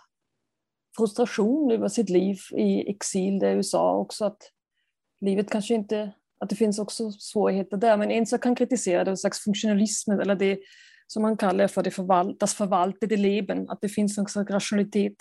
frustration 0.97 1.71
över 1.71 1.87
sitt 1.87 2.09
liv 2.09 2.37
i 2.51 2.89
exil 2.89 3.43
i 3.43 3.47
USA 3.47 3.97
också. 3.97 4.25
Att 4.25 4.51
livet 5.21 5.49
kanske 5.49 5.73
inte, 5.73 6.11
att 6.41 6.49
det 6.49 6.55
finns 6.55 6.79
också 6.79 7.11
svårigheter 7.11 7.77
där. 7.77 7.97
Men 7.97 8.11
en 8.11 8.25
sak 8.25 8.43
kan 8.43 8.55
kritisera 8.55 9.03
det, 9.03 9.11
en 9.11 9.17
slags 9.17 9.39
funktionalism 9.39 10.11
eller 10.11 10.35
det 10.35 10.59
som 11.07 11.21
man 11.21 11.37
kallar 11.37 11.67
för 11.67 11.83
det 11.83 11.91
förvalt, 11.91 12.39
das 12.39 12.53
förvaltade 12.53 13.17
leben, 13.17 13.69
att 13.69 13.81
det 13.81 13.89
finns 13.89 14.17
en 14.17 14.27
slags 14.27 14.51
rationalitet 14.51 15.15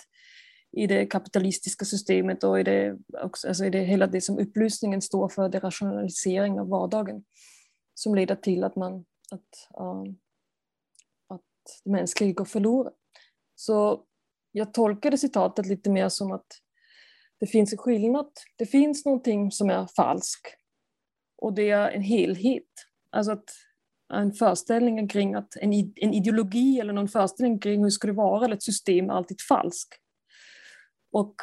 i 0.71 0.87
det 0.87 1.05
kapitalistiska 1.05 1.85
systemet 1.85 2.43
och 2.43 2.59
i 2.59 2.63
det, 2.63 2.97
också, 3.23 3.47
alltså 3.47 3.65
i 3.65 3.69
det 3.69 3.83
hela 3.83 4.07
det 4.07 4.21
som 4.21 4.39
upplysningen 4.39 5.01
står 5.01 5.29
för, 5.29 5.49
det 5.49 5.59
rationalisering 5.59 6.59
av 6.59 6.69
vardagen 6.69 7.23
som 7.93 8.15
leder 8.15 8.35
till 8.35 8.63
att 8.63 8.75
man 8.75 9.05
att, 9.31 9.79
um, 9.79 10.17
att 11.27 11.81
det 11.83 11.91
mänskliga 11.91 12.33
går 12.33 12.45
förlorat. 12.45 12.93
Så 13.55 14.03
jag 14.51 14.73
tolkade 14.73 15.17
citatet 15.17 15.65
lite 15.65 15.89
mer 15.89 16.09
som 16.09 16.31
att 16.31 16.47
det 17.39 17.47
finns 17.47 17.71
en 17.71 17.77
skillnad. 17.77 18.31
Det 18.57 18.65
finns 18.65 19.05
någonting 19.05 19.51
som 19.51 19.69
är 19.69 19.87
falskt 19.95 20.60
och 21.41 21.53
det 21.53 21.69
är 21.69 21.91
en 21.91 22.01
helhet. 22.01 22.67
Alltså 23.11 23.31
att 23.31 23.49
en 24.13 24.33
föreställning 24.33 25.07
kring 25.07 25.35
att 25.35 25.55
en, 25.55 25.73
en 25.95 26.13
ideologi 26.13 26.79
eller 26.79 26.93
någon 26.93 27.07
föreställning 27.07 27.59
kring 27.59 27.79
hur 27.79 27.85
det 27.85 27.91
skulle 27.91 28.13
vara 28.13 28.45
eller 28.45 28.55
ett 28.55 28.63
system 28.63 29.09
är 29.09 29.13
alltid 29.13 29.41
falsk. 29.41 29.87
Och 31.11 31.35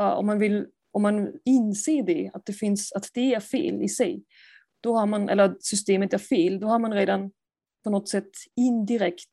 uh, 0.00 0.06
om, 0.06 0.26
man 0.26 0.38
vill, 0.38 0.66
om 0.92 1.02
man 1.02 1.32
inser 1.44 2.02
det, 2.02 2.30
att 2.34 2.46
det, 2.46 2.52
finns, 2.52 2.92
att 2.92 3.10
det 3.14 3.34
är 3.34 3.40
fel 3.40 3.82
i 3.82 3.88
sig, 3.88 4.24
då 4.80 4.96
har 4.96 5.06
man, 5.06 5.28
eller 5.28 5.44
att 5.44 5.64
systemet 5.64 6.14
är 6.14 6.18
fel, 6.18 6.60
då 6.60 6.66
har 6.66 6.78
man 6.78 6.92
redan 6.92 7.30
på 7.84 7.90
något 7.90 8.08
sätt 8.08 8.30
indirekt 8.56 9.32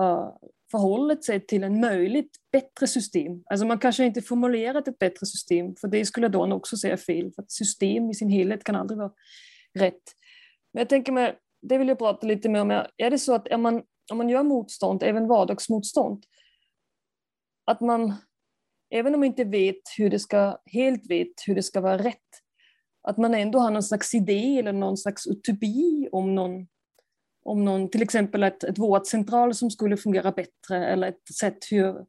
uh, 0.00 0.30
förhållit 0.70 1.24
sig 1.24 1.46
till 1.46 1.64
en 1.64 1.80
möjligt 1.80 2.30
bättre 2.52 2.86
system. 2.86 3.42
Alltså 3.50 3.66
man 3.66 3.78
kanske 3.78 4.04
inte 4.04 4.22
formulerat 4.22 4.88
ett 4.88 4.98
bättre 4.98 5.26
system, 5.26 5.76
för 5.76 5.88
det 5.88 6.06
skulle 6.06 6.28
då 6.28 6.54
också 6.54 6.76
säga 6.76 6.96
fel, 6.96 7.32
för 7.34 7.42
att 7.42 7.50
system 7.50 8.10
i 8.10 8.14
sin 8.14 8.30
helhet 8.30 8.64
kan 8.64 8.76
aldrig 8.76 8.98
vara 8.98 9.12
rätt. 9.78 10.02
Men 10.72 10.80
jag 10.80 10.88
tänker 10.88 11.12
mig, 11.12 11.38
det 11.62 11.78
vill 11.78 11.88
jag 11.88 11.98
prata 11.98 12.26
lite 12.26 12.48
mer 12.48 12.60
om, 12.60 12.70
är 12.96 13.10
det 13.10 13.18
så 13.18 13.34
att 13.34 13.52
om 13.52 13.62
man, 13.62 13.82
om 14.12 14.18
man 14.18 14.28
gör 14.28 14.42
motstånd, 14.42 15.02
även 15.02 15.28
vardagsmotstånd, 15.28 16.24
att 17.64 17.80
man 17.80 18.14
även 18.90 19.14
om 19.14 19.20
man 19.20 19.26
inte 19.26 19.44
vet 19.44 19.82
hur 19.98 20.10
det 20.10 20.18
ska, 20.18 20.58
helt 20.66 21.10
vet 21.10 21.32
hur 21.46 21.54
det 21.54 21.62
ska 21.62 21.80
vara 21.80 21.98
rätt, 21.98 22.16
att 23.08 23.16
man 23.16 23.34
ändå 23.34 23.58
har 23.58 23.70
någon 23.70 23.82
slags 23.82 24.14
idé 24.14 24.58
eller 24.58 24.72
någon 24.72 24.96
slags 24.96 25.26
utopi 25.26 26.08
om 26.12 26.34
någon, 26.34 26.66
om 27.46 27.64
någon 27.64 27.88
till 27.88 28.02
exempel 28.02 28.42
ett, 28.42 28.64
ett 28.64 28.78
vårdcentral 28.78 29.54
som 29.54 29.70
skulle 29.70 29.96
fungera 29.96 30.32
bättre 30.32 30.86
eller 30.86 31.08
ett 31.08 31.34
sätt 31.38 31.58
hur, 31.70 32.06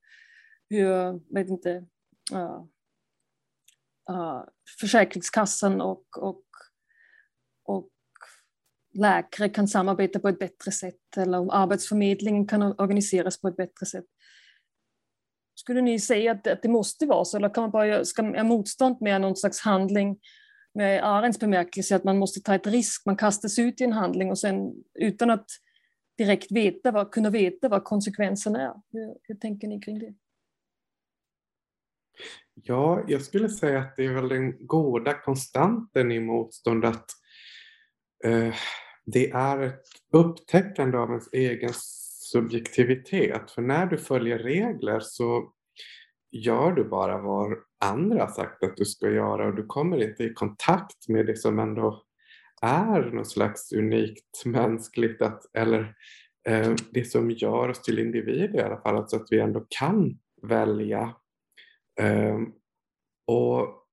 hur 0.70 1.14
vet 1.34 1.50
inte, 1.50 1.86
uh, 2.34 2.64
uh, 4.10 4.44
Försäkringskassan 4.80 5.82
och, 5.82 6.18
och, 6.18 6.44
och 7.66 7.90
läkare 8.94 9.50
kan 9.50 9.68
samarbeta 9.68 10.20
på 10.20 10.30
ett 10.30 10.40
bättre 10.40 10.72
sätt 10.72 11.18
eller 11.18 11.40
om 11.40 11.50
Arbetsförmedlingen 11.50 12.48
kan 12.48 12.62
organiseras 12.64 13.42
på 13.42 13.48
ett 13.48 13.58
bättre 13.58 13.86
sätt. 13.86 14.06
Skulle 15.56 15.82
ni 15.82 16.00
säga 16.00 16.32
att, 16.32 16.48
att 16.48 16.62
det 16.62 16.70
måste 16.70 17.06
vara 17.06 17.26
så 17.26 17.38
eller 17.38 17.54
kan 17.54 17.62
man 17.62 17.72
bara, 17.72 18.06
ska, 18.06 18.22
är 18.22 18.44
motstånd 18.44 18.98
med 19.02 19.22
någon 19.22 19.36
slags 19.36 19.60
handling 19.60 20.20
med 20.78 21.04
Arends 21.04 21.40
bemärkelse 21.40 21.96
att 21.96 22.04
man 22.04 22.18
måste 22.18 22.42
ta 22.42 22.56
ett 22.56 22.68
risk, 22.68 23.06
man 23.06 23.18
kastas 23.18 23.60
ut 23.60 23.82
i 23.82 23.84
en 23.84 23.94
handling 23.94 24.30
och 24.32 24.40
sen 24.40 24.74
utan 25.00 25.30
att 25.30 25.46
direkt 26.18 26.52
veta 26.52 26.92
vad, 26.92 27.12
kunna 27.12 27.30
veta 27.30 27.70
vad 27.70 27.84
konsekvensen 27.84 28.56
är. 28.56 28.74
Hur, 28.92 29.18
hur 29.24 29.36
tänker 29.36 29.68
ni 29.68 29.82
kring 29.82 30.00
det? 30.00 30.14
Ja, 32.54 33.04
jag 33.08 33.22
skulle 33.22 33.50
säga 33.50 33.80
att 33.80 33.96
det 33.96 34.06
är 34.06 34.14
väl 34.14 34.30
den 34.30 34.68
goda 34.68 35.14
konstanten 35.14 36.12
i 36.12 36.20
motstånd 36.20 36.86
att 36.86 37.06
eh, 38.24 38.54
det 39.06 39.30
är 39.30 39.62
ett 39.62 39.84
upptäckande 40.14 40.98
av 40.98 41.10
ens 41.10 41.34
egen 41.34 41.74
subjektivitet. 42.32 43.52
För 43.52 43.62
när 43.62 43.86
du 43.86 43.98
följer 43.98 44.40
regler 44.40 45.00
så 45.00 45.54
gör 46.32 46.72
du 46.72 46.84
bara 46.84 47.22
vad 47.22 47.58
andra 47.86 48.20
har 48.20 48.32
sagt 48.32 48.64
att 48.64 48.78
du 48.78 48.86
ska 48.86 49.10
göra 49.10 49.48
och 49.48 49.56
du 49.56 49.66
kommer 49.66 50.10
inte 50.10 50.24
i 50.24 50.34
kontakt 50.34 51.08
med 51.08 51.26
det 51.26 51.38
som 51.38 51.60
ändå 51.60 52.04
är 52.62 53.02
något 53.02 53.32
slags 53.32 53.74
unikt 53.74 54.46
mänskligt 54.46 55.22
att, 55.22 55.56
eller 55.56 55.96
eh, 56.48 56.74
det 56.92 57.04
som 57.04 57.32
gör 57.32 57.70
oss 57.70 57.82
till 57.82 58.00
individer 58.00 58.60
i 58.60 58.64
alla 58.64 58.82
fall, 58.82 58.96
alltså 58.98 59.16
att 59.16 59.28
vi 59.30 59.40
ändå 59.40 59.66
kan 59.70 60.20
välja. 60.42 61.16
Eh, 62.00 62.40
och 63.28 63.84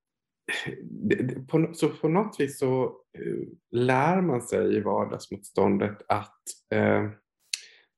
på, 1.48 1.70
så 1.74 1.88
på 1.88 2.08
något 2.08 2.40
vis 2.40 2.58
så 2.58 2.84
eh, 3.18 3.48
lär 3.70 4.20
man 4.20 4.42
sig 4.42 4.76
i 4.76 4.80
vardagsmotståndet 4.80 6.02
att 6.08 6.42
eh, 6.74 7.10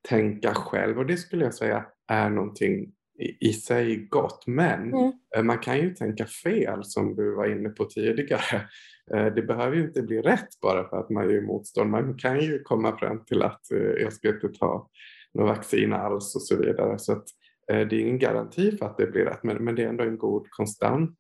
tänka 0.09 0.55
själv 0.55 0.99
och 0.99 1.07
det 1.07 1.17
skulle 1.17 1.45
jag 1.45 1.55
säga 1.55 1.87
är 2.13 2.31
någonting 2.31 2.93
i, 3.19 3.49
i 3.49 3.53
sig 3.53 3.97
gott. 3.97 4.47
Men 4.47 4.83
mm. 4.83 5.13
uh, 5.39 5.43
man 5.43 5.59
kan 5.59 5.79
ju 5.79 5.95
tänka 5.95 6.27
fel 6.27 6.85
som 6.85 7.17
du 7.17 7.35
var 7.35 7.47
inne 7.47 7.69
på 7.69 7.85
tidigare. 7.85 8.69
det 9.35 9.47
behöver 9.47 9.77
ju 9.77 9.83
inte 9.83 10.03
bli 10.03 10.23
rätt 10.23 10.61
bara 10.63 10.89
för 10.89 10.97
att 10.97 11.11
man 11.11 11.31
gör 11.31 11.41
motstånd. 11.41 11.91
Man 11.91 12.19
kan 12.19 12.41
ju 12.41 12.63
komma 12.63 12.99
fram 12.99 13.25
till 13.25 13.43
att 13.43 13.61
jag 14.01 14.13
ska 14.13 14.29
inte 14.29 14.49
ta 14.49 14.91
något 15.35 15.49
vaccin 15.49 15.93
alls 15.93 16.37
och 16.37 16.43
så 16.43 16.57
vidare. 16.57 16.99
Så 16.99 17.13
att, 17.13 17.25
det 17.67 17.75
är 17.75 17.93
ingen 17.93 18.19
garanti 18.19 18.77
för 18.77 18.87
att 18.87 18.97
det 18.97 19.07
blir 19.07 19.25
rätt 19.25 19.43
men, 19.43 19.65
men 19.65 19.75
det 19.75 19.83
är 19.83 19.89
ändå 19.89 20.05
en 20.05 20.19
god 20.19 20.51
konstant 20.51 21.19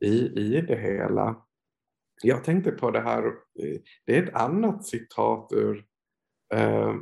i, 0.00 0.16
i 0.40 0.60
det 0.60 0.76
hela. 0.76 1.36
Jag 2.22 2.44
tänkte 2.44 2.70
på 2.70 2.90
det 2.90 3.00
här, 3.00 3.32
det 4.06 4.16
är 4.16 4.22
ett 4.22 4.34
annat 4.34 4.86
citat 4.86 5.52
ur 5.52 5.84
eh, 6.54 6.94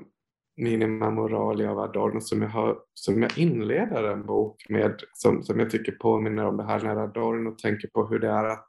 Minima 0.56 1.10
Moralia 1.10 1.70
av 1.70 1.78
Adorno 1.78 2.20
som 2.20 2.42
jag, 2.42 2.48
har, 2.48 2.78
som 2.94 3.22
jag 3.22 3.38
inleder 3.38 4.04
en 4.04 4.26
bok 4.26 4.66
med 4.68 5.00
som, 5.12 5.42
som 5.42 5.60
jag 5.60 5.70
tycker 5.70 5.92
påminner 5.92 6.46
om 6.46 6.56
det 6.56 6.64
här 6.64 6.80
när 6.80 6.96
Adorno 6.96 7.50
tänker 7.50 7.88
på 7.88 8.06
hur 8.06 8.18
det 8.18 8.28
är 8.28 8.44
att 8.44 8.68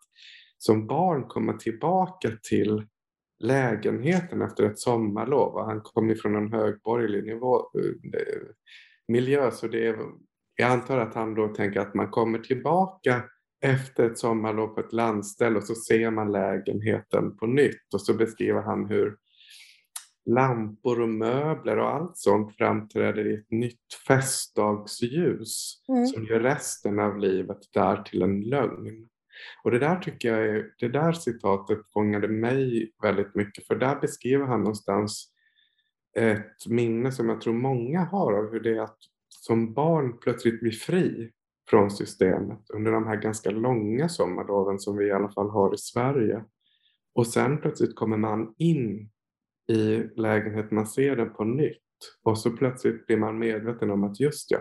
som 0.58 0.88
barn 0.88 1.24
komma 1.28 1.54
tillbaka 1.54 2.32
till 2.50 2.88
lägenheten 3.40 4.42
efter 4.42 4.64
ett 4.64 4.80
sommarlov. 4.80 5.66
Han 5.66 5.82
kom 5.82 6.10
ifrån 6.10 6.34
från 6.34 6.46
en 6.46 6.54
högborgerlig 6.54 7.24
nivå, 7.24 7.56
eh, 7.58 8.42
miljö 9.08 9.52
så 9.52 9.68
det 9.68 9.88
är, 9.88 9.98
jag 10.56 10.72
antar 10.72 10.98
att 10.98 11.16
han 11.16 11.36
då 11.36 11.48
tänker 11.48 11.80
att 11.80 11.94
man 11.94 12.10
kommer 12.10 12.40
tillbaka 12.40 13.24
efter 13.62 14.10
ett 14.10 14.18
sommarlov 14.18 14.68
på 14.68 14.80
ett 14.80 14.94
landställe 14.94 15.58
och 15.58 15.64
så 15.64 15.76
ser 15.76 16.12
man 16.12 16.32
lägenheten 16.32 17.38
på 17.38 17.48
nytt 17.48 17.94
och 17.94 18.02
så 18.02 18.14
beskriver 18.14 18.62
han 18.62 18.86
hur 18.86 19.18
lampor 20.26 21.02
och 21.02 21.10
möbler 21.10 21.78
och 21.78 21.90
allt 21.90 22.18
sånt 22.18 22.56
framträder 22.58 23.28
i 23.28 23.34
ett 23.34 23.52
nytt 23.52 23.94
festdagsljus 24.08 25.84
mm. 25.90 26.06
som 26.06 26.26
gör 26.26 26.40
resten 26.40 27.00
av 27.00 27.18
livet 27.18 27.60
där 27.74 27.98
till 27.98 28.22
en 28.22 28.42
lögn. 28.42 29.10
Och 29.64 29.72
det 29.72 29.80
där 29.80 29.96
tycker 29.96 30.34
jag 30.34 30.48
är, 30.48 30.74
det 30.80 30.88
där 30.88 31.12
citatet 31.12 31.80
fångade 31.94 32.28
mig 32.28 32.92
väldigt 33.04 33.36
mycket 33.36 33.68
för 33.68 33.76
där 33.76 34.00
beskriver 34.00 34.46
han 34.46 34.60
någonstans 34.60 35.32
ett 36.18 36.68
minne 36.68 37.12
som 37.12 37.30
jag 37.30 37.42
tror 37.42 37.54
många 37.54 38.00
har 38.00 38.34
av 38.34 38.52
hur 38.52 38.60
det 38.60 38.78
är 38.78 38.82
att 38.82 38.98
som 39.30 39.74
barn 39.74 40.18
plötsligt 40.18 40.60
bli 40.60 40.72
fri 40.72 41.32
från 41.70 41.92
systemet 41.92 42.70
under 42.74 42.92
de 42.92 43.08
här 43.08 43.16
ganska 43.16 43.50
långa 43.50 44.10
sommarloven 44.10 44.80
som 44.80 44.98
vi 44.98 45.06
i 45.06 45.12
alla 45.12 45.30
fall 45.30 45.50
har 45.50 45.74
i 45.74 45.78
Sverige. 45.78 46.44
Och 47.16 47.28
sen 47.28 47.62
plötsligt 47.62 47.96
kommer 47.96 48.18
man 48.18 48.54
in 48.58 49.10
i 49.68 50.09
lägenheten, 50.16 50.76
man 50.76 50.88
ser 50.88 51.16
den 51.16 51.34
på 51.34 51.43
nytt 51.43 51.82
och 52.24 52.38
så 52.39 52.51
plötsligt 52.51 53.07
blir 53.07 53.18
man 53.18 53.39
medveten 53.39 53.91
om 53.91 54.03
att 54.03 54.20
just 54.20 54.51
ja, 54.51 54.59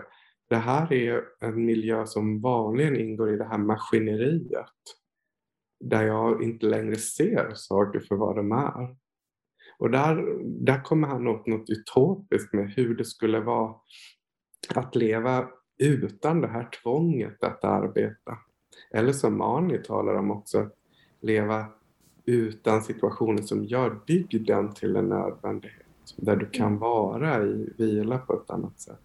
det 0.49 0.55
här 0.55 0.93
är 0.93 1.23
en 1.39 1.65
miljö 1.65 2.05
som 2.05 2.41
vanligen 2.41 2.95
ingår 2.95 3.33
i 3.33 3.37
det 3.37 3.45
här 3.45 3.57
maskineriet 3.57 4.65
där 5.79 6.03
jag 6.03 6.43
inte 6.43 6.65
längre 6.65 6.95
ser 6.95 7.51
saker 7.53 7.99
för 7.99 8.15
vad 8.15 8.35
de 8.35 8.51
är. 8.51 8.95
Och 9.77 9.91
där, 9.91 10.39
där 10.65 10.83
kommer 10.83 11.07
han 11.07 11.27
åt 11.27 11.47
något 11.47 11.69
utopiskt 11.69 12.53
med 12.53 12.69
hur 12.69 12.95
det 12.95 13.05
skulle 13.05 13.39
vara 13.39 13.75
att 14.75 14.95
leva 14.95 15.49
utan 15.77 16.41
det 16.41 16.47
här 16.47 16.69
tvånget 16.83 17.43
att 17.43 17.63
arbeta. 17.63 18.37
Eller 18.93 19.13
som 19.13 19.37
Mani 19.37 19.77
talar 19.83 20.13
om 20.13 20.31
också, 20.31 20.59
att 20.59 20.73
leva 21.21 21.65
utan 22.25 22.81
situationer 22.81 23.41
som 23.41 23.63
gör 23.63 23.99
dygden 24.07 24.73
till 24.73 24.95
en 24.95 25.09
nödvändighet. 25.09 25.85
Där 26.15 26.35
du 26.35 26.45
kan 26.45 26.67
mm. 26.67 26.79
vara 26.79 27.43
i 27.43 27.69
vila 27.77 28.17
på 28.17 28.33
ett 28.33 28.49
annat 28.49 28.79
sätt. 28.79 28.99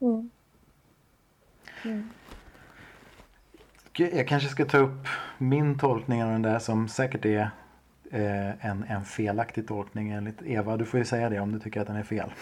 Mm. 0.00 0.30
Mm. 1.84 2.08
Jag 3.92 4.28
kanske 4.28 4.48
ska 4.48 4.64
ta 4.64 4.78
upp 4.78 5.06
min 5.38 5.78
tolkning 5.78 6.24
av 6.24 6.30
den 6.30 6.42
där 6.42 6.58
som 6.58 6.88
säkert 6.88 7.24
är 7.24 7.50
eh, 8.10 8.66
en, 8.66 8.84
en 8.88 9.04
felaktig 9.04 9.68
tolkning 9.68 10.10
enligt 10.10 10.42
Eva. 10.42 10.76
Du 10.76 10.84
får 10.84 10.98
ju 10.98 11.04
säga 11.04 11.28
det 11.28 11.40
om 11.40 11.52
du 11.52 11.58
tycker 11.58 11.80
att 11.80 11.86
den 11.86 11.96
är 11.96 12.02
fel. 12.02 12.32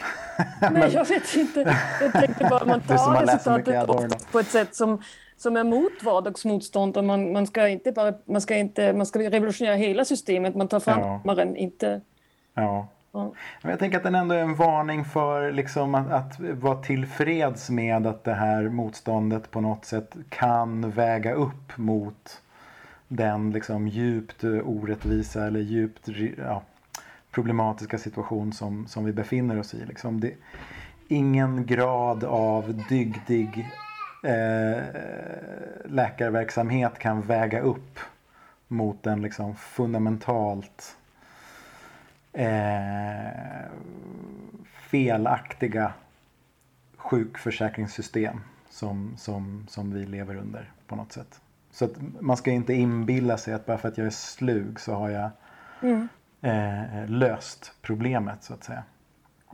Nej, 0.61 0.91
jag 0.95 1.09
vet 1.09 1.37
inte. 1.37 1.77
Jag 2.01 2.13
tänkte 2.13 2.47
bara 2.51 2.65
man 2.65 2.81
tar 2.87 3.27
resultatet 3.27 4.33
på 4.33 4.39
ett 4.39 4.47
sätt 4.47 4.75
som, 4.75 5.03
som 5.37 5.57
är 5.57 5.65
mot 5.65 6.03
vardagsmotstånd. 6.03 6.97
Och 6.97 7.05
man, 7.05 7.33
man, 7.33 7.47
ska 7.47 7.69
inte 7.69 7.93
bara, 7.93 8.15
man, 8.25 8.41
ska 8.41 8.57
inte, 8.57 8.93
man 8.93 9.07
ska 9.07 9.19
revolutionera 9.19 9.75
hela 9.75 10.05
systemet, 10.05 10.55
man 10.55 10.69
tar 10.69 10.81
fram 10.81 11.21
ja. 11.25 11.35
den, 11.35 11.57
inte... 11.57 12.01
Ja. 12.55 12.89
ja. 13.13 13.33
Jag 13.63 13.79
tänker 13.79 13.97
att 13.97 14.05
den 14.05 14.15
ändå 14.15 14.35
är 14.35 14.41
en 14.41 14.55
varning 14.55 15.05
för 15.05 15.53
liksom 15.53 15.95
att, 15.95 16.13
att 16.13 16.41
vara 16.41 16.83
tillfreds 16.83 17.71
med 17.71 18.07
att 18.07 18.25
det 18.25 18.35
här 18.35 18.69
motståndet 18.69 19.51
på 19.51 19.61
något 19.61 19.85
sätt 19.85 20.17
kan 20.29 20.91
väga 20.91 21.35
upp 21.35 21.77
mot 21.77 22.43
den 23.09 23.51
liksom 23.51 23.89
djupt 23.89 24.45
orättvisa 24.45 25.47
eller 25.47 25.61
djupt 25.61 26.09
ja, 26.39 26.63
problematiska 27.31 27.99
situation 27.99 28.53
som, 28.53 28.87
som 28.87 29.05
vi 29.05 29.13
befinner 29.13 29.59
oss 29.61 29.75
i. 29.75 29.87
Liksom 29.87 30.21
det, 30.21 30.33
ingen 31.09 31.67
grad 31.67 32.25
av 32.25 32.83
dygdig 32.89 33.69
eh, 34.23 34.85
läkarverksamhet 35.85 36.99
kan 36.99 37.23
väga 37.23 37.61
upp 37.61 37.99
mot 38.69 39.03
den 39.03 39.23
liksom 39.23 39.57
fundamentalt 39.57 40.97
eh, 42.33 43.71
felaktiga 44.91 45.93
sjukförsäkringssystem 46.97 48.41
som, 48.71 49.15
som, 49.17 49.67
som 49.69 49.93
vi 49.93 50.07
lever 50.07 50.37
under 50.37 50.71
på 50.87 50.97
något 50.97 51.13
sätt. 51.13 51.41
Så 51.71 51.85
att 51.85 51.93
man 52.21 52.37
ska 52.37 52.51
inte 52.51 52.75
inbilla 52.75 53.39
sig 53.39 53.55
att 53.55 53.67
bara 53.67 53.79
för 53.79 53.89
att 53.89 53.99
jag 53.99 54.07
är 54.07 54.11
slug 54.11 54.81
så 54.81 54.95
har 54.95 55.09
jag 55.09 55.31
mm. 55.83 56.09
eh, 56.41 57.11
löst 57.11 57.73
problemet 57.83 58.45
så 58.45 58.55
att 58.55 58.65
säga. 58.65 58.83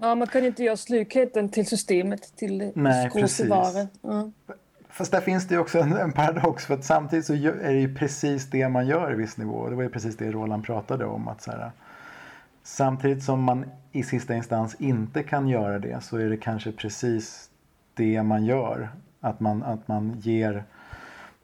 Ja, 0.03 0.15
man 0.15 0.27
kan 0.27 0.45
inte 0.45 0.65
göra 0.65 0.77
slugheten 0.77 1.49
till 1.49 1.67
systemet, 1.67 2.37
till 2.37 2.73
Nej, 2.75 3.11
precis. 3.11 3.51
Mm. 3.51 4.33
Fast 4.89 5.13
där 5.13 5.21
finns 5.21 5.49
det 5.49 5.55
ju 5.55 5.61
också 5.61 5.79
en, 5.79 5.93
en, 5.93 6.13
paradox 6.13 6.67
för 6.67 6.75
att 6.75 6.85
samtidigt 6.85 7.27
så 7.27 7.35
är 7.35 7.73
det 7.73 7.81
ju 7.81 7.95
precis 7.95 8.51
det 8.51 8.69
man 8.69 8.87
gör 8.87 9.13
i 9.13 9.17
viss 9.17 9.37
nivå. 9.37 9.69
Det 9.71 9.77
var 9.77 9.83
ju 9.83 9.89
precis 9.89 10.17
det 10.17 10.31
Roland 10.31 10.65
pratade 10.65 11.05
om. 11.05 11.29
att 11.29 11.43
så 11.43 11.51
här, 11.51 11.71
Samtidigt 12.63 13.25
som 13.25 13.43
man 13.43 13.71
i 13.93 14.03
sista 14.03 14.35
instans 14.35 14.75
inte 14.75 15.23
kan 15.23 15.49
göra 15.49 15.79
det 15.79 16.05
så 16.05 16.17
är 16.17 16.31
det 16.31 16.37
kanske 16.37 16.73
precis 16.73 17.51
det 17.95 18.23
man 18.23 18.45
gör. 18.45 18.91
Att 19.21 19.41
man, 19.41 19.63
att 19.63 19.89
man 19.89 20.21
ger 20.21 20.65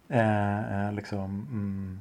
Eh, 0.08 0.86
eh, 0.86 0.92
liksom, 0.92 1.46
mm, 1.50 2.00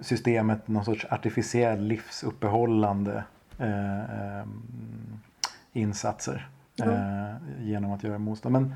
systemet 0.00 0.68
någon 0.68 0.84
sorts 0.84 1.06
artificiell 1.10 1.80
livsuppehållande 1.80 3.24
eh, 3.58 4.00
eh, 4.00 4.46
insatser 5.74 6.48
mm. 6.82 7.36
genom 7.60 7.92
att 7.92 8.02
göra 8.02 8.18
motstånd. 8.18 8.52
Men 8.52 8.74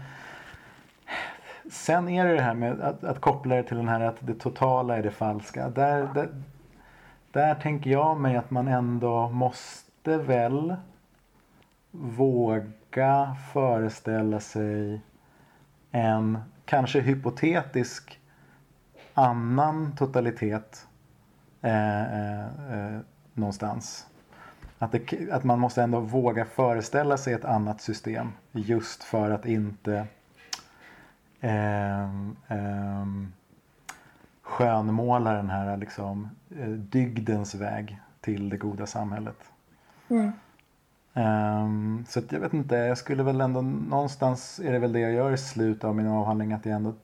sen 1.71 2.09
är 2.09 2.27
det 2.27 2.35
det 2.35 2.43
här 2.43 2.55
med 2.55 2.81
att, 2.81 3.05
att, 3.05 3.21
koppla 3.21 3.57
det 3.57 3.63
till 3.63 3.77
den 3.77 3.89
här 3.89 4.01
att 4.01 4.17
det 4.21 4.35
totala 4.35 4.97
är 4.97 5.03
det 5.03 5.11
falska. 5.11 5.69
Där, 5.69 6.09
där, 6.15 6.29
där 7.33 7.55
tänker 7.55 7.91
jag 7.91 8.21
mig 8.21 8.37
att 8.37 8.51
man 8.51 8.69
ändå 8.69 9.29
måste 9.29 10.19
väl 10.19 10.77
våga 11.91 13.37
föreställa 13.53 14.41
sig 14.41 15.01
en 15.91 16.39
kanske 16.65 17.01
hypotetisk 17.01 18.21
annan 19.15 19.97
totalitet 19.97 20.87
eh, 21.63 22.03
eh, 22.03 23.01
någonstans. 23.35 24.07
Att, 24.79 24.93
det, 24.93 25.31
att 25.33 25.45
man 25.45 25.59
måste 25.59 25.83
ändå 25.83 26.01
våga 26.01 26.45
föreställa 26.45 27.17
sig 27.17 27.35
ett 27.35 27.45
annat 27.45 27.81
system 27.81 28.33
just 28.53 29.05
för 29.05 29.31
att 29.31 29.47
inte 29.47 30.07
eh, 31.41 32.03
eh, 32.49 33.07
skönmåla 34.43 35.33
den 35.33 35.51
här 35.51 35.77
liksom, 35.77 36.31
eh, 36.59 36.69
dygdens 36.69 37.55
väg 37.55 37.99
till 38.21 38.49
det 38.49 38.57
goda 38.57 38.87
samhället. 38.87 39.37
Mm. 40.09 40.33
Um, 41.13 42.05
så 42.09 42.21
jag 42.31 42.41
vet 42.41 42.55
inte, 42.55 42.77
jag 42.77 42.99
skulle 42.99 43.23
väl 43.23 43.41
ändå 43.41 43.61
någonstans 43.61 44.61
är 44.65 44.73
det 44.73 44.79
väl 44.79 44.93
det 44.93 45.01
jag 45.01 45.13
gör 45.13 45.33
i 45.33 45.39
slutet 45.39 45.85
av 45.85 45.97
min 45.97 46.07
avhandling 46.07 46.53
att 46.53 46.67
jag 46.67 46.77
ändå 46.77 46.95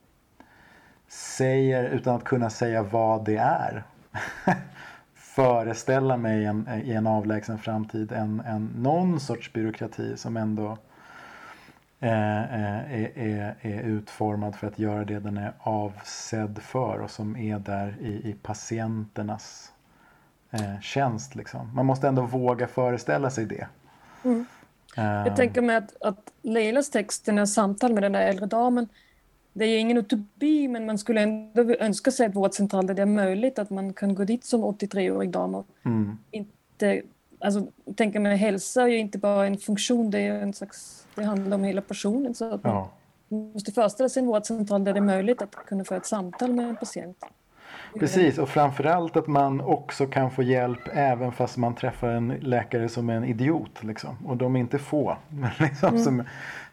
säger 1.09 1.85
utan 1.85 2.16
att 2.16 2.25
kunna 2.25 2.51
säga 2.51 2.83
vad 2.83 3.25
det 3.25 3.37
är. 3.37 3.85
Föreställa 5.35 6.16
mig 6.16 6.45
en, 6.45 6.68
i 6.85 6.93
en 6.93 7.07
avlägsen 7.07 7.59
framtid 7.59 8.12
en, 8.12 8.41
en, 8.41 8.66
någon 8.66 9.20
sorts 9.20 9.53
byråkrati 9.53 10.16
som 10.16 10.37
ändå 10.37 10.78
eh, 12.01 12.43
eh, 12.43 13.03
är, 13.03 13.18
är, 13.18 13.55
är, 13.61 13.82
utformad 13.82 14.57
för 14.57 14.66
att 14.66 14.78
göra 14.78 15.05
det 15.05 15.20
den 15.20 15.37
är 15.37 15.53
avsedd 15.59 16.59
för 16.62 16.99
och 17.01 17.11
som 17.11 17.37
är 17.37 17.59
där 17.59 17.97
i, 18.01 18.28
i 18.30 18.37
patienternas 18.43 19.72
eh, 20.51 20.80
tjänst. 20.80 21.35
Liksom. 21.35 21.74
Man 21.74 21.87
måste 21.87 22.09
ändå 22.09 22.22
våga 22.22 22.66
föreställa 22.66 23.30
sig 23.30 23.45
det. 23.45 23.66
Mm. 24.24 24.47
Jag 24.97 25.37
tänker 25.37 25.62
mig 25.62 25.76
att, 25.76 26.03
att 26.03 26.32
Leilas 26.43 26.91
text, 26.91 27.26
den 27.26 27.39
här 27.39 27.47
samtal 27.47 27.93
med 27.93 28.03
den 28.03 28.12
där 28.12 28.20
äldre 28.20 28.47
damen, 28.47 28.89
det 29.55 29.64
är 29.64 29.78
ingen 29.78 29.98
utopi, 29.98 30.68
men 30.68 30.86
man 30.86 30.98
skulle 30.98 31.20
ändå 31.20 31.74
önska 31.74 32.11
sig 32.11 32.26
ett 32.26 32.34
vårdcentral 32.34 32.86
där 32.86 32.94
det 32.94 33.02
är 33.02 33.07
möjligt 33.07 33.59
att 33.59 33.70
man 33.70 33.92
kan 33.92 34.14
gå 34.14 34.24
dit 34.24 34.44
som 34.44 34.64
83-årig 34.64 35.30
dam 35.30 35.55
och 35.55 35.66
mm. 35.84 36.18
inte... 36.30 37.02
Alltså, 37.38 37.66
tänker 37.96 38.20
mig, 38.20 38.36
hälsa 38.36 38.82
är 38.82 38.86
ju 38.86 38.98
inte 38.98 39.18
bara 39.18 39.46
en 39.46 39.59
funktion, 39.59 40.11
det, 40.11 40.20
är 40.20 40.42
en 40.42 40.52
slags, 40.52 41.07
det 41.14 41.24
handlar 41.24 41.57
om 41.57 41.64
hela 41.64 41.80
personen. 41.80 42.34
Så 42.34 42.55
att 42.55 42.61
ja. 42.64 42.90
man 43.28 43.52
måste 43.52 43.72
föreställa 43.72 44.09
sig 44.09 44.20
en 44.20 44.26
vårdcentral 44.26 44.84
där 44.84 44.92
det 44.92 44.98
är 44.98 45.02
möjligt 45.02 45.42
att 45.42 45.55
kunna 45.55 45.84
få 45.84 45.94
ett 45.94 46.07
samtal 46.07 46.52
med 46.52 46.68
en 46.68 46.76
patient. 46.76 47.24
Precis, 47.98 48.38
och 48.38 48.48
framförallt 48.48 49.16
att 49.16 49.26
man 49.26 49.61
också 49.61 50.07
kan 50.07 50.30
få 50.30 50.42
hjälp 50.42 50.88
även 50.92 51.32
fast 51.32 51.57
man 51.57 51.74
träffar 51.74 52.09
en 52.09 52.28
läkare 52.28 52.88
som 52.88 53.11
är 53.11 53.14
en 53.14 53.24
idiot. 53.24 53.84
Liksom. 53.84 54.16
Och 54.26 54.36
de 54.36 54.57
är 54.57 54.61
inte 54.61 54.78
få. 54.78 55.16
Men 55.28 55.50
liksom, 55.59 55.88
Mm. 55.88 56.05
som, 56.05 56.22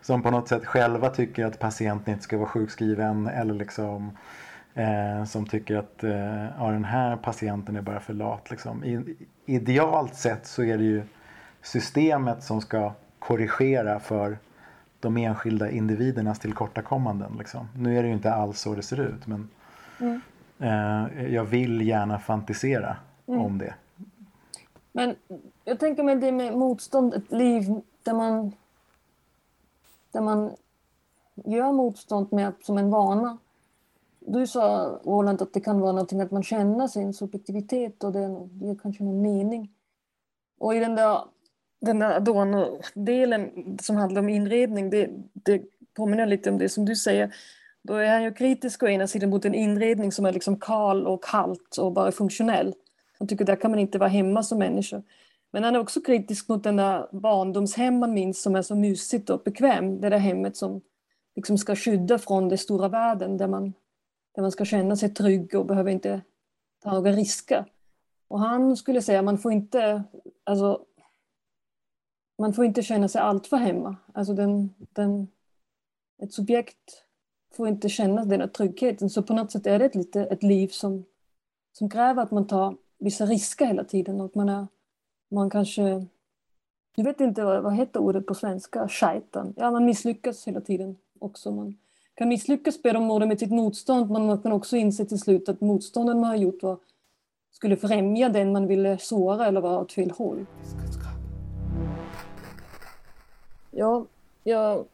som 0.01 0.23
på 0.23 0.31
något 0.31 0.47
sätt 0.47 0.65
själva 0.65 1.09
tycker 1.09 1.45
att 1.45 1.59
patienten 1.59 2.11
inte 2.13 2.23
ska 2.23 2.37
vara 2.37 2.47
sjukskriven. 2.49 3.27
Eller 3.27 3.53
liksom, 3.53 4.17
eh, 4.73 5.25
som 5.25 5.45
tycker 5.45 5.75
att 5.75 6.03
eh, 6.03 6.45
ja, 6.59 6.71
den 6.71 6.85
här 6.85 7.15
patienten 7.15 7.75
är 7.75 7.81
bara 7.81 7.99
för 7.99 8.13
lat. 8.13 8.51
Liksom. 8.51 8.83
I, 8.83 9.15
idealt 9.45 10.15
sett 10.15 10.45
så 10.47 10.63
är 10.63 10.77
det 10.77 10.83
ju 10.83 11.03
systemet 11.61 12.43
som 12.43 12.61
ska 12.61 12.93
korrigera 13.19 13.99
för 13.99 14.37
de 14.99 15.17
enskilda 15.17 15.69
individernas 15.71 16.39
tillkortakommanden. 16.39 17.35
Liksom. 17.39 17.67
Nu 17.77 17.97
är 17.97 18.01
det 18.01 18.07
ju 18.07 18.13
inte 18.13 18.33
alls 18.33 18.59
så 18.61 18.75
det 18.75 18.83
ser 18.83 18.99
ut. 18.99 19.27
Men 19.27 19.49
Mm. 19.99 20.21
eh, 20.59 21.33
jag 21.33 21.43
vill 21.43 21.81
gärna 21.87 22.19
fantisera 22.19 22.95
Mm. 23.27 23.41
om 23.41 23.57
det. 23.57 23.73
Men 24.91 25.15
jag 25.65 25.79
tänker 25.79 26.03
mig 26.03 26.15
det 26.15 26.31
med 26.31 26.53
motstånd, 26.57 27.13
ett 27.13 27.31
liv 27.31 27.63
där 28.03 28.13
man, 28.13 28.51
där 30.11 30.21
man 30.21 30.55
gör 31.45 31.71
motstånd 31.71 32.27
med, 32.31 32.53
som 32.61 32.77
en 32.77 32.89
vana. 32.89 33.37
Du 34.19 34.47
sa, 34.47 34.99
Roland, 35.03 35.41
att 35.41 35.53
det 35.53 35.61
kan 35.61 35.79
vara 35.79 35.91
någonting 35.91 36.21
att 36.21 36.31
man 36.31 36.43
känner 36.43 36.87
sin 36.87 37.13
subjektivitet 37.13 38.03
och 38.03 38.11
det 38.11 38.49
ger 38.61 38.75
kanske 38.81 39.03
någon 39.03 39.21
mening. 39.21 39.71
Och 40.57 40.75
i 40.75 40.79
den 40.79 40.95
där, 40.95 41.21
den 41.81 41.99
där 41.99 42.15
Adorno-delen 42.15 43.77
som 43.81 43.95
handlar 43.95 44.21
om 44.21 44.29
inredning, 44.29 44.89
det, 44.89 45.09
det 45.33 45.61
påminner 45.93 46.25
lite 46.25 46.49
om 46.49 46.57
det 46.57 46.69
som 46.69 46.85
du 46.85 46.95
säger. 46.95 47.35
Då 47.81 47.93
är 47.93 48.09
han 48.11 48.23
ju 48.23 48.33
kritisk 48.33 48.83
å 48.83 48.87
ena 48.87 49.07
sidan 49.07 49.29
mot 49.29 49.45
en 49.45 49.55
inredning 49.55 50.11
som 50.11 50.25
är 50.25 50.33
liksom 50.33 50.59
kal 50.59 51.07
och 51.07 51.23
kallt 51.23 51.77
och 51.77 51.91
bara 51.91 52.11
funktionell. 52.11 52.73
Han 53.19 53.27
tycker 53.27 53.45
där 53.45 53.55
kan 53.55 53.71
man 53.71 53.79
inte 53.79 53.97
vara 53.97 54.09
hemma 54.09 54.43
som 54.43 54.59
människa. 54.59 55.01
Men 55.51 55.63
han 55.63 55.75
är 55.75 55.79
också 55.79 56.01
kritisk 56.01 56.49
mot 56.49 56.63
den 56.63 56.75
där 56.75 57.07
barndomshem 57.11 57.99
man 57.99 58.13
minns 58.13 58.41
som 58.41 58.55
är 58.55 58.61
så 58.61 58.75
mysigt 58.75 59.29
och 59.29 59.43
bekvämt. 59.43 60.01
Det 60.01 60.09
där 60.09 60.17
hemmet 60.17 60.57
som 60.57 60.81
liksom 61.35 61.57
ska 61.57 61.75
skydda 61.75 62.19
från 62.19 62.49
den 62.49 62.57
stora 62.57 62.87
världen 62.87 63.37
där 63.37 63.47
man, 63.47 63.73
där 64.35 64.41
man 64.41 64.51
ska 64.51 64.65
känna 64.65 64.95
sig 64.95 65.13
trygg 65.13 65.55
och 65.55 65.65
behöver 65.65 65.91
inte 65.91 66.21
ta 66.83 66.93
några 66.93 67.11
risker. 67.11 67.65
Och 68.27 68.39
han 68.39 68.77
skulle 68.77 69.01
säga 69.01 69.19
att 69.19 69.25
man 69.25 69.37
får 69.37 69.51
inte, 69.51 70.03
alltså, 70.43 70.85
man 72.37 72.53
får 72.53 72.65
inte 72.65 72.83
känna 72.83 73.07
sig 73.07 73.21
alltför 73.21 73.57
hemma. 73.57 73.95
Alltså 74.13 74.33
den, 74.33 74.73
den, 74.77 75.27
ett 76.21 76.33
subjekt 76.33 77.03
får 77.53 77.67
inte 77.67 77.89
känna 77.89 78.25
den 78.25 78.41
här 78.41 78.47
tryggheten. 78.47 79.09
Så 79.09 79.23
på 79.23 79.33
något 79.33 79.51
sätt 79.51 79.67
är 79.67 79.79
det 79.79 79.85
ett, 79.85 79.95
lite, 79.95 80.21
ett 80.21 80.43
liv 80.43 80.67
som, 80.67 81.05
som 81.71 81.89
kräver 81.89 82.23
att 82.23 82.31
man 82.31 82.47
tar 82.47 82.77
vissa 82.99 83.25
risker 83.25 83.65
hela 83.65 83.83
tiden. 83.83 84.21
Och 84.21 84.35
man, 84.35 84.49
är, 84.49 84.67
man 85.31 85.49
kanske... 85.49 86.05
Jag 86.95 87.03
vet 87.03 87.21
inte 87.21 87.43
vad, 87.43 87.63
vad 87.63 87.75
heter 87.75 87.99
ordet 87.99 88.25
på 88.25 88.35
svenska? 88.35 88.87
Scheitan. 88.87 89.53
Ja, 89.57 89.71
man 89.71 89.85
misslyckas 89.85 90.47
hela 90.47 90.61
tiden 90.61 90.97
också. 91.19 91.51
Man 91.51 91.77
kan 92.13 92.29
misslyckas 92.29 92.81
både 92.83 93.25
med 93.25 93.39
sitt 93.39 93.51
motstånd 93.51 94.11
men 94.11 94.25
man 94.25 94.41
kan 94.41 94.51
också 94.51 94.77
inse 94.77 95.05
till 95.05 95.19
slut 95.19 95.49
att 95.49 95.61
motstånden 95.61 96.19
man 96.19 96.29
har 96.29 96.37
gjort 96.37 96.63
var, 96.63 96.77
skulle 97.51 97.77
främja 97.77 98.29
den 98.29 98.51
man 98.51 98.67
ville 98.67 98.97
såra 98.97 99.47
eller 99.47 99.61
vara 99.61 99.79
åt 99.79 99.93
fel 99.93 100.11
håll. 100.11 100.45
Ja, 103.71 104.05
jag, 104.43 104.85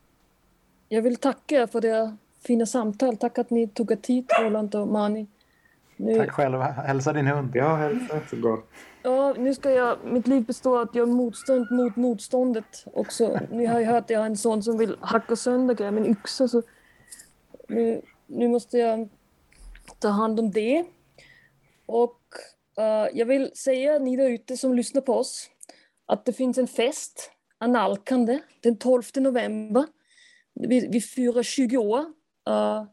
jag 0.89 1.01
vill 1.01 1.15
tacka 1.15 1.67
för 1.67 1.81
det 1.81 2.15
fina 2.47 2.65
samtal. 2.65 3.17
Tack 3.17 3.37
att 3.37 3.49
ni 3.49 3.67
tog 3.67 3.91
er 3.91 3.95
tid, 3.95 4.25
Roland 4.41 4.75
och 4.75 4.87
Mani. 4.87 5.27
Nu, 5.95 6.17
Tack 6.17 6.31
själv. 6.31 6.61
Hälsa 6.61 7.13
din 7.13 7.27
hund. 7.27 7.51
Ja, 7.53 7.75
hälsa 7.75 8.19
så 8.29 8.35
gott. 8.35 8.69
Ja, 9.07 9.33
nu 9.37 9.53
ska 9.53 9.71
jag, 9.71 9.97
mitt 10.05 10.27
liv 10.27 10.45
består 10.45 10.75
av 10.75 10.87
att 10.87 10.95
göra 10.95 11.05
motstånd 11.05 11.71
mot 11.71 11.95
motståndet 11.95 12.85
också. 12.93 13.39
Ni 13.51 13.65
har 13.65 13.79
ju 13.79 13.85
hört 13.85 14.03
att 14.03 14.09
jag 14.09 14.19
har 14.19 14.25
en 14.25 14.37
son 14.37 14.63
som 14.63 14.77
vill 14.77 14.97
hacka 15.01 15.35
sönder 15.35 15.73
grejer 15.73 15.91
med 15.91 16.03
en 16.03 16.11
yxa 16.11 16.47
så 16.47 16.61
nu, 17.67 18.01
nu 18.25 18.47
måste 18.47 18.77
jag 18.77 19.09
ta 19.99 20.07
hand 20.07 20.39
om 20.39 20.51
det. 20.51 20.85
Och 21.85 22.21
uh, 22.79 23.17
jag 23.17 23.25
vill 23.25 23.51
säga 23.55 23.99
ni 23.99 24.17
där 24.17 24.29
ute 24.29 24.57
som 24.57 24.73
lyssnar 24.73 25.01
på 25.01 25.13
oss 25.13 25.49
att 26.05 26.25
det 26.25 26.33
finns 26.33 26.57
en 26.57 26.67
fest, 26.67 27.31
analkande, 27.57 28.39
den 28.61 28.77
12 28.77 29.03
november. 29.15 29.85
Vi, 30.53 30.87
vi 30.87 31.01
firar 31.01 31.43
20 31.43 31.77
år. 31.77 31.99
Uh, 32.49 32.83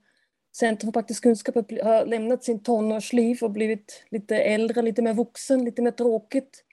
Centrum 0.57 0.93
för 0.93 1.01
praktisk 1.01 1.23
kunskap 1.23 1.55
har 1.55 2.07
lämnat 2.07 2.45
sin 2.45 2.63
tonårsliv 2.63 3.39
och 3.43 3.51
blivit 3.51 4.05
lite 4.11 4.37
äldre, 4.37 4.83
lite 4.83 5.03
mer 5.03 5.15
vuxen, 5.15 5.65
lite 5.65 5.83
mer 5.83 5.91
tråkigt. 5.91 6.65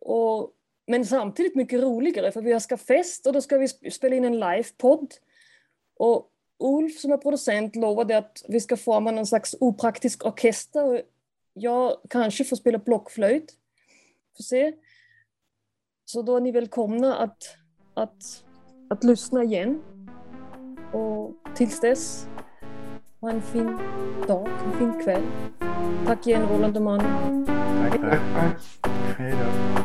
Och, 0.00 0.50
men 0.86 1.06
samtidigt 1.06 1.54
mycket 1.54 1.80
roligare 1.80 2.32
för 2.32 2.42
vi 2.42 2.60
ska 2.60 2.76
fest 2.76 3.26
och 3.26 3.32
då 3.32 3.40
ska 3.40 3.58
vi 3.58 3.68
spela 3.68 4.16
in 4.16 4.24
en 4.24 4.40
livepodd. 4.40 5.14
Och 5.96 6.30
Ulf 6.58 6.98
som 6.98 7.12
är 7.12 7.16
producent 7.16 7.76
lovade 7.76 8.18
att 8.18 8.44
vi 8.48 8.60
ska 8.60 8.76
forma 8.76 9.10
någon 9.10 9.26
slags 9.26 9.56
opraktisk 9.60 10.26
orkester. 10.26 10.84
Och 10.84 11.00
jag 11.52 11.96
kanske 12.10 12.44
får 12.44 12.56
spela 12.56 12.78
blockflöjt. 12.78 13.54
Får 14.36 14.44
se. 14.44 14.72
Så 16.04 16.22
då 16.22 16.36
är 16.36 16.40
ni 16.40 16.52
välkomna 16.52 17.16
att, 17.16 17.56
att, 17.94 18.44
att 18.90 19.04
lyssna 19.04 19.42
igen. 19.42 19.82
Och 20.92 21.34
tills 21.56 21.80
dess, 21.80 22.26
ha 23.28 23.34
en 23.34 23.42
fin 23.42 23.78
dag, 24.26 24.48
en 24.64 24.78
fin 24.78 25.02
kväll. 25.04 25.22
Tack 26.06 26.26
igen 26.26 26.42
Roland 26.50 26.76
och 26.76 26.82
Manu. 26.82 27.04
Tack, 27.46 28.00
tack. 28.00 28.00
Tack, 28.00 28.20
tack. 28.34 28.92
Hej 29.18 29.32
då. 29.32 29.77